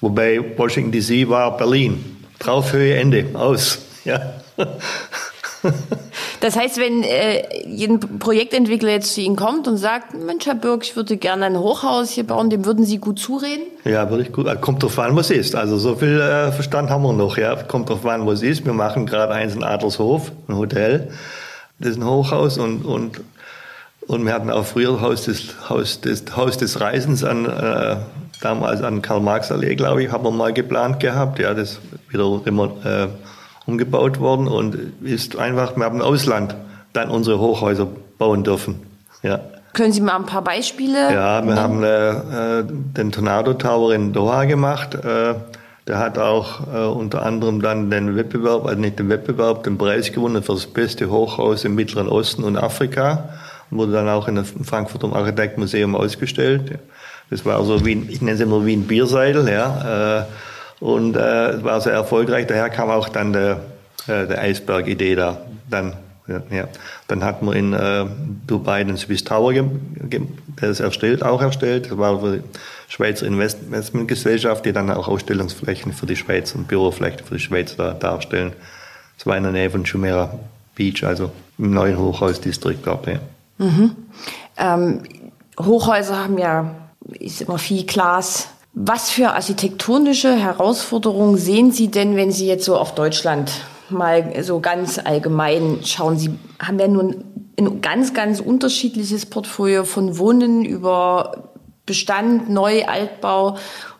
Wobei 0.00 0.40
Washington 0.56 0.92
DC 0.92 1.28
war 1.28 1.56
Berlin. 1.56 2.04
Traufhöhe, 2.38 2.94
Ende, 2.94 3.26
aus. 3.34 3.78
Ja. 4.04 4.20
Das 6.40 6.56
heißt, 6.56 6.76
wenn 6.76 7.02
äh, 7.02 7.42
ein 7.64 8.00
Projektentwickler 8.18 8.90
jetzt 8.90 9.14
zu 9.14 9.22
Ihnen 9.22 9.34
kommt 9.34 9.66
und 9.66 9.78
sagt, 9.78 10.12
Mensch, 10.12 10.44
Herr 10.44 10.54
Birk, 10.54 10.84
ich 10.84 10.94
würde 10.94 11.16
gerne 11.16 11.46
ein 11.46 11.58
Hochhaus 11.58 12.10
hier 12.10 12.26
bauen, 12.26 12.50
dem 12.50 12.66
würden 12.66 12.84
Sie 12.84 12.98
gut 12.98 13.18
zureden? 13.18 13.62
Ja, 13.84 14.10
würde 14.10 14.24
ich 14.24 14.32
gut. 14.32 14.46
Äh, 14.46 14.56
kommt 14.56 14.82
drauf 14.82 14.98
an, 14.98 15.16
was 15.16 15.30
ist. 15.30 15.54
Also 15.54 15.78
so 15.78 15.96
viel 15.96 16.20
äh, 16.20 16.52
Verstand 16.52 16.90
haben 16.90 17.02
wir 17.02 17.14
noch. 17.14 17.38
Ja, 17.38 17.56
kommt 17.62 17.88
drauf 17.88 18.04
an, 18.04 18.26
was 18.26 18.42
ist. 18.42 18.66
Wir 18.66 18.74
machen 18.74 19.06
gerade 19.06 19.32
eins 19.32 19.54
in 19.54 19.64
Adlershof, 19.64 20.32
ein 20.48 20.56
Hotel. 20.56 21.10
Das 21.78 21.92
ist 21.92 21.96
ein 21.96 22.04
Hochhaus 22.04 22.58
und 22.58 22.84
und 22.84 23.22
und 24.06 24.26
wir 24.26 24.34
hatten 24.34 24.50
auch 24.50 24.66
früher 24.66 25.00
Haus 25.00 25.24
des 25.24 25.54
Haus 25.70 26.02
des 26.02 26.24
Haus 26.36 26.58
des 26.58 26.78
Reisens 26.78 27.24
an 27.24 27.46
äh, 27.46 27.96
damals 28.42 28.82
an 28.82 29.00
Karl 29.00 29.20
Marx 29.20 29.50
Allee, 29.50 29.74
glaube 29.76 30.02
ich, 30.02 30.12
haben 30.12 30.24
wir 30.24 30.30
mal 30.30 30.52
geplant 30.52 31.00
gehabt. 31.00 31.38
Ja, 31.38 31.54
das 31.54 31.80
wieder 32.10 32.42
immer 32.44 32.64
äh, 32.84 33.08
umgebaut 33.66 34.20
worden 34.20 34.46
und 34.48 34.76
ist 35.02 35.36
einfach, 35.36 35.76
wir 35.76 35.84
haben 35.84 35.96
im 35.96 36.02
Ausland 36.02 36.54
dann 36.92 37.10
unsere 37.10 37.38
Hochhäuser 37.38 37.88
bauen 38.18 38.44
dürfen. 38.44 38.80
Ja. 39.22 39.40
Können 39.72 39.92
Sie 39.92 40.00
mal 40.00 40.14
ein 40.16 40.26
paar 40.26 40.44
Beispiele? 40.44 41.12
Ja, 41.12 41.44
wir 41.44 41.56
haben 41.56 41.82
äh, 41.82 42.60
äh, 42.60 42.64
den 42.64 43.10
Tornado 43.10 43.54
Tower 43.54 43.92
in 43.92 44.12
Doha 44.12 44.44
gemacht. 44.44 44.94
Äh, 44.94 45.34
der 45.86 45.98
hat 45.98 46.16
auch 46.16 46.60
äh, 46.72 46.86
unter 46.86 47.26
anderem 47.26 47.60
dann 47.60 47.90
den 47.90 48.16
Wettbewerb, 48.16 48.66
also 48.66 48.80
nicht 48.80 48.98
den 48.98 49.08
Wettbewerb, 49.08 49.64
den 49.64 49.76
Preis 49.76 50.12
gewonnen 50.12 50.42
für 50.42 50.54
das 50.54 50.66
beste 50.66 51.10
Hochhaus 51.10 51.64
im 51.64 51.74
Mittleren 51.74 52.08
Osten 52.08 52.44
und 52.44 52.56
Afrika. 52.56 53.30
Und 53.70 53.78
wurde 53.78 53.92
dann 53.92 54.08
auch 54.08 54.28
in 54.28 54.36
dem 54.36 54.44
Frankfurter 54.44 55.12
Architektmuseum 55.14 55.96
ausgestellt. 55.96 56.78
Das 57.30 57.44
war 57.44 57.62
so 57.64 57.84
wie, 57.84 58.06
ich 58.08 58.22
nenne 58.22 58.36
es 58.36 58.40
immer 58.40 58.64
wie 58.64 58.76
ein 58.76 58.86
Bierseidel, 58.86 59.48
ja. 59.48 60.20
Äh, 60.20 60.24
und 60.80 61.16
äh, 61.16 61.64
war 61.64 61.80
sehr 61.80 61.92
erfolgreich. 61.92 62.46
Daher 62.46 62.70
kam 62.70 62.90
auch 62.90 63.08
dann 63.08 63.32
der, 63.32 63.60
äh, 64.06 64.26
der 64.26 64.40
Eisberg-Idee 64.40 65.14
da. 65.14 65.38
Dann, 65.70 65.94
ja, 66.26 66.42
ja. 66.50 66.68
dann 67.08 67.24
hat 67.24 67.42
man 67.42 67.54
in 67.56 67.72
äh, 67.72 68.06
Dubai 68.46 68.84
den 68.84 68.96
Swiss 68.96 69.24
Tower, 69.24 69.52
das 70.60 70.80
erstellt, 70.80 71.22
auch 71.22 71.42
erstellt. 71.42 71.90
Das 71.90 71.98
war 71.98 72.20
für 72.20 72.38
die 72.38 72.42
Schweizer 72.88 73.26
Investmentgesellschaft, 73.26 74.64
die 74.64 74.72
dann 74.72 74.90
auch 74.90 75.08
Ausstellungsflächen 75.08 75.92
für 75.92 76.06
die 76.06 76.16
Schweiz 76.16 76.54
und 76.54 76.68
Büroflächen 76.68 77.24
für 77.24 77.34
die 77.34 77.40
Schweiz 77.40 77.76
da, 77.76 77.92
darstellen. 77.92 78.52
Das 79.16 79.26
war 79.26 79.36
in 79.36 79.42
der 79.42 79.52
Nähe 79.52 79.70
von 79.70 79.84
Jumeirah 79.84 80.38
Beach, 80.74 81.04
also 81.04 81.30
im 81.58 81.72
neuen 81.72 81.98
Hochhausdistrikt 81.98 82.86
dort. 82.86 83.06
Ja. 83.06 83.20
Mhm. 83.58 83.96
Ähm, 84.56 85.02
Hochhäuser 85.58 86.18
haben 86.18 86.38
ja 86.38 86.74
ist 87.12 87.42
immer 87.42 87.58
viel 87.58 87.84
Glas, 87.84 88.48
was 88.74 89.10
für 89.10 89.30
architektonische 89.30 90.34
Herausforderungen 90.34 91.38
sehen 91.38 91.70
Sie 91.70 91.88
denn, 91.88 92.16
wenn 92.16 92.32
Sie 92.32 92.46
jetzt 92.46 92.64
so 92.64 92.76
auf 92.76 92.94
Deutschland 92.94 93.52
mal 93.88 94.42
so 94.42 94.58
ganz 94.60 94.98
allgemein 94.98 95.78
schauen? 95.84 96.18
Sie 96.18 96.30
haben 96.58 96.78
ja 96.80 96.88
nun 96.88 97.24
ein 97.56 97.80
ganz, 97.80 98.14
ganz 98.14 98.40
unterschiedliches 98.40 99.26
Portfolio 99.26 99.84
von 99.84 100.18
Wohnen 100.18 100.64
über 100.64 101.52
Bestand, 101.86 102.50
Neu, 102.50 102.84
Altbau, 102.84 103.58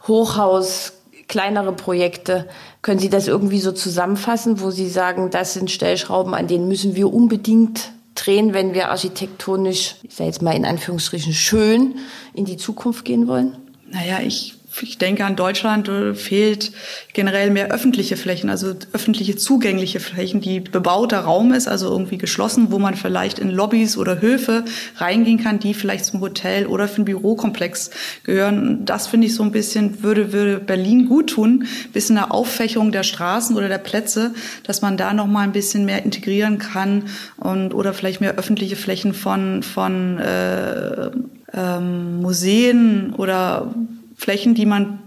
Hochhaus, 0.09 0.95
kleinere 1.29 1.73
Projekte. 1.73 2.49
Können 2.83 2.99
Sie 2.99 3.11
das 3.11 3.29
irgendwie 3.29 3.61
so 3.61 3.71
zusammenfassen, 3.71 4.61
wo 4.61 4.71
Sie 4.71 4.89
sagen, 4.89 5.31
das 5.31 5.55
sind 5.55 5.71
Stellschrauben, 5.71 6.35
an 6.35 6.49
denen 6.49 6.67
müssen 6.67 6.97
wir 6.97 7.15
unbedingt 7.15 7.93
drehen, 8.17 8.55
wenn 8.55 8.75
wir 8.75 8.91
architektonisch, 8.91 9.97
ich 10.03 10.17
sage 10.17 10.31
jetzt 10.31 10.43
mal 10.43 10.57
in 10.57 10.65
Anführungsstrichen, 10.65 11.33
schön 11.33 11.97
in 12.33 12.45
die 12.45 12.57
Zukunft 12.57 13.05
gehen 13.05 13.29
wollen? 13.29 13.57
Naja, 13.91 14.19
ich 14.21 14.54
ich 14.83 14.99
denke, 14.99 15.25
an 15.25 15.37
Deutschland 15.37 15.89
äh, 15.89 16.15
fehlt 16.15 16.73
generell 17.13 17.51
mehr 17.51 17.71
öffentliche 17.71 18.17
Flächen, 18.17 18.51
also 18.51 18.75
öffentliche 18.93 19.37
zugängliche 19.37 20.01
Flächen, 20.01 20.41
die 20.41 20.61
bebauter 20.61 21.21
Raum 21.21 21.53
ist, 21.53 21.69
also 21.69 21.91
irgendwie 21.91 22.19
geschlossen, 22.19 22.71
wo 22.71 22.79
man 22.79 22.95
vielleicht 22.95 23.39
in 23.39 23.51
Lobbys 23.51 23.97
oder 23.97 24.21
Höfe 24.21 24.65
reingehen 24.97 25.43
kann, 25.43 25.59
die 25.59 25.75
vielleicht 25.75 26.05
zum 26.05 26.21
Hotel 26.21 26.67
oder 26.67 26.89
für 26.89 26.97
einen 26.97 27.05
Bürokomplex 27.05 27.91
gehören. 28.25 28.85
Das 28.85 29.07
finde 29.07 29.27
ich 29.27 29.35
so 29.35 29.43
ein 29.43 29.53
bisschen, 29.53 30.03
würde, 30.03 30.33
würde 30.33 30.59
Berlin 30.59 31.07
gut 31.09 31.31
tun, 31.31 31.67
bis 31.93 32.11
in 32.11 32.17
der 32.17 32.33
Auffächerung 32.33 32.93
der 32.93 33.03
Straßen 33.03 33.57
oder 33.57 33.69
der 33.69 33.79
Plätze, 33.79 34.35
dass 34.65 34.83
man 34.83 34.97
da 34.97 35.13
noch 35.13 35.27
mal 35.27 35.43
ein 35.43 35.53
bisschen 35.53 35.85
mehr 35.85 36.05
integrieren 36.05 36.59
kann 36.59 37.05
und 37.37 37.75
oder 37.75 37.95
vielleicht 37.95 38.21
mehr 38.21 38.37
öffentliche 38.37 38.77
Flächen 38.77 39.15
von, 39.15 39.63
von 39.63 40.19
äh, 40.19 41.11
ähm, 41.53 42.21
Museen 42.21 43.15
oder 43.17 43.75
Flächen, 44.15 44.55
die 44.55 44.67
man 44.67 44.99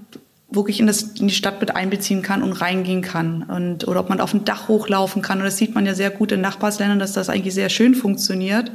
wirklich 0.50 0.80
in, 0.80 0.88
das, 0.88 1.02
in 1.02 1.28
die 1.28 1.34
Stadt 1.34 1.60
mit 1.60 1.76
einbeziehen 1.76 2.22
kann 2.22 2.42
und 2.42 2.54
reingehen 2.54 3.02
kann. 3.02 3.44
Und, 3.44 3.88
oder 3.88 4.00
ob 4.00 4.10
man 4.10 4.22
auf 4.22 4.34
ein 4.34 4.46
Dach 4.46 4.70
hochlaufen 4.70 5.22
kann. 5.22 5.40
Und 5.40 5.46
das 5.46 5.58
sieht 5.58 5.76
man 5.76 5.86
ja 5.86 5.94
sehr 5.94 6.10
gut 6.10 6.32
in 6.32 6.40
Nachbarsländern, 6.40 7.00
dass 7.00 7.12
das 7.12 7.30
eigentlich 7.30 7.54
sehr 7.54 7.70
schön 7.70 7.96
funktioniert. 7.96 8.72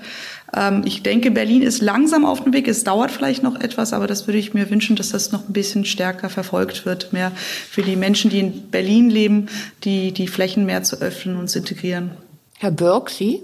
Ähm, 0.55 0.83
ich 0.85 1.03
denke, 1.03 1.31
Berlin 1.31 1.63
ist 1.63 1.81
langsam 1.81 2.27
auf 2.27 2.45
dem 2.45 2.53
Weg. 2.53 2.69
Es 2.69 2.85
dauert 2.85 3.11
vielleicht 3.11 3.43
noch 3.43 3.59
etwas, 3.59 3.95
aber 3.95 4.07
das 4.07 4.27
würde 4.27 4.39
ich 4.39 4.53
mir 4.53 4.69
wünschen, 4.69 4.97
dass 4.97 5.11
das 5.11 5.33
noch 5.33 5.49
ein 5.49 5.53
bisschen 5.53 5.87
stärker 5.87 6.29
verfolgt 6.29 6.85
wird. 6.85 7.13
Mehr 7.15 7.33
für 7.71 7.83
die 7.83 7.97
Menschen, 7.97 8.31
die 8.31 8.41
in 8.41 8.71
Berlin 8.71 9.09
leben, 9.09 9.49
die, 9.85 10.13
die 10.13 10.29
Flächen 10.29 10.67
mehr 10.67 10.83
zu 10.83 11.01
öffnen 11.01 11.37
und 11.37 11.49
zu 11.49 11.61
integrieren. 11.61 12.11
Herr 12.59 12.71
Birk, 12.71 13.09
Sie? 13.09 13.43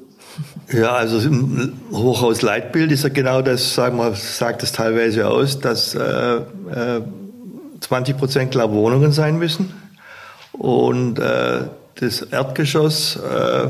Ja, 0.73 0.93
also 0.93 1.19
im 1.27 1.73
Hochhaus-Leitbild 1.93 2.93
ist 2.93 3.03
ja 3.03 3.09
genau 3.09 3.43
das, 3.43 3.75
sagen 3.75 3.97
wir, 3.97 4.15
sagt 4.15 4.63
es 4.63 4.73
teilweise 4.73 5.29
aus, 5.29 5.61
dass 5.61 5.95
äh, 5.95 6.37
äh, 6.37 7.01
20 7.81 8.19
Prozent 8.19 8.51
klar 8.51 8.71
Wohnungen 8.73 9.13
sein 9.13 9.39
müssen 9.39 9.73
und 10.53 11.19
äh, 11.19 11.61
das 11.97 12.23
Erdgeschoss 12.23 13.17
äh, 13.17 13.69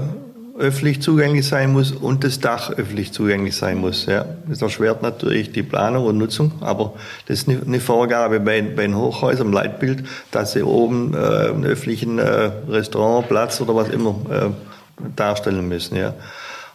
öffentlich 0.59 1.01
zugänglich 1.01 1.47
sein 1.47 1.73
muss 1.73 1.93
und 1.93 2.25
das 2.25 2.41
Dach 2.41 2.71
öffentlich 2.71 3.13
zugänglich 3.13 3.57
sein 3.57 3.79
muss. 3.79 4.07
Ja. 4.07 4.25
Das 4.49 4.61
erschwert 4.61 5.03
natürlich 5.03 5.53
die 5.53 5.63
Planung 5.63 6.05
und 6.07 6.19
Nutzung, 6.19 6.53
aber 6.61 6.95
das 7.27 7.43
ist 7.43 7.49
eine 7.49 7.81
Vorgabe 7.81 8.41
bei, 8.41 8.61
bei 8.63 8.83
den 8.83 8.97
Hochhäusern 8.97 9.49
im 9.49 9.53
Leitbild, 9.53 10.05
dass 10.33 10.53
sie 10.53 10.65
oben 10.65 11.15
äh, 11.15 11.17
einen 11.17 11.65
öffentlichen 11.65 12.19
äh, 12.19 12.51
Restaurant, 12.69 13.29
Platz 13.29 13.61
oder 13.61 13.77
was 13.77 13.89
immer 13.89 14.17
äh, 14.31 15.07
darstellen 15.15 15.69
müssen. 15.69 15.97
Ja. 15.97 16.15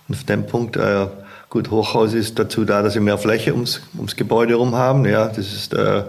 Und 0.08 0.16
auf 0.16 0.24
dem 0.24 0.46
Punkt, 0.46 0.76
äh, 0.76 1.08
gut, 1.50 1.72
Hochhaus 1.72 2.14
ist 2.14 2.40
dazu 2.40 2.66
da, 2.66 2.82
dass 2.82 2.94
sie 2.94 3.00
mehr 3.00 3.18
Fläche 3.18 3.54
ums, 3.54 3.82
ums 3.96 4.16
Gebäude 4.16 4.54
herum 4.54 4.76
haben. 4.76 5.06
Ja, 5.06 5.28
das 5.28 5.54
ist 5.54 5.74
äh, 5.74 6.04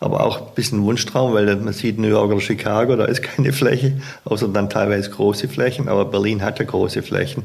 aber 0.00 0.24
auch 0.24 0.40
ein 0.40 0.54
bisschen 0.54 0.82
Wunschtraum, 0.82 1.34
weil 1.34 1.54
man 1.56 1.72
sieht 1.72 1.98
New 1.98 2.08
York 2.08 2.30
oder 2.30 2.40
Chicago, 2.40 2.96
da 2.96 3.04
ist 3.04 3.22
keine 3.36 3.52
Fläche, 3.52 4.00
außer 4.24 4.48
dann 4.48 4.70
teilweise 4.70 5.10
große 5.10 5.48
Flächen, 5.48 5.88
aber 5.88 6.06
Berlin 6.06 6.42
hat 6.42 6.58
ja 6.58 6.64
große 6.64 7.02
Flächen. 7.02 7.44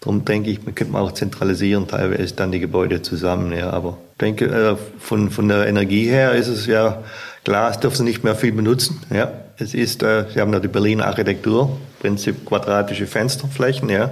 Darum 0.00 0.24
denke 0.24 0.50
ich, 0.50 0.62
man 0.64 0.74
könnte 0.74 0.98
auch 0.98 1.12
zentralisieren, 1.12 1.88
teilweise 1.88 2.34
dann 2.34 2.52
die 2.52 2.60
Gebäude 2.60 3.00
zusammen. 3.00 3.52
Ja. 3.56 3.70
Aber 3.70 3.96
ich 4.12 4.18
denke, 4.18 4.44
äh, 4.46 4.76
von, 4.98 5.30
von 5.30 5.48
der 5.48 5.66
Energie 5.66 6.06
her 6.06 6.32
ist 6.32 6.48
es 6.48 6.66
ja 6.66 7.02
klar, 7.42 7.70
es 7.70 7.80
dürfen 7.80 7.96
sie 7.96 8.04
nicht 8.04 8.22
mehr 8.22 8.34
viel 8.34 8.52
benutzen. 8.52 9.00
Ja. 9.10 9.32
Es 9.56 9.72
ist, 9.72 10.02
äh, 10.02 10.26
Sie 10.34 10.40
haben 10.40 10.52
ja 10.52 10.60
die 10.60 10.68
Berliner 10.68 11.06
Architektur, 11.06 11.78
Prinzip 12.00 12.44
quadratische 12.44 13.06
Fensterflächen, 13.06 13.88
ja. 13.88 14.10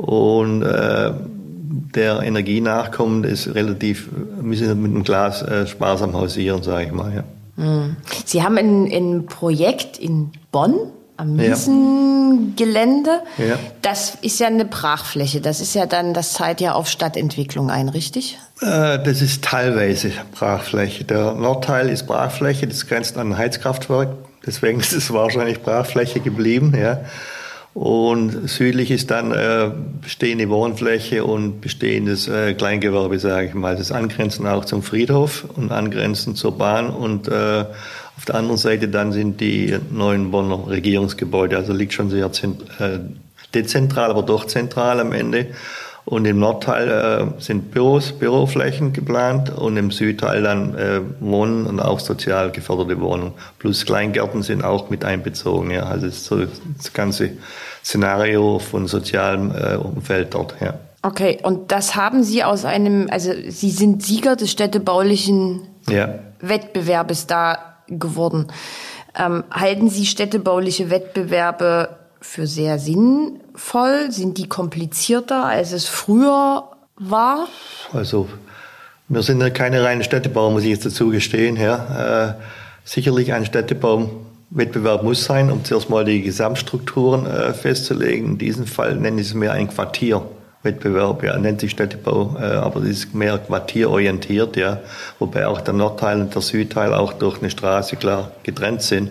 Und 0.00 0.62
äh, 0.62 1.12
der 1.94 2.22
Energie 2.22 2.60
nachkommt, 2.60 3.26
ist 3.26 3.54
relativ, 3.54 4.08
müssen 4.40 4.80
mit 4.82 4.92
dem 4.92 5.04
Glas 5.04 5.42
äh, 5.42 5.66
sparsam 5.66 6.14
hausieren, 6.14 6.62
sage 6.62 6.86
ich 6.86 6.92
mal. 6.92 7.12
Ja. 7.14 7.24
Hm. 7.62 7.96
Sie 8.24 8.42
haben 8.42 8.56
ein, 8.56 8.90
ein 8.90 9.26
Projekt 9.26 9.98
in 9.98 10.30
Bonn 10.50 10.74
am 11.18 11.36
Miesengelände. 11.36 13.10
Ja. 13.36 13.58
Das 13.82 14.16
ist 14.22 14.40
ja 14.40 14.46
eine 14.46 14.64
Brachfläche. 14.64 15.42
Das 15.42 15.60
ist 15.60 15.74
ja 15.74 15.84
dann, 15.84 16.14
das 16.14 16.40
ja 16.60 16.72
auf 16.72 16.88
Stadtentwicklung 16.88 17.70
ein, 17.70 17.90
richtig? 17.90 18.38
Äh, 18.62 18.98
das 19.02 19.20
ist 19.20 19.44
teilweise 19.44 20.12
Brachfläche. 20.32 21.04
Der 21.04 21.34
Nordteil 21.34 21.90
ist 21.90 22.06
Brachfläche, 22.06 22.66
das 22.66 22.86
grenzt 22.86 23.18
an 23.18 23.32
ein 23.32 23.38
Heizkraftwerk. 23.38 24.08
Deswegen 24.46 24.80
ist 24.80 24.94
es 24.94 25.12
wahrscheinlich 25.12 25.60
Brachfläche 25.60 26.20
geblieben. 26.20 26.74
Ja. 26.74 27.00
Und 27.72 28.48
südlich 28.48 28.90
ist 28.90 29.10
dann 29.12 29.30
äh, 29.32 29.70
bestehende 30.02 30.48
Wohnfläche 30.48 31.24
und 31.24 31.60
bestehendes 31.60 32.26
äh, 32.26 32.54
Kleingewerbe, 32.54 33.18
sage 33.18 33.48
ich 33.48 33.54
mal. 33.54 33.76
Das 33.76 33.92
angrenzend 33.92 34.48
auch 34.48 34.64
zum 34.64 34.82
Friedhof 34.82 35.46
und 35.56 35.70
angrenzend 35.70 36.36
zur 36.36 36.58
Bahn. 36.58 36.90
Und 36.90 37.28
äh, 37.28 37.64
auf 38.16 38.24
der 38.26 38.34
anderen 38.34 38.56
Seite 38.56 38.88
dann 38.88 39.12
sind 39.12 39.40
die 39.40 39.78
neuen 39.90 40.32
Bonner 40.32 40.66
Regierungsgebäude. 40.68 41.56
Also 41.56 41.72
liegt 41.72 41.92
schon 41.92 42.10
sehr 42.10 42.26
äh, 42.26 42.98
dezentral, 43.54 44.10
aber 44.10 44.22
doch 44.22 44.46
zentral 44.46 44.98
am 44.98 45.12
Ende. 45.12 45.46
Und 46.10 46.24
im 46.24 46.40
Nordteil 46.40 46.90
äh, 46.90 47.40
sind 47.40 47.70
Büros, 47.70 48.10
Büroflächen 48.10 48.92
geplant 48.92 49.56
und 49.56 49.76
im 49.76 49.92
Südteil 49.92 50.42
dann 50.42 50.76
äh, 50.76 51.00
Wohnen 51.20 51.66
und 51.66 51.78
auch 51.78 52.00
sozial 52.00 52.50
geförderte 52.50 53.00
Wohnungen. 53.00 53.32
Plus 53.60 53.86
Kleingärten 53.86 54.42
sind 54.42 54.64
auch 54.64 54.90
mit 54.90 55.04
einbezogen. 55.04 55.70
Ja. 55.70 55.84
Also 55.84 56.06
das, 56.06 56.24
so 56.24 56.36
das 56.36 56.92
ganze 56.92 57.30
Szenario 57.84 58.58
von 58.58 58.88
sozialem 58.88 59.52
äh, 59.52 59.76
Umfeld 59.76 60.34
dort. 60.34 60.56
Ja. 60.60 60.74
Okay, 61.02 61.38
und 61.44 61.70
das 61.70 61.94
haben 61.94 62.24
Sie 62.24 62.42
aus 62.42 62.64
einem, 62.64 63.06
also 63.08 63.30
Sie 63.48 63.70
sind 63.70 64.02
Sieger 64.02 64.34
des 64.34 64.50
städtebaulichen 64.50 65.60
ja. 65.88 66.18
Wettbewerbes 66.40 67.28
da 67.28 67.76
geworden. 67.86 68.48
Ähm, 69.16 69.44
halten 69.48 69.88
Sie 69.88 70.06
städtebauliche 70.06 70.90
Wettbewerbe 70.90 71.99
für 72.20 72.46
sehr 72.46 72.78
sinnvoll? 72.78 74.10
Sind 74.10 74.38
die 74.38 74.48
komplizierter, 74.48 75.44
als 75.44 75.72
es 75.72 75.86
früher 75.86 76.64
war? 76.96 77.48
Also, 77.92 78.28
wir 79.08 79.22
sind 79.22 79.40
ja 79.40 79.50
keine 79.50 79.82
reinen 79.82 80.04
Städtebauer, 80.04 80.52
muss 80.52 80.62
ich 80.62 80.70
jetzt 80.70 80.86
dazu 80.86 81.10
gestehen. 81.10 81.56
Ja. 81.56 82.28
Äh, 82.28 82.34
sicherlich 82.84 83.32
ein 83.32 83.44
Städtebauwettbewerb 83.46 85.02
muss 85.02 85.24
sein, 85.24 85.50
um 85.50 85.64
zuerst 85.64 85.90
mal 85.90 86.04
die 86.04 86.22
Gesamtstrukturen 86.22 87.26
äh, 87.26 87.52
festzulegen. 87.52 88.32
In 88.32 88.38
diesem 88.38 88.66
Fall 88.66 88.96
nennen 88.96 89.18
sie 89.18 89.24
es 89.24 89.34
mehr 89.34 89.52
ein 89.52 89.68
Quartierwettbewerb, 89.68 91.24
ja, 91.24 91.38
nennt 91.38 91.60
sich 91.60 91.70
Städtebau, 91.70 92.36
äh, 92.38 92.44
aber 92.44 92.80
das 92.80 92.90
ist 92.90 93.14
mehr 93.14 93.38
quartierorientiert, 93.38 94.56
ja, 94.56 94.78
wobei 95.18 95.46
auch 95.46 95.60
der 95.60 95.74
Nordteil 95.74 96.20
und 96.20 96.34
der 96.34 96.42
Südteil 96.42 96.94
auch 96.94 97.12
durch 97.14 97.40
eine 97.40 97.50
Straße 97.50 97.96
klar 97.96 98.30
getrennt 98.42 98.82
sind. 98.82 99.10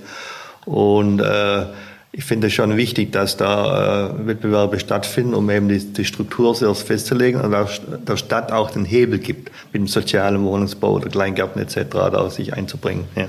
Und 0.66 1.20
äh, 1.20 1.66
ich 2.12 2.24
finde 2.24 2.48
es 2.48 2.54
schon 2.54 2.76
wichtig, 2.76 3.12
dass 3.12 3.38
da 3.38 4.10
äh, 4.10 4.28
Wettbewerbe 4.28 4.80
stattfinden, 4.80 5.34
um 5.34 5.50
eben 5.50 5.70
die, 5.70 5.78
die 5.78 6.06
Struktur 6.06 6.56
zuerst 6.56 6.88
festzulegen 6.88 7.40
und 7.40 7.54
auch 7.54 7.70
der 8.08 8.18
Stadt 8.18 8.52
auch 8.52 8.72
den 8.72 8.86
Hebel 8.86 9.20
gibt, 9.20 9.52
mit 9.72 9.82
dem 9.82 9.88
sozialen 9.88 10.44
Wohnungsbau 10.44 10.94
oder 10.94 11.10
Kleingärten 11.10 11.62
etc. 11.62 11.86
da 11.92 12.30
sich 12.30 12.54
einzubringen. 12.54 13.06
Ja. 13.16 13.28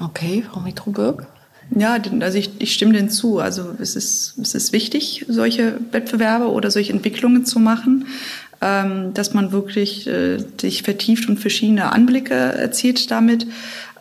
Okay, 0.00 0.44
Frau 0.50 0.60
Metroburg. 0.60 1.26
Ja, 1.74 1.98
also 2.20 2.38
ich, 2.38 2.50
ich 2.58 2.72
stimme 2.72 2.94
dem 2.94 3.10
zu. 3.10 3.38
Also 3.38 3.74
es 3.78 3.96
ist, 3.96 4.34
es 4.40 4.54
ist 4.54 4.72
wichtig, 4.72 5.26
solche 5.28 5.78
Wettbewerbe 5.90 6.50
oder 6.50 6.70
solche 6.70 6.92
Entwicklungen 6.92 7.44
zu 7.44 7.58
machen, 7.58 8.06
ähm, 8.60 9.12
dass 9.14 9.34
man 9.34 9.52
wirklich 9.52 10.06
äh, 10.06 10.38
sich 10.60 10.82
vertieft 10.82 11.28
und 11.28 11.38
verschiedene 11.38 11.92
Anblicke 11.92 12.34
erzielt 12.34 13.10
damit. 13.10 13.46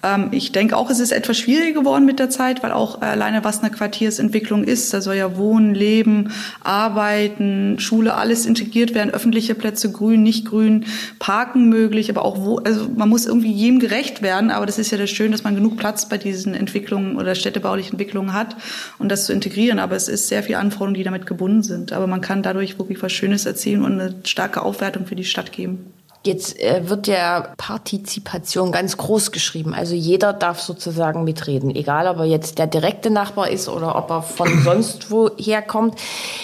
Ähm, 0.07 0.29
ich 0.31 0.51
denke 0.51 0.77
auch, 0.77 0.89
es 0.89 0.99
ist 0.99 1.11
etwas 1.11 1.37
schwieriger 1.37 1.79
geworden 1.79 2.05
mit 2.05 2.19
der 2.19 2.29
Zeit, 2.29 2.63
weil 2.63 2.71
auch 2.71 3.01
alleine 3.01 3.43
was 3.43 3.59
eine 3.59 3.71
Quartiersentwicklung 3.71 4.63
ist, 4.63 4.93
da 4.93 5.01
soll 5.01 5.15
ja 5.15 5.37
Wohnen, 5.37 5.73
Leben, 5.73 6.31
Arbeiten, 6.63 7.79
Schule, 7.79 8.13
alles 8.13 8.45
integriert 8.45 8.93
werden, 8.93 9.13
öffentliche 9.13 9.55
Plätze, 9.55 9.91
grün, 9.91 10.23
nicht 10.23 10.45
grün, 10.45 10.85
Parken 11.19 11.69
möglich, 11.69 12.09
aber 12.09 12.23
auch 12.23 12.37
wo, 12.43 12.57
also 12.59 12.89
man 12.95 13.09
muss 13.09 13.25
irgendwie 13.25 13.51
jedem 13.51 13.79
gerecht 13.79 14.21
werden, 14.21 14.51
aber 14.51 14.65
das 14.65 14.79
ist 14.79 14.91
ja 14.91 14.97
das 14.97 15.09
Schön, 15.09 15.31
dass 15.31 15.43
man 15.43 15.55
genug 15.55 15.77
Platz 15.77 16.07
bei 16.07 16.17
diesen 16.17 16.53
Entwicklungen 16.53 17.17
oder 17.17 17.35
städtebaulichen 17.35 17.93
Entwicklungen 17.93 18.33
hat 18.33 18.55
und 18.99 19.09
das 19.09 19.25
zu 19.25 19.33
integrieren, 19.33 19.79
aber 19.79 19.95
es 19.95 20.07
ist 20.07 20.27
sehr 20.27 20.43
viel 20.43 20.55
Anforderungen, 20.55 20.95
die 20.95 21.03
damit 21.03 21.25
gebunden 21.25 21.63
sind, 21.63 21.91
aber 21.91 22.07
man 22.07 22.21
kann 22.21 22.43
dadurch 22.43 22.79
wirklich 22.79 23.01
was 23.01 23.11
Schönes 23.11 23.45
erzielen 23.45 23.83
und 23.83 23.99
eine 23.99 24.15
starke 24.23 24.61
Aufwertung 24.61 25.05
für 25.05 25.15
die 25.15 25.25
Stadt 25.25 25.51
geben. 25.51 25.96
Jetzt 26.27 26.59
äh, 26.59 26.89
wird 26.89 27.07
ja 27.07 27.53
Partizipation 27.55 28.73
ganz 28.73 28.97
groß 28.97 29.31
geschrieben. 29.31 29.73
Also 29.73 29.95
jeder 29.95 30.33
darf 30.33 30.59
sozusagen 30.59 31.23
mitreden, 31.23 31.73
egal 31.73 32.05
ob 32.07 32.17
er 32.17 32.25
jetzt 32.25 32.59
der 32.59 32.67
direkte 32.67 33.09
Nachbar 33.09 33.49
ist 33.49 33.69
oder 33.69 33.95
ob 33.95 34.09
er 34.09 34.21
von 34.21 34.61
sonst 34.63 35.09
woher 35.09 35.61
kommt. 35.61 35.97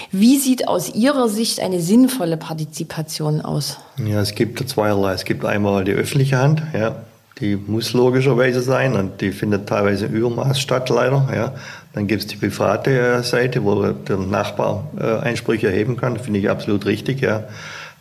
Wie 0.10 0.38
sieht 0.38 0.69
aus 0.69 0.96
Ihrer 0.96 1.28
Sicht 1.28 1.60
eine 1.60 1.82
sinnvolle 1.82 2.38
Partizipation 2.38 3.41
aus? 3.41 3.78
Ja, 3.98 4.22
es 4.22 4.34
gibt 4.36 4.58
zweierlei. 4.69 5.12
Es 5.12 5.26
gibt 5.26 5.43
einmal 5.43 5.84
die 5.84 5.91
öffentliche 5.91 6.38
Hand, 6.38 6.63
ja, 6.74 6.96
die 7.41 7.58
muss 7.58 7.91
logischerweise 7.91 8.62
sein 8.62 8.96
und 8.96 9.19
die 9.19 9.34
findet 9.34 9.67
teilweise 9.67 10.06
im 10.06 10.13
Übermaß 10.13 10.62
statt, 10.62 10.88
leider. 10.89 11.28
Ja. 11.36 11.56
Dann 11.91 12.08
gibt 12.08 12.22
es 12.22 12.28
die 12.28 12.38
private 12.38 13.17
äh, 13.17 13.24
Seite, 13.24 13.65
wo 13.65 13.84
der 13.84 14.17
Nachbar 14.17 14.88
äh, 14.98 15.17
Einsprüche 15.17 15.67
erheben 15.67 15.98
kann. 15.98 16.17
Finde 16.17 16.39
ich 16.39 16.50
absolut 16.50 16.86
richtig, 16.86 17.19
ja 17.19 17.43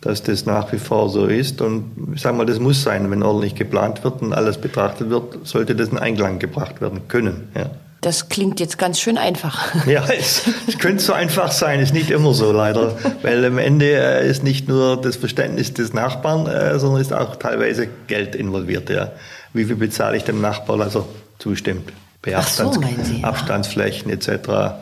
dass 0.03 0.23
das 0.23 0.45
nach 0.45 0.71
wie 0.73 0.77
vor 0.77 1.09
so 1.09 1.25
ist. 1.25 1.61
Und 1.61 2.13
ich 2.15 2.21
sage 2.21 2.35
mal, 2.35 2.45
das 2.45 2.59
muss 2.59 2.83
sein. 2.83 3.09
Wenn 3.09 3.23
ordentlich 3.23 3.55
geplant 3.55 4.03
wird 4.03 4.21
und 4.21 4.33
alles 4.33 4.57
betrachtet 4.57 5.09
wird, 5.09 5.47
sollte 5.47 5.75
das 5.75 5.89
in 5.89 5.97
Einklang 5.97 6.39
gebracht 6.39 6.81
werden 6.81 7.07
können. 7.07 7.49
Ja. 7.55 7.69
Das 8.01 8.27
klingt 8.27 8.59
jetzt 8.59 8.77
ganz 8.77 8.99
schön 8.99 9.17
einfach. 9.17 9.73
Ja, 9.87 10.03
es, 10.07 10.43
es 10.67 10.77
könnte 10.77 11.01
so 11.01 11.13
einfach 11.13 11.51
sein, 11.51 11.79
ist 11.79 11.93
nicht 11.93 12.11
immer 12.11 12.33
so 12.33 12.51
leider, 12.51 12.97
weil 13.21 13.45
am 13.45 13.57
Ende 13.57 13.85
äh, 13.85 14.29
ist 14.29 14.43
nicht 14.43 14.67
nur 14.67 14.99
das 14.99 15.15
Verständnis 15.15 15.73
des 15.73 15.93
Nachbarn, 15.93 16.47
äh, 16.47 16.77
sondern 16.79 17.01
ist 17.01 17.13
auch 17.13 17.37
teilweise 17.37 17.87
Geld 18.07 18.35
involviert. 18.35 18.89
Ja. 18.89 19.11
Wie 19.53 19.63
viel 19.63 19.77
bezahle 19.77 20.17
ich 20.17 20.23
dem 20.23 20.41
Nachbarn, 20.41 20.81
also 20.81 21.07
zustimmt? 21.39 21.93
Bei 22.21 22.35
Abstands 22.35 22.75
so, 22.77 23.25
Abstandsflächen 23.25 24.11
etc., 24.11 24.29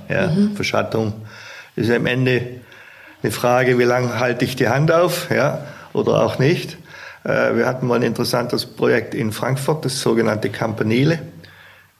ja, 0.09 0.27
mhm. 0.27 0.55
Verschattung. 0.55 1.13
Ist 1.75 1.91
am 1.91 2.05
Ende 2.05 2.41
eine 3.23 3.31
Frage, 3.31 3.77
wie 3.77 3.83
lange 3.83 4.19
halte 4.19 4.45
ich 4.45 4.55
die 4.55 4.67
Hand 4.67 4.91
auf, 4.91 5.29
ja, 5.29 5.65
oder 5.93 6.23
auch 6.23 6.39
nicht. 6.39 6.77
Äh, 7.23 7.55
wir 7.55 7.67
hatten 7.67 7.87
mal 7.87 7.95
ein 7.95 8.03
interessantes 8.03 8.65
Projekt 8.65 9.13
in 9.13 9.31
Frankfurt, 9.31 9.85
das 9.85 10.01
sogenannte 10.01 10.49
Campanile. 10.49 11.19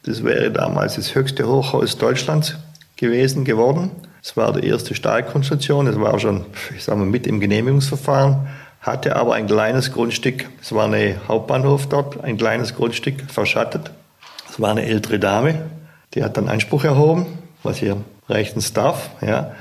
Das 0.04 0.24
wäre 0.24 0.52
damals 0.52 0.95
das 0.95 1.14
höchste 1.14 1.48
Hochhaus 1.48 1.98
Deutschlands 1.98 2.56
gewesen, 2.95 3.45
geworden. 3.45 3.91
Es 4.24 4.38
war 4.38 4.54
die 4.54 4.68
erste 4.68 4.95
Stahlkonstruktion. 4.95 5.88
Es 5.88 6.00
war 6.00 6.20
schon, 6.20 6.45
ich 6.76 6.84
sage 6.84 7.00
mal, 7.00 7.06
mit 7.06 7.28
im 7.28 7.39
Genehmigungsverfahren, 7.39 8.48
hatte 8.82 9.16
aber 9.16 9.36
ein 9.36 9.48
kleines 9.48 9.91
Grundstück. 9.91 10.50
Es 10.62 10.74
war 10.74 10.86
eine 10.86 11.16
Hauptbahnhof 11.28 11.88
dort, 11.88 12.24
ein 12.24 12.38
kleines 12.38 12.76
Grundstück, 12.76 13.30
verschattet. 13.32 13.91
Es 14.50 14.60
war 14.60 14.72
eine 14.72 14.86
ältere 14.86 15.20
Dame, 15.20 15.70
die 16.14 16.24
hat 16.24 16.38
dann 16.38 16.50
Anspruch 16.50 16.84
erhoben, 16.84 17.26
was 17.64 17.78
hier 17.78 17.98
rechtens 18.28 18.74
darf, 18.74 19.10
ja. 19.22 19.52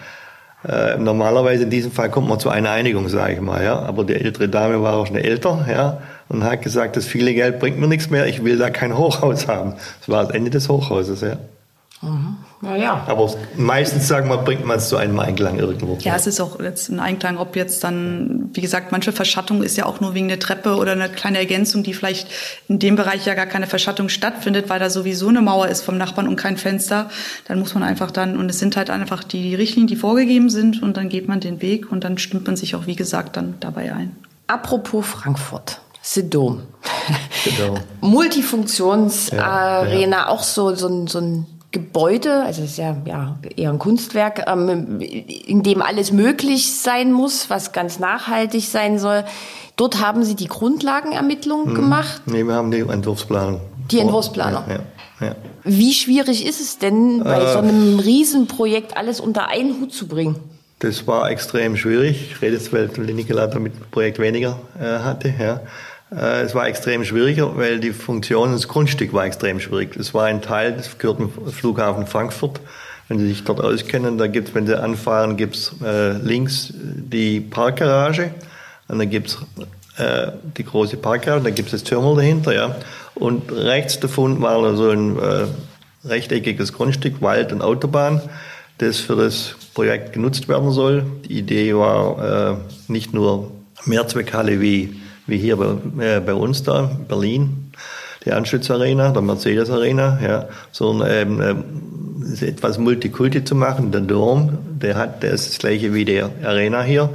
Äh, 0.67 0.99
normalerweise 0.99 1.65
in 1.65 1.71
diesem 1.71 1.91
Fall 1.91 2.11
kommt 2.11 2.29
man 2.29 2.39
zu 2.39 2.51
einer 2.51 2.71
Einigung, 2.71 3.09
sage 3.09 3.35
ich 3.35 3.41
mal, 3.41 3.65
ja. 3.65 3.79
Aber 3.79 4.05
die 4.05 4.15
ältere 4.15 4.49
Dame 4.49 4.83
war 4.83 4.95
auch 4.95 5.07
schon 5.07 5.17
älter, 5.17 5.67
ja, 5.71 6.03
und 6.29 6.45
hat 6.45 6.63
gesagt, 6.63 6.97
das 6.97 7.07
viele 7.07 7.33
Geld 7.33 7.59
bringt 7.59 7.79
mir 7.79 7.87
nichts 7.87 8.11
mehr, 8.11 8.27
ich 8.27 8.45
will 8.45 8.59
da 8.59 8.71
kein 8.71 8.97
Hochhaus 8.97 9.49
haben. 9.49 9.75
Das 10.01 10.09
war 10.09 10.25
das 10.25 10.35
Ende 10.35 10.51
des 10.51 10.69
Hochhauses, 10.69 11.23
ja. 11.23 11.39
Mhm. 12.03 12.37
Ja, 12.79 13.05
Aber 13.09 13.31
meistens, 13.57 14.09
sagen 14.09 14.29
wir, 14.31 14.39
bringt 14.39 14.65
man 14.65 14.79
es 14.79 14.89
zu 14.89 14.97
einem 14.97 15.19
Einklang 15.19 15.59
irgendwo. 15.59 15.99
Ja, 16.01 16.17
es 16.17 16.27
ist 16.27 16.41
auch 16.41 16.59
jetzt 16.61 16.89
ein 16.89 16.99
Einklang, 16.99 17.37
ob 17.37 17.57
jetzt 17.57 17.85
dann, 17.85 18.49
wie 18.55 18.63
gesagt, 18.63 18.91
manche 18.91 19.13
Verschattung 19.13 19.63
ist 19.63 19.77
ja 19.77 19.85
auch 19.85 20.01
nur 20.01 20.15
wegen 20.15 20.29
der 20.29 20.39
Treppe 20.39 20.77
oder 20.77 20.93
eine 20.93 21.11
kleine 21.11 21.39
Ergänzung, 21.39 21.83
die 21.83 21.93
vielleicht 21.93 22.29
in 22.69 22.79
dem 22.79 22.97
Bereich 22.97 23.27
ja 23.27 23.35
gar 23.35 23.45
keine 23.47 23.67
Verschattung 23.67 24.09
stattfindet, 24.09 24.71
weil 24.71 24.79
da 24.81 24.89
sowieso 24.89 25.29
eine 25.29 25.43
Mauer 25.43 25.69
ist 25.69 25.83
vom 25.83 25.99
Nachbarn 25.99 26.27
und 26.27 26.37
kein 26.37 26.57
Fenster. 26.57 27.11
Dann 27.49 27.59
muss 27.59 27.75
man 27.75 27.83
einfach 27.83 28.11
dann, 28.11 28.39
und 28.39 28.51
es 28.51 28.59
sind 28.59 28.77
halt 28.77 28.89
einfach 28.89 29.23
die, 29.23 29.55
Richtlinien, 29.55 29.87
die 29.89 29.97
vorgegeben 29.97 30.49
sind 30.49 30.83
und 30.83 30.97
dann 30.97 31.11
geht 31.11 31.29
man 31.29 31.41
den 31.41 31.61
Weg 31.61 31.93
und 31.93 32.05
dann 32.05 32.17
stimmt 32.17 32.47
man 32.47 32.57
sich 32.57 32.75
auch, 32.75 32.87
wie 32.87 32.97
gesagt, 32.97 33.37
dann 33.37 33.57
dabei 33.61 33.93
ein. 33.93 34.17
Apropos 34.47 35.07
Frankfurt. 35.07 35.81
Sedom. 36.03 36.63
Genau. 37.45 37.75
Multifunktionsarena, 38.01 39.91
Ja, 39.93 40.07
ja. 40.07 40.29
auch 40.29 40.43
so, 40.43 40.75
so, 40.75 41.07
so 41.07 41.19
ein 41.21 41.47
Gebäude, 41.73 42.43
also 42.43 42.63
es 42.63 42.73
ist 42.73 42.79
ja, 42.79 42.97
ja 43.05 43.39
eher 43.57 43.71
ein 43.71 43.79
Kunstwerk, 43.79 44.45
ähm, 44.49 45.01
in 45.01 45.63
dem 45.63 45.83
alles 45.83 46.11
möglich 46.11 46.75
sein 46.75 47.13
muss, 47.13 47.49
was 47.49 47.73
ganz 47.73 48.01
nachhaltig 48.01 48.65
sein 48.67 48.99
soll. 48.99 49.25
Dort 49.77 50.01
haben 50.01 50.25
Sie 50.25 50.35
die 50.35 50.49
Grundlagenermittlung 50.49 51.75
gemacht. 51.75 52.23
Nee, 52.27 52.43
wir 52.43 52.55
haben 52.55 52.71
die 52.71 52.81
Entwurfsplanung. 52.81 53.61
Die 53.91 54.01
Entwurfsplanung. 54.01 54.65
Ja, 54.69 54.81
ja, 55.21 55.27
ja. 55.29 55.37
Wie 55.63 55.93
schwierig 55.93 56.45
ist 56.45 56.61
es 56.61 56.79
denn, 56.79 57.23
bei 57.23 57.41
Äh. 57.41 57.53
so 57.53 57.59
einem 57.59 57.99
Riesenprojekt 58.01 58.97
alles 58.97 59.21
unter 59.21 59.49
einen 59.49 59.81
Hut 59.81 59.93
zu 59.93 60.09
bringen? 60.09 60.37
Das 60.81 61.07
war 61.07 61.31
extrem 61.31 61.77
schwierig. 61.77 62.33
Ich 62.33 62.43
rede 62.43 62.57
jetzt, 62.57 62.73
weil 62.73 62.89
Nikola 62.97 63.47
damit 63.47 63.75
ein 63.75 63.85
Projekt 63.91 64.19
weniger 64.19 64.59
äh, 64.81 65.01
hatte. 65.01 65.33
Ja. 65.39 65.61
Äh, 66.15 66.43
es 66.43 66.55
war 66.55 66.67
extrem 66.67 67.05
schwieriger, 67.05 67.57
weil 67.57 67.81
die 67.81 67.93
Funktion, 67.93 68.53
das 68.53 68.69
Grundstück 68.69 69.13
war 69.13 69.25
extrem 69.25 69.61
schwierig. 69.61 69.97
Es 69.97 70.15
war 70.15 70.27
ein 70.27 70.43
Teil, 70.43 70.73
das 70.73 70.99
gehört 70.99 71.19
dem 71.19 71.31
Flughafen 71.31 72.07
Frankfurt. 72.07 72.61
Wenn 73.09 73.19
Sie 73.19 73.29
sich 73.29 73.43
dort 73.43 73.61
auskennen, 73.61 74.19
da 74.19 74.29
gibt's, 74.29 74.55
wenn 74.55 74.67
Sie 74.67 74.81
anfahren, 74.81 75.37
gibt's 75.37 75.75
äh, 75.85 76.13
links 76.13 76.73
die 76.73 77.41
Parkgarage 77.41 78.33
und 78.87 78.99
dann 79.01 79.11
gibt's 79.11 79.39
äh, 79.97 80.29
die 80.57 80.65
große 80.65 80.97
Parkgarage, 80.97 81.43
da 81.43 81.51
gibt's 81.51 81.73
das 81.73 81.83
Terminal 81.83 82.17
dahinter, 82.17 82.55
ja. 82.55 82.77
Und 83.15 83.51
rechts 83.51 83.99
davon 83.99 84.41
war 84.41 84.77
so 84.77 84.91
ein 84.91 85.19
äh, 85.19 85.47
rechteckiges 86.05 86.73
Grundstück, 86.73 87.21
Wald 87.21 87.53
und 87.53 87.63
Autobahn, 87.63 88.23
das 88.79 88.99
für 88.99 89.17
das 89.17 89.57
Projekt 89.75 90.13
genutzt 90.13 90.49
werden 90.49 90.71
soll. 90.71 91.05
Die 91.29 91.39
Idee 91.39 91.75
war 91.75 92.53
äh, 92.53 92.57
nicht 92.87 93.13
nur 93.13 93.51
Mehrzweckhalle 93.85 94.61
wie, 94.61 95.00
wie 95.31 95.39
hier 95.39 95.57
bei, 95.57 95.77
äh, 96.05 96.21
bei 96.21 96.35
uns 96.35 96.63
da, 96.63 96.91
in 96.91 97.07
Berlin, 97.07 97.73
die 98.25 98.33
Anschlussarena, 98.33 99.11
der 99.11 99.23
Mercedes 99.23 99.71
Arena, 99.71 100.19
ja, 100.23 100.49
sondern 100.73 101.11
eben 101.11 101.41
ähm, 101.41 101.65
etwas 102.41 102.79
Multikulti 102.79 103.45
zu 103.45 103.55
machen. 103.55 103.93
Der 103.93 104.03
Dom, 104.03 104.59
der 104.81 104.97
hat, 104.97 105.23
der 105.23 105.33
ist 105.33 105.49
das 105.49 105.59
gleiche 105.59 105.95
wie 105.95 106.05
die 106.05 106.23
Arena 106.23 106.83
hier. 106.83 107.11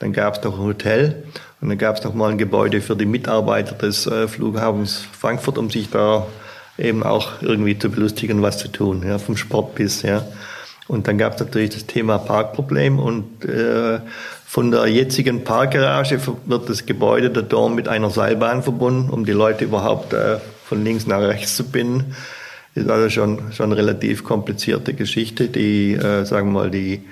Dann 0.00 0.12
gab 0.12 0.36
es 0.36 0.44
noch 0.44 0.58
ein 0.58 0.64
Hotel 0.64 1.24
und 1.60 1.68
dann 1.68 1.78
gab 1.78 1.96
es 1.96 2.04
noch 2.04 2.14
mal 2.14 2.30
ein 2.30 2.38
Gebäude 2.38 2.80
für 2.80 2.96
die 2.96 3.06
Mitarbeiter 3.06 3.74
des 3.74 4.06
äh, 4.06 4.28
Flughafens 4.28 5.04
Frankfurt, 5.12 5.58
um 5.58 5.70
sich 5.70 5.90
da 5.90 6.26
eben 6.76 7.02
auch 7.02 7.42
irgendwie 7.42 7.78
zu 7.78 7.90
belustigen, 7.90 8.42
was 8.42 8.58
zu 8.58 8.68
tun, 8.68 9.02
ja, 9.06 9.18
vom 9.18 9.36
Sport 9.36 9.74
bis, 9.74 10.02
ja. 10.02 10.24
Und 10.86 11.06
dann 11.06 11.18
gab 11.18 11.34
es 11.34 11.40
natürlich 11.40 11.70
das 11.70 11.86
Thema 11.86 12.18
Parkproblem 12.18 12.98
und 12.98 13.44
äh, 13.44 14.00
von 14.50 14.70
der 14.70 14.86
jetzigen 14.86 15.44
Parkgarage 15.44 16.18
wird 16.46 16.70
das 16.70 16.86
Gebäude 16.86 17.28
der 17.28 17.42
Dom 17.42 17.74
mit 17.74 17.86
einer 17.86 18.08
Seilbahn 18.08 18.62
verbunden, 18.62 19.10
um 19.10 19.26
die 19.26 19.32
Leute 19.32 19.66
überhaupt 19.66 20.14
äh, 20.14 20.38
von 20.64 20.82
links 20.82 21.06
nach 21.06 21.20
rechts 21.20 21.54
zu 21.54 21.64
binden. 21.64 22.16
Ist 22.74 22.88
also 22.88 23.10
schon 23.10 23.52
schon 23.52 23.72
relativ 23.72 24.24
komplizierte 24.24 24.94
Geschichte. 24.94 25.48
Die, 25.48 25.92
äh, 25.92 26.24
sagen 26.24 26.48
wir 26.48 26.60
mal, 26.60 26.70
die 26.70 27.02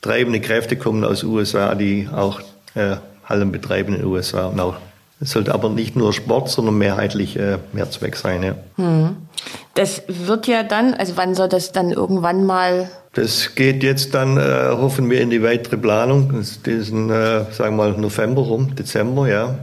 treibende 0.00 0.40
Kräfte 0.40 0.76
kommen 0.76 1.04
aus 1.04 1.22
USA, 1.22 1.74
die 1.74 2.08
auch 2.10 2.40
äh, 2.74 2.96
Hallen 3.26 3.52
betreiben 3.52 3.92
in 3.92 4.00
den 4.00 4.06
USA 4.06 4.46
und 4.46 4.58
auch 4.58 4.76
es 5.20 5.30
sollte 5.30 5.54
aber 5.54 5.70
nicht 5.70 5.96
nur 5.96 6.12
Sport, 6.12 6.50
sondern 6.50 6.76
mehrheitlich 6.76 7.38
äh, 7.38 7.58
Mehrzweck 7.72 8.16
sein. 8.16 8.42
Ja. 8.42 8.54
Das 9.74 10.02
wird 10.08 10.46
ja 10.46 10.62
dann, 10.62 10.94
also 10.94 11.16
wann 11.16 11.34
soll 11.34 11.48
das 11.48 11.72
dann 11.72 11.90
irgendwann 11.90 12.44
mal 12.44 12.90
Das 13.14 13.54
geht 13.54 13.82
jetzt 13.82 14.14
dann, 14.14 14.36
äh, 14.36 14.70
hoffen 14.72 15.08
wir, 15.08 15.20
in 15.20 15.30
die 15.30 15.42
weitere 15.42 15.78
Planung. 15.78 16.32
Das 16.36 16.50
ist 16.50 16.66
diesen, 16.66 17.08
äh, 17.10 17.44
sagen 17.50 17.76
wir 17.76 17.90
mal, 17.90 17.92
November 17.92 18.42
rum, 18.42 18.74
Dezember, 18.74 19.28
ja. 19.28 19.58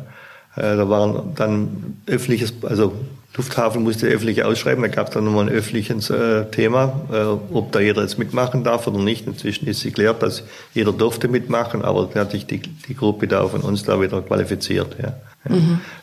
Äh, 0.55 0.75
da 0.75 0.89
waren 0.89 1.33
dann 1.35 1.97
öffentliches, 2.07 2.53
also 2.63 2.93
Lufthafen 3.35 3.81
musste 3.81 4.07
öffentlich 4.07 4.43
ausschreiben, 4.43 4.83
da 4.83 4.87
gab 4.87 5.07
es 5.07 5.13
dann 5.13 5.25
nochmal 5.25 5.47
ein 5.47 5.53
öffentliches 5.53 6.11
äh, 6.11 6.45
Thema, 6.45 7.01
äh, 7.11 7.53
ob 7.55 7.71
da 7.71 7.79
jeder 7.79 8.01
jetzt 8.01 8.19
mitmachen 8.19 8.63
darf 8.63 8.85
oder 8.85 8.99
nicht. 8.99 9.25
Inzwischen 9.25 9.67
ist 9.67 9.83
geklärt, 9.83 10.21
dass 10.21 10.43
jeder 10.73 10.91
durfte 10.91 11.27
mitmachen, 11.27 11.83
aber 11.83 12.09
da 12.13 12.21
hat 12.21 12.31
sich 12.31 12.45
die, 12.45 12.59
die 12.59 12.95
Gruppe 12.95 13.27
da 13.27 13.47
von 13.47 13.61
uns 13.61 13.83
da 13.83 13.99
wieder 13.99 14.21
qualifiziert. 14.21 14.95
Ja. 15.01 15.13
Ja. 15.49 15.55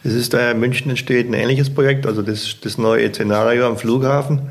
Es 0.04 0.12
ist 0.12 0.34
da 0.34 0.50
in 0.50 0.60
München 0.60 0.90
entsteht 0.90 1.28
ein 1.28 1.34
ähnliches 1.34 1.72
Projekt, 1.72 2.06
also 2.06 2.22
das, 2.22 2.56
das 2.62 2.78
neue 2.78 3.08
Szenario 3.12 3.66
am 3.66 3.78
Flughafen. 3.78 4.50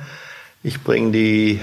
Ich 0.63 0.83
bringe 0.83 1.11
die 1.11 1.59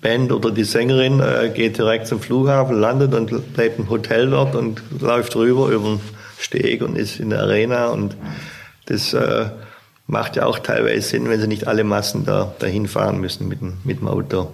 Band 0.00 0.32
oder 0.32 0.50
die 0.50 0.64
Sängerin 0.64 1.20
äh, 1.20 1.50
geht 1.54 1.78
direkt 1.78 2.06
zum 2.06 2.20
Flughafen, 2.20 2.78
landet 2.78 3.14
und 3.14 3.54
bleibt 3.54 3.78
im 3.78 3.88
Hotel 3.88 4.30
dort 4.30 4.54
und 4.54 4.82
läuft 5.00 5.36
rüber 5.36 5.68
über 5.68 5.90
den 5.90 6.00
Steg 6.38 6.82
und 6.82 6.96
ist 6.96 7.20
in 7.20 7.30
der 7.30 7.40
Arena 7.40 7.88
und 7.88 8.16
das 8.86 9.14
äh, 9.14 9.46
macht 10.06 10.36
ja 10.36 10.46
auch 10.46 10.58
teilweise 10.58 11.02
Sinn, 11.02 11.28
wenn 11.28 11.40
sie 11.40 11.46
nicht 11.46 11.68
alle 11.68 11.84
Massen 11.84 12.24
da 12.24 12.52
dahin 12.58 12.88
fahren 12.88 13.20
müssen 13.20 13.48
mit 13.48 13.60
dem, 13.60 13.74
mit 13.84 14.00
dem 14.00 14.08
Auto. 14.08 14.48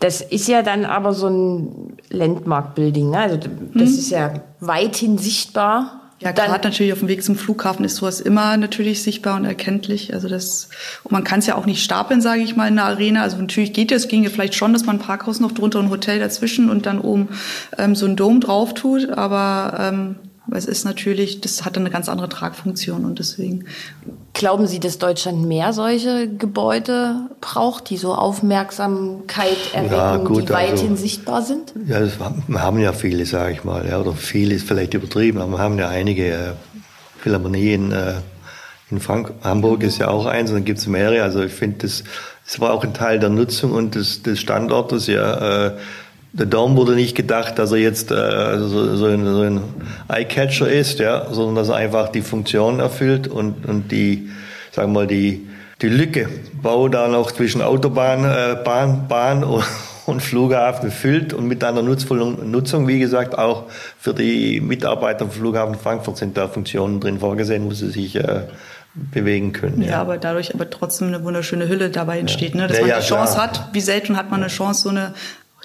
Das 0.00 0.20
ist 0.20 0.48
ja 0.48 0.62
dann 0.62 0.84
aber 0.84 1.12
so 1.12 1.28
ein 1.28 1.96
Landmark-Building. 2.10 3.10
Ne? 3.10 3.18
Also 3.18 3.38
das 3.74 3.90
ist 3.90 4.10
ja 4.10 4.40
weithin 4.60 5.18
sichtbar. 5.18 6.07
Ja, 6.20 6.32
gerade 6.32 6.64
natürlich 6.64 6.92
auf 6.92 6.98
dem 6.98 7.06
Weg 7.06 7.22
zum 7.22 7.36
Flughafen 7.36 7.84
ist 7.84 7.96
sowas 7.96 8.20
immer 8.20 8.56
natürlich 8.56 9.04
sichtbar 9.04 9.36
und 9.36 9.44
erkenntlich. 9.44 10.14
Also 10.14 10.28
das 10.28 10.68
und 11.04 11.12
man 11.12 11.22
kann 11.22 11.38
es 11.38 11.46
ja 11.46 11.54
auch 11.54 11.64
nicht 11.64 11.84
stapeln, 11.84 12.20
sage 12.20 12.40
ich 12.40 12.56
mal, 12.56 12.66
in 12.66 12.78
einer 12.78 12.88
Arena. 12.88 13.22
Also 13.22 13.36
natürlich 13.36 13.72
geht 13.72 13.92
es, 13.92 14.08
ginge 14.08 14.28
vielleicht 14.28 14.56
schon, 14.56 14.72
dass 14.72 14.84
man 14.84 14.96
ein 14.96 15.02
Parkhaus 15.02 15.38
noch 15.38 15.52
drunter, 15.52 15.78
ein 15.78 15.90
Hotel 15.90 16.18
dazwischen 16.18 16.70
und 16.70 16.86
dann 16.86 17.00
oben 17.00 17.28
ähm, 17.76 17.94
so 17.94 18.06
ein 18.06 18.16
Dom 18.16 18.40
drauf 18.40 18.74
tut. 18.74 19.10
Aber 19.10 19.78
ähm, 19.78 20.16
es 20.52 20.66
ist 20.66 20.84
natürlich, 20.84 21.40
das 21.40 21.64
hat 21.64 21.76
eine 21.76 21.90
ganz 21.90 22.08
andere 22.08 22.28
Tragfunktion 22.28 23.04
und 23.04 23.18
deswegen. 23.18 23.64
Glauben 24.32 24.66
Sie, 24.66 24.78
dass 24.80 24.98
Deutschland 24.98 25.46
mehr 25.46 25.72
solche 25.72 26.28
Gebäude 26.28 27.28
braucht, 27.40 27.90
die 27.90 27.96
so 27.96 28.14
Aufmerksamkeit 28.14 29.56
erwecken, 29.74 29.94
Ja, 29.96 30.16
gut, 30.18 30.48
die 30.48 30.52
weithin 30.52 30.90
also- 30.90 31.02
sichtbar 31.02 31.42
sind? 31.42 31.72
Ja, 31.86 32.00
das, 32.00 32.18
haben- 32.18 32.42
wir 32.46 32.62
haben 32.62 32.78
ja 32.78 32.92
viele, 32.92 33.26
sage 33.26 33.52
ich 33.52 33.64
mal, 33.64 33.86
ja, 33.88 33.98
oder 34.00 34.12
viele 34.12 34.54
ist 34.54 34.66
vielleicht 34.66 34.94
übertrieben, 34.94 35.40
aber 35.40 35.52
wir 35.52 35.58
haben 35.58 35.78
ja 35.78 35.88
einige 35.88 36.26
äh, 36.32 36.52
Philharmonien. 37.20 37.92
Äh, 37.92 38.14
in 38.90 39.00
Frank 39.00 39.32
Hamburg 39.42 39.82
ist 39.82 39.98
ja 39.98 40.08
auch 40.08 40.24
eins, 40.26 40.50
und 40.50 40.56
dann 40.56 40.64
gibt 40.64 40.78
es 40.78 40.86
mehrere. 40.86 41.22
Also 41.22 41.42
ich 41.42 41.52
finde, 41.52 41.78
das, 41.78 42.04
das 42.46 42.58
war 42.60 42.72
auch 42.72 42.84
ein 42.84 42.94
Teil 42.94 43.18
der 43.18 43.28
Nutzung 43.28 43.72
und 43.72 43.94
des, 43.94 44.22
des 44.22 44.40
Standortes. 44.40 45.08
Ja, 45.08 45.66
äh, 45.66 45.72
der 46.32 46.46
Dom 46.46 46.76
wurde 46.76 46.94
nicht 46.94 47.16
gedacht, 47.16 47.58
dass 47.58 47.72
er 47.72 47.78
jetzt 47.78 48.10
äh, 48.10 48.58
so, 48.58 48.96
so, 48.96 49.06
ein, 49.06 49.24
so 49.24 49.40
ein 49.40 49.60
Eyecatcher 50.08 50.70
ist, 50.70 50.98
ja, 50.98 51.26
sondern 51.32 51.54
dass 51.56 51.68
er 51.68 51.76
einfach 51.76 52.10
die 52.10 52.22
Funktion 52.22 52.80
erfüllt 52.80 53.28
und, 53.28 53.66
und 53.66 53.90
die, 53.90 54.28
sagen 54.72 54.92
wir 54.92 55.00
mal, 55.00 55.06
die, 55.06 55.46
die 55.80 55.88
Lücke, 55.88 56.28
Bau 56.60 56.88
da 56.88 57.08
noch 57.08 57.32
zwischen 57.32 57.62
Autobahn, 57.62 58.24
äh, 58.24 58.56
Bahn, 58.62 59.08
Bahn 59.08 59.42
und, 59.44 59.64
und 60.06 60.22
Flughafen 60.22 60.90
füllt 60.90 61.32
und 61.32 61.46
mit 61.46 61.62
einer 61.64 61.82
nutzvollen 61.82 62.50
Nutzung, 62.50 62.88
wie 62.88 62.98
gesagt, 62.98 63.36
auch 63.38 63.64
für 63.98 64.14
die 64.14 64.60
Mitarbeiter 64.60 65.26
vom 65.26 65.30
Flughafen 65.30 65.76
Frankfurt 65.76 66.18
sind 66.18 66.36
da 66.36 66.48
Funktionen 66.48 67.00
drin 67.00 67.20
vorgesehen, 67.20 67.66
wo 67.66 67.72
sie 67.72 67.90
sich 67.90 68.16
äh, 68.16 68.42
bewegen 68.94 69.52
können. 69.52 69.82
Ja. 69.82 70.00
aber 70.00 70.18
dadurch 70.18 70.54
aber 70.54 70.68
trotzdem 70.70 71.08
eine 71.08 71.22
wunderschöne 71.24 71.68
Hülle 71.68 71.90
dabei 71.90 72.18
entsteht, 72.18 72.54
ne? 72.54 72.66
dass 72.66 72.76
Ja, 72.78 72.82
man 72.82 72.90
ja, 72.90 73.00
die 73.00 73.06
Chance 73.06 73.34
klar. 73.34 73.46
hat, 73.48 73.68
wie 73.72 73.80
selten 73.80 74.16
hat 74.16 74.30
man 74.30 74.40
eine 74.40 74.50
Chance, 74.50 74.82
so 74.82 74.88
eine 74.88 75.14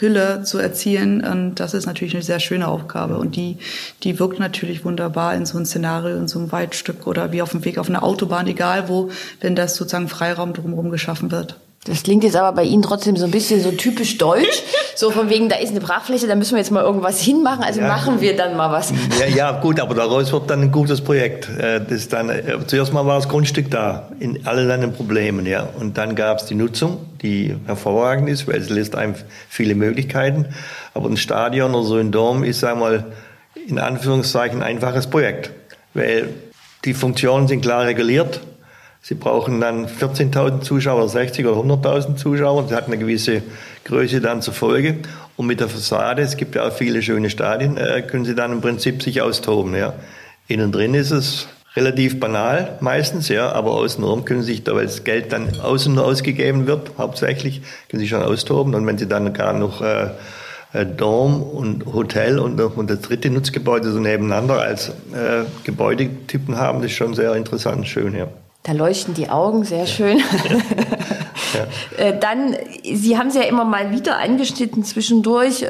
Hülle 0.03 0.43
zu 0.43 0.59
erzielen. 0.59 1.23
Und 1.25 1.55
das 1.55 1.73
ist 1.73 1.87
natürlich 1.87 2.13
eine 2.13 2.23
sehr 2.23 2.39
schöne 2.39 2.67
Aufgabe. 2.67 3.17
Und 3.17 3.35
die, 3.35 3.57
die 4.03 4.19
wirkt 4.19 4.39
natürlich 4.39 4.85
wunderbar 4.85 5.33
in 5.33 5.45
so 5.47 5.57
einem 5.57 5.65
Szenario, 5.65 6.17
in 6.17 6.27
so 6.27 6.37
einem 6.37 6.51
Weitstück 6.51 7.07
oder 7.07 7.31
wie 7.31 7.41
auf 7.41 7.51
dem 7.51 7.65
Weg 7.65 7.79
auf 7.79 7.89
einer 7.89 8.03
Autobahn, 8.03 8.45
egal 8.47 8.89
wo, 8.89 9.09
wenn 9.41 9.55
das 9.55 9.75
sozusagen 9.75 10.09
Freiraum 10.09 10.53
drumherum 10.53 10.91
geschaffen 10.91 11.31
wird. 11.31 11.55
Das 11.85 12.03
klingt 12.03 12.23
jetzt 12.23 12.35
aber 12.35 12.55
bei 12.55 12.63
Ihnen 12.63 12.81
trotzdem 12.81 13.17
so 13.17 13.25
ein 13.25 13.31
bisschen 13.31 13.61
so 13.61 13.71
typisch 13.71 14.17
deutsch. 14.17 14.63
So 14.95 15.09
von 15.09 15.27
wegen, 15.31 15.49
da 15.49 15.55
ist 15.55 15.71
eine 15.71 15.79
Brachfläche, 15.79 16.27
da 16.27 16.35
müssen 16.35 16.51
wir 16.51 16.59
jetzt 16.59 16.69
mal 16.69 16.83
irgendwas 16.83 17.19
hinmachen. 17.19 17.63
Also 17.63 17.81
ja, 17.81 17.87
machen 17.87 18.21
wir 18.21 18.37
dann 18.37 18.55
mal 18.55 18.71
was. 18.71 18.93
Ja, 19.19 19.25
ja, 19.25 19.51
gut, 19.59 19.79
aber 19.79 19.95
daraus 19.95 20.31
wird 20.31 20.47
dann 20.51 20.61
ein 20.61 20.71
gutes 20.71 21.01
Projekt. 21.01 21.49
Äh, 21.49 21.81
das 21.83 22.09
dann, 22.09 22.29
äh, 22.29 22.59
zuerst 22.67 22.93
mal 22.93 23.03
war 23.07 23.15
das 23.15 23.27
Grundstück 23.27 23.71
da, 23.71 24.09
in 24.19 24.45
all 24.45 24.67
seinen 24.67 24.93
Problemen, 24.93 25.47
ja. 25.47 25.67
Und 25.79 25.97
dann 25.97 26.13
gab 26.13 26.37
es 26.37 26.45
die 26.45 26.53
Nutzung, 26.53 26.99
die 27.23 27.55
hervorragend 27.65 28.29
ist, 28.29 28.47
weil 28.47 28.57
es 28.57 28.69
lässt 28.69 28.95
einem 28.95 29.15
viele 29.49 29.73
Möglichkeiten. 29.73 30.45
Aber 30.93 31.09
ein 31.09 31.17
Stadion 31.17 31.73
oder 31.73 31.85
so 31.85 31.95
ein 31.95 32.11
Dom 32.11 32.43
ist, 32.43 32.59
sagen 32.59 32.79
wir 32.79 32.85
mal, 32.85 33.05
in 33.67 33.79
Anführungszeichen 33.79 34.61
ein 34.61 34.75
einfaches 34.75 35.07
Projekt. 35.07 35.51
Weil 35.93 36.29
die 36.85 36.93
Funktionen 36.93 37.47
sind 37.47 37.61
klar 37.61 37.85
reguliert 37.85 38.41
Sie 39.05 39.15
brauchen 39.15 39.59
dann 39.59 39.85
14.000 39.85 40.61
Zuschauer, 40.61 41.09
60 41.09 41.45
oder 41.45 41.59
100.000 41.59 42.15
Zuschauer. 42.15 42.63
Das 42.63 42.71
hat 42.71 42.87
eine 42.87 42.97
gewisse 42.97 43.43
Größe 43.83 44.21
dann 44.21 44.41
zur 44.41 44.53
Folge. 44.53 44.95
Und 45.35 45.45
mit 45.45 45.59
der 45.59 45.67
Fassade, 45.67 46.21
es 46.21 46.37
gibt 46.37 46.55
ja 46.55 46.65
auch 46.65 46.71
viele 46.71 47.01
schöne 47.01 47.29
Stadien, 47.29 47.75
äh, 47.75 48.01
können 48.01 48.23
Sie 48.23 48.33
dann 48.33 48.53
im 48.53 48.61
Prinzip 48.61 49.03
sich 49.03 49.21
austoben. 49.21 49.75
Ja. 49.75 49.93
Innen 50.47 50.71
drin 50.71 50.93
ist 50.93 51.11
es 51.11 51.49
relativ 51.75 52.19
banal 52.19 52.77
meistens, 52.81 53.29
ja, 53.29 53.51
aber 53.51 53.71
außenrum 53.71 54.25
können 54.25 54.41
Sie 54.41 54.53
sich, 54.53 54.63
da 54.63 54.75
weil 54.75 54.85
das 54.85 55.03
Geld 55.03 55.31
dann 55.31 55.59
außen 55.59 55.93
nur 55.93 56.05
ausgegeben 56.05 56.67
wird, 56.67 56.91
hauptsächlich, 56.97 57.61
können 57.89 57.99
Sie 57.99 58.07
schon 58.07 58.21
austoben. 58.21 58.75
Und 58.75 58.85
wenn 58.85 58.97
Sie 58.97 59.07
dann 59.07 59.33
gar 59.33 59.53
noch 59.53 59.81
äh, 59.81 60.09
äh 60.73 60.85
Dom 60.85 61.41
und 61.41 61.85
Hotel 61.87 62.39
und, 62.39 62.59
und 62.59 62.89
das 62.89 63.01
dritte 63.01 63.29
Nutzgebäude 63.29 63.91
so 63.91 63.99
nebeneinander 63.99 64.61
als 64.61 64.89
äh, 64.89 65.45
Gebäudetypen 65.63 66.57
haben, 66.57 66.81
das 66.81 66.91
ist 66.91 66.97
schon 66.97 67.15
sehr 67.15 67.33
interessant, 67.35 67.87
schön, 67.87 68.15
ja. 68.15 68.27
Da 68.63 68.71
leuchten 68.71 69.13
die 69.13 69.29
Augen, 69.29 69.65
sehr 69.65 69.87
schön. 69.87 70.21
Ja. 71.53 72.03
Äh, 72.03 72.17
dann, 72.19 72.55
Sie 72.83 73.17
haben 73.17 73.27
es 73.27 73.35
ja 73.35 73.43
immer 73.43 73.63
mal 73.63 73.91
wieder 73.91 74.17
angeschnitten 74.17 74.83
zwischendurch. 74.83 75.63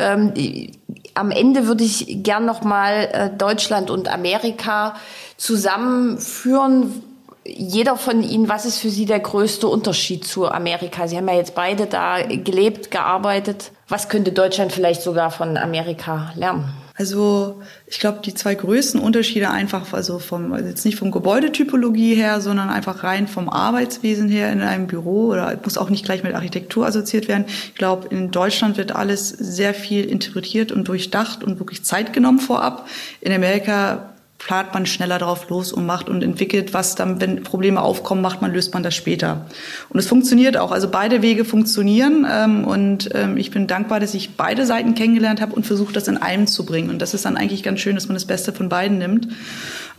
Am 1.15 1.31
Ende 1.31 1.67
würde 1.67 1.83
ich 1.83 2.23
gern 2.23 2.45
noch 2.45 2.63
mal 2.63 3.09
äh, 3.11 3.29
Deutschland 3.37 3.89
und 3.89 4.07
Amerika 4.07 4.95
zusammenführen. 5.37 7.03
Jeder 7.45 7.97
von 7.97 8.23
Ihnen, 8.23 8.49
was 8.49 8.65
ist 8.65 8.79
für 8.79 8.89
Sie 8.89 9.05
der 9.05 9.19
größte 9.19 9.67
Unterschied 9.67 10.25
zu 10.25 10.47
Amerika? 10.47 11.07
Sie 11.07 11.17
haben 11.17 11.27
ja 11.27 11.35
jetzt 11.35 11.55
beide 11.55 11.85
da 11.85 12.21
gelebt, 12.21 12.89
gearbeitet. 12.89 13.71
Was 13.89 14.09
könnte 14.09 14.31
Deutschland 14.31 14.71
vielleicht 14.71 15.01
sogar 15.01 15.29
von 15.29 15.57
Amerika 15.57 16.31
lernen? 16.35 16.82
Also 16.95 17.61
ich 17.87 17.99
glaube, 17.99 18.19
die 18.23 18.35
zwei 18.35 18.53
größten 18.53 18.99
Unterschiede 18.99 19.49
einfach, 19.49 19.93
also 19.93 20.19
vom, 20.19 20.53
also 20.53 20.67
jetzt 20.67 20.85
nicht 20.85 20.97
vom 20.97 21.09
Gebäudetypologie 21.09 22.13
her, 22.13 22.39
sondern 22.39 22.69
einfach 22.69 23.03
rein 23.03 23.27
vom 23.27 23.49
Arbeitswesen 23.49 24.29
her 24.29 24.51
in 24.51 24.61
einem 24.61 24.85
Büro 24.85 25.29
oder 25.29 25.59
muss 25.63 25.79
auch 25.79 25.89
nicht 25.89 26.05
gleich 26.05 26.21
mit 26.23 26.35
Architektur 26.35 26.85
assoziiert 26.85 27.27
werden. 27.27 27.45
Ich 27.47 27.75
glaube, 27.75 28.09
in 28.09 28.29
Deutschland 28.29 28.77
wird 28.77 28.95
alles 28.95 29.29
sehr 29.29 29.73
viel 29.73 30.05
interpretiert 30.05 30.71
und 30.71 30.87
durchdacht 30.87 31.43
und 31.43 31.57
wirklich 31.57 31.83
Zeit 31.83 32.13
genommen 32.13 32.39
vorab. 32.39 32.87
In 33.21 33.33
Amerika 33.33 34.12
plant 34.45 34.73
man 34.73 34.85
schneller 34.85 35.19
drauf 35.19 35.49
los 35.49 35.71
und 35.71 35.85
macht 35.85 36.09
und 36.09 36.23
entwickelt, 36.23 36.73
was 36.73 36.95
dann, 36.95 37.21
wenn 37.21 37.43
Probleme 37.43 37.81
aufkommen, 37.81 38.21
macht 38.21 38.41
man, 38.41 38.51
löst 38.51 38.73
man 38.73 38.83
das 38.83 38.93
später. 38.93 39.45
Und 39.89 39.99
es 39.99 40.07
funktioniert 40.07 40.57
auch. 40.57 40.71
Also 40.71 40.89
beide 40.89 41.21
Wege 41.21 41.45
funktionieren. 41.45 42.27
Ähm, 42.29 42.65
und 42.65 43.09
ähm, 43.13 43.37
ich 43.37 43.51
bin 43.51 43.67
dankbar, 43.67 43.99
dass 43.99 44.13
ich 44.13 44.35
beide 44.35 44.65
Seiten 44.65 44.95
kennengelernt 44.95 45.39
habe 45.39 45.55
und 45.55 45.65
versuche, 45.65 45.93
das 45.93 46.07
in 46.07 46.17
einem 46.17 46.47
zu 46.47 46.65
bringen. 46.65 46.89
Und 46.89 47.01
das 47.01 47.13
ist 47.13 47.25
dann 47.25 47.37
eigentlich 47.37 47.63
ganz 47.63 47.79
schön, 47.79 47.95
dass 47.95 48.07
man 48.07 48.15
das 48.15 48.25
Beste 48.25 48.51
von 48.51 48.67
beiden 48.67 48.97
nimmt. 48.97 49.29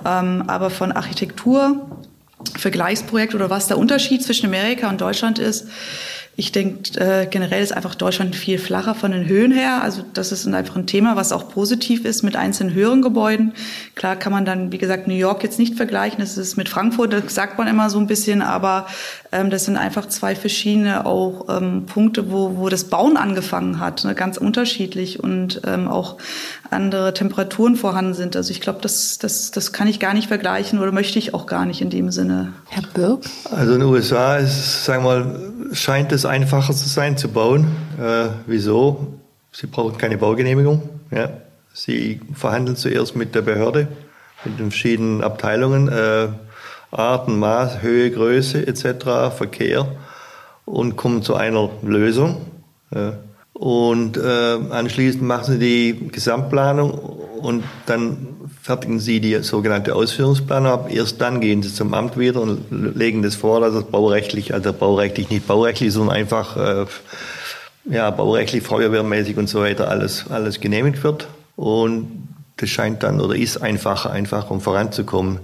Ähm, 0.05 0.45
aber 0.47 0.69
von 0.69 0.93
Architektur, 0.93 1.99
Vergleichsprojekt 2.57 3.35
oder 3.35 3.49
was 3.49 3.69
der 3.69 3.79
Unterschied 3.79 4.23
zwischen 4.23 4.47
Amerika 4.47 4.91
und 4.91 5.01
Deutschland 5.01 5.39
ist, 5.39 5.69
ich 6.37 6.51
denke, 6.51 6.99
äh, 6.99 7.27
generell 7.27 7.63
ist 7.63 7.73
einfach 7.73 7.95
Deutschland 7.95 8.35
viel 8.35 8.59
flacher 8.59 8.95
von 8.97 9.13
den 9.13 9.29
Höhen 9.29 9.53
her. 9.53 9.83
Also 9.83 10.03
das 10.15 10.33
ist 10.33 10.47
einfach 10.49 10.75
ein 10.75 10.87
Thema, 10.87 11.15
was 11.15 11.31
auch 11.31 11.49
positiv 11.49 12.05
ist 12.05 12.25
mit 12.25 12.35
einzelnen 12.35 12.75
höheren 12.75 13.03
Gebäuden. 13.03 13.53
Klar 13.95 14.17
kann 14.17 14.33
man 14.33 14.45
dann, 14.45 14.73
wie 14.73 14.79
gesagt, 14.79 15.07
New 15.07 15.15
York 15.15 15.45
jetzt 15.45 15.61
nicht 15.61 15.77
vergleichen. 15.77 16.19
Das 16.19 16.37
ist 16.37 16.57
mit 16.57 16.69
Frankfurt, 16.69 17.13
das 17.13 17.35
sagt 17.35 17.57
man 17.57 17.69
immer 17.69 17.89
so 17.89 17.99
ein 17.99 18.09
bisschen, 18.09 18.43
aber 18.43 18.87
das 19.51 19.65
sind 19.65 19.77
einfach 19.77 20.07
zwei 20.07 20.37
verschiedene 20.37 21.07
auch 21.07 21.47
ähm, 21.49 21.87
Punkte, 21.87 22.31
wo, 22.31 22.57
wo 22.57 22.69
das 22.69 22.85
Bauen 22.85 23.17
angefangen 23.17 23.81
hat, 23.81 24.05
ne, 24.05 24.15
ganz 24.15 24.37
unterschiedlich 24.37 25.23
und 25.23 25.61
ähm, 25.67 25.89
auch 25.89 26.17
andere 26.71 27.15
Temperaturen 27.15 27.77
vorhanden 27.77 28.15
sind. 28.15 28.37
Also 28.37 28.51
ich 28.51 28.61
glaube, 28.61 28.81
das, 28.83 29.19
das, 29.19 29.51
das 29.51 29.73
kann 29.73 29.89
ich 29.89 30.01
gar 30.01 30.15
nicht 30.15 30.29
vergleichen 30.29 30.79
oder 30.79 30.93
möchte 30.93 31.19
ich 31.19 31.35
auch 31.35 31.47
gar 31.47 31.67
nicht 31.67 31.81
in 31.81 31.91
dem 31.91 32.11
Sinne. 32.11 32.53
Herr 32.69 32.83
Birk? 32.95 33.25
Also 33.51 33.75
in 33.75 33.81
den 33.81 33.89
USA 33.89 34.37
ist, 34.37 34.85
sagen 34.85 35.05
wir 35.05 35.25
mal, 35.25 35.41
scheint 35.73 36.13
es 36.13 36.25
einfacher 36.25 36.73
zu 36.73 36.89
sein 36.89 37.17
zu 37.17 37.29
bauen. 37.29 37.67
Äh, 38.01 38.29
wieso? 38.47 39.19
Sie 39.53 39.67
brauchen 39.67 39.99
keine 39.99 40.19
Baugenehmigung. 40.19 40.83
Ja. 41.11 41.31
Sie 41.73 42.21
verhandeln 42.35 42.77
zuerst 42.77 43.17
mit 43.17 43.35
der 43.35 43.43
Behörde, 43.43 43.89
mit 44.45 44.59
den 44.61 44.71
verschiedenen 44.71 45.25
Abteilungen, 45.25 45.89
äh, 45.89 46.29
Arten, 46.95 47.39
Maß, 47.39 47.83
Höhe, 47.83 48.11
Größe 48.11 48.67
etc., 48.67 49.35
Verkehr 49.37 49.87
und 50.65 50.97
kommen 50.97 51.23
zu 51.23 51.35
einer 51.35 51.71
Lösung. 51.83 52.37
Und 53.53 54.17
äh, 54.17 54.59
anschließend 54.71 55.23
machen 55.23 55.55
sie 55.55 55.59
die 55.59 56.09
Gesamtplanung 56.09 56.91
und 56.91 57.65
dann 57.87 58.29
fertigen 58.63 58.99
sie 58.99 59.21
die 59.21 59.43
sogenannte 59.43 59.95
Ausführungsplanung 59.95 60.73
ab. 60.73 60.89
Erst 60.91 61.21
dann 61.21 61.41
gehen 61.41 61.63
sie 61.63 61.73
zum 61.73 61.95
Amt 61.95 62.19
wieder 62.19 62.41
und 62.41 62.65
legen 62.71 63.23
das 63.23 63.35
vor, 63.35 63.61
dass 63.61 63.75
es 63.75 63.85
baurechtlich, 63.85 64.55
also 64.55 64.73
baurechtlich 64.73 65.31
nicht 65.31 65.47
baurechtlich, 65.47 65.93
sondern 65.93 66.17
einfach 66.17 66.57
äh, 66.57 66.87
ja, 67.91 68.11
baurechtlich, 68.11 68.63
feuerwehrmäßig 68.63 69.37
und 69.37 69.49
so 69.49 69.61
weiter 69.61 69.89
alles, 69.89 70.27
alles 70.31 70.61
genehmigt 70.61 71.05
wird. 71.05 71.29
Und 71.57 72.29
das 72.57 72.71
scheint 72.71 73.03
dann 73.03 73.21
oder 73.21 73.37
ist 73.37 73.59
einfacher, 73.59 74.11
einfach 74.11 74.51
um 74.51 74.61
voranzukommen. 74.61 75.41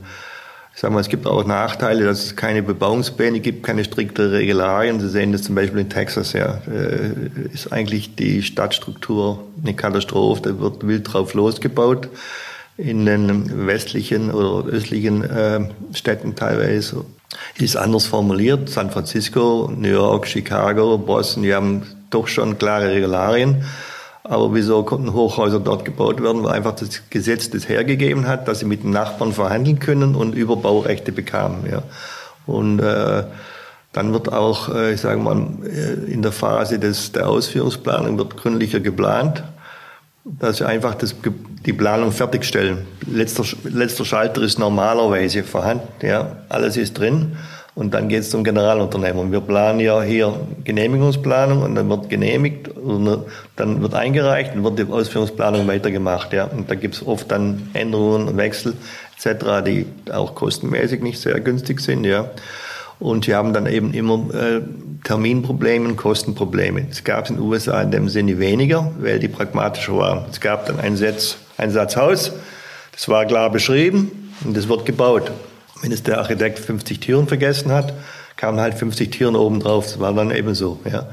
Ich 0.74 0.82
mal, 0.82 1.00
es 1.00 1.08
gibt 1.08 1.26
auch 1.26 1.44
Nachteile, 1.44 2.06
dass 2.06 2.24
es 2.24 2.36
keine 2.36 2.62
Bebauungspläne 2.62 3.40
gibt, 3.40 3.64
keine 3.64 3.84
strikte 3.84 4.32
Regularien. 4.32 4.98
Sie 4.98 5.08
sehen 5.08 5.32
das 5.32 5.42
zum 5.42 5.54
Beispiel 5.54 5.80
in 5.80 5.90
Texas, 5.90 6.32
ja, 6.32 6.62
äh, 6.66 7.10
ist 7.52 7.72
eigentlich 7.72 8.14
die 8.14 8.42
Stadtstruktur 8.42 9.46
eine 9.62 9.74
Katastrophe. 9.74 10.42
Da 10.42 10.58
wird 10.58 10.86
wild 10.86 11.12
drauf 11.12 11.34
losgebaut. 11.34 12.08
In 12.78 13.04
den 13.04 13.66
westlichen 13.66 14.30
oder 14.30 14.66
östlichen 14.70 15.22
äh, 15.22 15.68
Städten 15.92 16.34
teilweise 16.34 17.04
ist 17.58 17.76
anders 17.76 18.06
formuliert. 18.06 18.70
San 18.70 18.90
Francisco, 18.90 19.70
New 19.74 19.90
York, 19.90 20.26
Chicago, 20.26 20.96
Boston, 20.96 21.42
die 21.42 21.54
haben 21.54 21.82
doch 22.08 22.26
schon 22.26 22.58
klare 22.58 22.90
Regularien. 22.90 23.64
Aber 24.24 24.54
wieso 24.54 24.82
konnten 24.82 25.12
Hochhäuser 25.14 25.60
dort 25.60 25.84
gebaut 25.84 26.22
werden? 26.22 26.44
Weil 26.44 26.52
einfach 26.52 26.74
das 26.74 27.08
Gesetz 27.08 27.50
das 27.50 27.68
hergegeben 27.68 28.26
hat, 28.28 28.48
dass 28.48 28.60
sie 28.60 28.66
mit 28.66 28.82
den 28.82 28.90
Nachbarn 28.90 29.32
verhandeln 29.32 29.78
können 29.78 30.14
und 30.14 30.34
Überbaurechte 30.34 31.10
bekamen. 31.12 31.70
Ja. 31.70 31.82
Und 32.46 32.80
äh, 32.80 33.24
dann 33.92 34.12
wird 34.12 34.32
auch, 34.32 34.68
äh, 34.74 34.92
ich 34.94 35.00
sage 35.00 35.18
mal, 35.20 35.46
äh, 35.64 36.12
in 36.12 36.22
der 36.22 36.32
Phase 36.32 36.78
des, 36.78 37.12
der 37.12 37.28
Ausführungsplanung 37.28 38.18
wird 38.18 38.36
gründlicher 38.36 38.80
geplant, 38.80 39.42
dass 40.24 40.58
sie 40.58 40.66
einfach 40.66 40.94
das, 40.94 41.14
die 41.64 41.72
Planung 41.72 42.12
fertigstellen. 42.12 42.86
Letzter, 43.06 43.44
letzter 43.64 44.04
Schalter 44.04 44.42
ist 44.42 44.58
normalerweise 44.58 45.42
vorhanden. 45.44 45.88
Ja. 46.02 46.36
Alles 46.48 46.76
ist 46.76 46.98
drin. 46.98 47.36
Und 47.74 47.94
dann 47.94 48.08
geht 48.08 48.20
es 48.20 48.30
zum 48.30 48.42
Generalunternehmer. 48.42 49.30
Wir 49.30 49.40
planen 49.40 49.80
ja 49.80 50.02
hier 50.02 50.34
Genehmigungsplanung 50.64 51.62
und 51.62 51.76
dann 51.76 51.88
wird 51.88 52.10
genehmigt 52.10 52.68
und 52.68 53.24
dann 53.56 53.80
wird 53.80 53.94
eingereicht 53.94 54.54
und 54.54 54.64
wird 54.64 54.78
die 54.80 54.92
Ausführungsplanung 54.92 55.66
weitergemacht. 55.68 56.32
Ja. 56.32 56.44
Und 56.44 56.70
da 56.70 56.74
gibt 56.74 56.96
es 56.96 57.06
oft 57.06 57.30
dann 57.30 57.70
Änderungen 57.72 58.28
und 58.28 58.36
Wechsel 58.36 58.74
etc., 59.16 59.64
die 59.64 59.86
auch 60.12 60.34
kostenmäßig 60.34 61.00
nicht 61.00 61.20
sehr 61.20 61.38
günstig 61.40 61.80
sind. 61.80 62.04
Ja. 62.04 62.30
Und 62.98 63.24
sie 63.24 63.34
haben 63.34 63.54
dann 63.54 63.66
eben 63.66 63.94
immer 63.94 64.26
äh, 64.34 64.60
Terminprobleme 65.04 65.88
und 65.88 65.96
Kostenprobleme. 65.96 66.86
Es 66.90 67.02
gab 67.02 67.24
es 67.24 67.30
in 67.30 67.36
den 67.36 67.44
USA 67.44 67.80
in 67.80 67.90
dem 67.90 68.08
Sinne 68.08 68.38
weniger, 68.38 68.92
weil 68.98 69.18
die 69.18 69.28
pragmatischer 69.28 69.96
waren. 69.96 70.24
Es 70.30 70.40
gab 70.40 70.66
dann 70.66 70.78
ein 70.80 70.96
Satz, 70.96 71.38
ein 71.56 71.70
Satz 71.70 71.96
Haus, 71.96 72.32
das 72.92 73.08
war 73.08 73.24
klar 73.24 73.50
beschrieben 73.50 74.34
und 74.44 74.54
das 74.54 74.68
wird 74.68 74.84
gebaut. 74.84 75.30
Wenn 75.82 75.92
es 75.92 76.02
der 76.02 76.18
Architekt 76.18 76.58
50 76.58 77.00
Türen 77.00 77.26
vergessen 77.26 77.72
hat, 77.72 77.94
kamen 78.36 78.60
halt 78.60 78.74
50 78.74 79.10
Türen 79.10 79.36
oben 79.36 79.60
drauf. 79.60 79.84
Das 79.84 80.00
war 80.00 80.12
dann 80.12 80.30
eben 80.30 80.54
so. 80.54 80.80
Ja. 80.90 81.06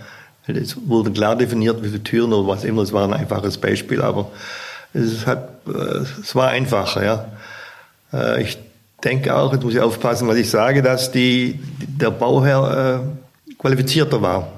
Es 0.48 0.78
wurde 0.88 1.12
klar 1.12 1.36
definiert, 1.36 1.84
wie 1.84 1.90
viele 1.90 2.04
Türen 2.04 2.34
oder 2.34 2.48
was 2.48 2.64
immer. 2.64 2.82
Es 2.82 2.94
war 2.94 3.04
ein 3.04 3.14
einfaches 3.14 3.58
Beispiel, 3.58 4.02
aber 4.02 4.32
es, 4.94 5.26
hat, 5.26 5.50
äh, 5.68 6.06
es 6.22 6.36
war 6.36 6.50
einfacher. 6.50 7.04
Ja. 7.04 7.26
Äh, 8.14 8.44
ich 8.44 8.58
denke 9.04 9.36
auch, 9.36 9.54
jetzt 9.54 9.64
muss 9.64 9.74
ich 9.74 9.82
aufpassen, 9.82 10.28
was 10.28 10.38
ich 10.38 10.50
sage, 10.50 10.82
dass 10.82 11.12
die, 11.12 11.60
der 11.80 12.12
Bauherr 12.12 13.04
äh, 13.04 13.56
qualifizierter 13.58 14.22
war 14.22 14.57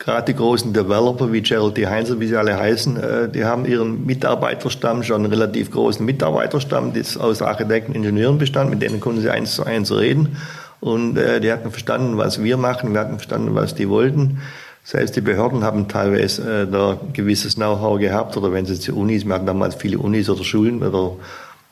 gerade 0.00 0.32
die 0.32 0.36
großen 0.36 0.72
Developer 0.72 1.30
wie 1.32 1.42
Gerald 1.42 1.76
D. 1.76 1.86
Heinzel, 1.86 2.18
wie 2.18 2.26
sie 2.26 2.36
alle 2.36 2.58
heißen, 2.58 2.96
äh, 2.96 3.28
die 3.28 3.44
haben 3.44 3.66
ihren 3.66 4.04
Mitarbeiterstamm 4.06 5.04
schon 5.04 5.22
einen 5.22 5.32
relativ 5.32 5.70
großen 5.70 6.04
Mitarbeiterstamm, 6.04 6.92
das 6.92 7.16
aus 7.16 7.42
Architekten, 7.42 7.92
Ingenieuren 7.92 8.38
bestand, 8.38 8.70
mit 8.70 8.82
denen 8.82 8.98
konnten 8.98 9.20
sie 9.20 9.30
eins 9.30 9.54
zu 9.54 9.64
eins 9.64 9.92
reden. 9.92 10.36
Und 10.80 11.18
äh, 11.18 11.40
die 11.40 11.52
hatten 11.52 11.70
verstanden, 11.70 12.16
was 12.16 12.42
wir 12.42 12.56
machen, 12.56 12.94
wir 12.94 13.00
hatten 13.00 13.18
verstanden, 13.18 13.54
was 13.54 13.74
die 13.74 13.88
wollten. 13.88 14.40
Selbst 14.82 15.14
die 15.14 15.20
Behörden 15.20 15.62
haben 15.62 15.88
teilweise 15.88 16.62
äh, 16.62 16.66
da 16.66 16.98
gewisses 17.12 17.56
Know-how 17.56 18.00
gehabt, 18.00 18.36
oder 18.38 18.52
wenn 18.52 18.64
sie 18.64 18.80
zu 18.80 18.96
Unis, 18.96 19.26
wir 19.26 19.34
hatten 19.34 19.46
damals 19.46 19.74
viele 19.74 19.98
Unis 19.98 20.30
oder 20.30 20.42
Schulen 20.42 20.82
oder, 20.82 21.12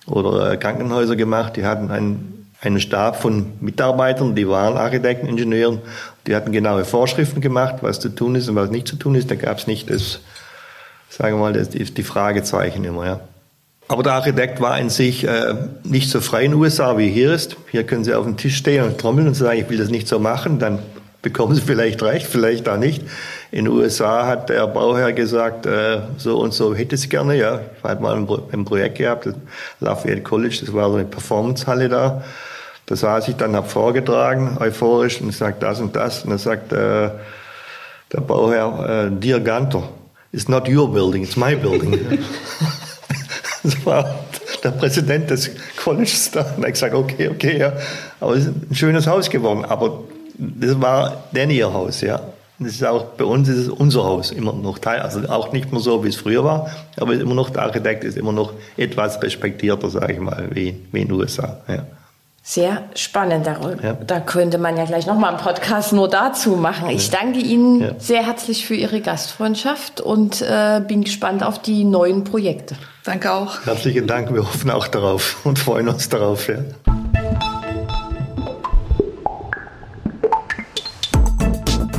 oder 0.06 0.58
Krankenhäuser 0.58 1.16
gemacht, 1.16 1.56
die 1.56 1.64
hatten 1.64 1.90
einen, 1.90 2.37
einen 2.60 2.80
Stab 2.80 3.20
von 3.20 3.52
Mitarbeitern, 3.60 4.34
die 4.34 4.48
waren 4.48 4.76
Architekten, 4.76 5.28
Ingenieuren, 5.28 5.80
die 6.26 6.34
hatten 6.34 6.52
genaue 6.52 6.84
Vorschriften 6.84 7.40
gemacht, 7.40 7.76
was 7.82 8.00
zu 8.00 8.08
tun 8.08 8.34
ist 8.34 8.48
und 8.48 8.56
was 8.56 8.70
nicht 8.70 8.88
zu 8.88 8.96
tun 8.96 9.14
ist. 9.14 9.30
Da 9.30 9.36
gab 9.36 9.58
es 9.58 9.66
nicht 9.66 9.90
das, 9.90 10.20
sagen 11.08 11.36
wir 11.36 11.40
mal, 11.40 11.52
das, 11.52 11.70
die 11.70 12.02
Fragezeichen 12.02 12.84
immer. 12.84 13.06
Ja. 13.06 13.20
Aber 13.86 14.02
der 14.02 14.12
Architekt 14.12 14.60
war 14.60 14.78
in 14.78 14.90
sich 14.90 15.24
äh, 15.24 15.54
nicht 15.84 16.10
so 16.10 16.20
frei 16.20 16.44
in 16.44 16.50
den 16.50 16.60
USA, 16.60 16.98
wie 16.98 17.08
hier 17.08 17.32
ist. 17.32 17.56
Hier 17.70 17.84
können 17.84 18.04
Sie 18.04 18.12
auf 18.12 18.24
dem 18.24 18.36
Tisch 18.36 18.56
stehen 18.56 18.84
und 18.84 18.98
trommeln 18.98 19.28
und 19.28 19.34
sagen, 19.34 19.58
ich 19.60 19.70
will 19.70 19.78
das 19.78 19.88
nicht 19.88 20.08
so 20.08 20.18
machen. 20.18 20.58
Dann 20.58 20.80
bekommen 21.22 21.54
Sie 21.54 21.62
vielleicht 21.62 22.02
recht, 22.02 22.26
vielleicht 22.26 22.68
auch 22.68 22.76
nicht. 22.76 23.02
In 23.50 23.64
den 23.64 23.68
USA 23.68 24.26
hat 24.26 24.50
der 24.50 24.66
Bauherr 24.66 25.12
gesagt, 25.12 25.64
äh, 25.64 26.00
so 26.18 26.38
und 26.38 26.52
so 26.52 26.74
hätte 26.74 26.96
es 26.96 27.08
gerne. 27.08 27.36
Ja, 27.36 27.60
ich 27.60 27.82
hatte 27.82 28.02
mal 28.02 28.14
ein, 28.14 28.28
ein 28.52 28.64
Projekt 28.64 28.98
gehabt, 28.98 29.28
Lafayette 29.80 30.22
College, 30.22 30.58
das 30.60 30.74
war 30.74 30.90
so 30.90 30.96
eine 30.96 31.06
Performancehalle 31.06 31.88
da. 31.88 32.22
Da 32.86 32.96
saß 32.96 33.28
ich 33.28 33.36
dann, 33.36 33.56
habe 33.56 33.68
vorgetragen, 33.68 34.56
euphorisch, 34.60 35.20
und 35.20 35.32
sagt 35.32 35.62
das 35.62 35.80
und 35.80 35.96
das. 35.96 36.24
Und 36.24 36.30
dann 36.30 36.38
sagt 36.38 36.72
äh, 36.72 37.10
der 38.12 38.20
Bauherr, 38.26 39.06
äh, 39.06 39.10
Dear 39.10 39.40
Ganter, 39.40 39.82
it's 40.32 40.48
not 40.48 40.68
your 40.68 40.90
building, 40.92 41.22
it's 41.22 41.36
my 41.36 41.54
building. 41.54 42.18
Das 43.64 43.84
war 43.84 44.24
der 44.62 44.70
Präsident 44.70 45.30
des 45.30 45.50
Colleges 45.82 46.30
da. 46.30 46.40
Und 46.40 46.62
er 46.62 46.68
hat 46.68 46.74
gesagt, 46.74 46.94
okay, 46.94 47.28
okay, 47.28 47.58
ja. 47.58 47.72
Aber 48.20 48.34
es 48.34 48.46
ist 48.46 48.70
ein 48.70 48.74
schönes 48.74 49.06
Haus 49.06 49.28
geworden. 49.28 49.64
Aber 49.64 50.04
das 50.38 50.80
war 50.80 51.24
denn 51.32 51.50
ihr 51.50 51.72
Haus, 51.72 52.00
ja. 52.00 52.20
Das 52.60 52.72
ist 52.72 52.84
auch, 52.84 53.04
bei 53.16 53.24
uns 53.24 53.48
ist 53.48 53.58
es 53.58 53.68
unser 53.68 54.02
Haus 54.02 54.32
immer 54.32 54.52
noch 54.52 54.78
Teil, 54.78 55.00
also 55.00 55.20
auch 55.28 55.52
nicht 55.52 55.70
mehr 55.70 55.80
so, 55.80 56.02
wie 56.02 56.08
es 56.08 56.16
früher 56.16 56.42
war, 56.42 56.70
aber 56.96 57.14
immer 57.14 57.34
noch, 57.34 57.50
der 57.50 57.62
Architekt 57.62 58.02
ist 58.02 58.16
immer 58.16 58.32
noch 58.32 58.52
etwas 58.76 59.22
respektierter, 59.22 59.88
sage 59.90 60.14
ich 60.14 60.18
mal, 60.18 60.48
wie, 60.52 60.74
wie 60.90 61.02
in 61.02 61.08
den 61.08 61.16
USA, 61.16 61.60
ja. 61.68 61.86
Sehr 62.48 62.84
spannend. 62.94 63.46
Da, 63.46 63.58
ja. 63.82 63.92
da 63.92 64.20
könnte 64.20 64.56
man 64.56 64.78
ja 64.78 64.86
gleich 64.86 65.06
nochmal 65.06 65.34
einen 65.34 65.38
Podcast 65.38 65.92
nur 65.92 66.08
dazu 66.08 66.56
machen. 66.56 66.88
Ich 66.88 67.10
danke 67.10 67.40
Ihnen 67.40 67.82
ja. 67.82 67.90
sehr 67.98 68.24
herzlich 68.24 68.64
für 68.64 68.74
Ihre 68.74 69.02
Gastfreundschaft 69.02 70.00
und 70.00 70.40
äh, 70.40 70.80
bin 70.80 71.04
gespannt 71.04 71.42
auf 71.42 71.60
die 71.60 71.84
neuen 71.84 72.24
Projekte. 72.24 72.74
Danke 73.04 73.32
auch. 73.32 73.66
Herzlichen 73.66 74.06
Dank. 74.06 74.32
Wir 74.32 74.40
hoffen 74.40 74.70
auch 74.70 74.88
darauf 74.88 75.36
und 75.44 75.58
freuen 75.58 75.90
uns 75.90 76.08
darauf. 76.08 76.48
Ja. 76.48 76.60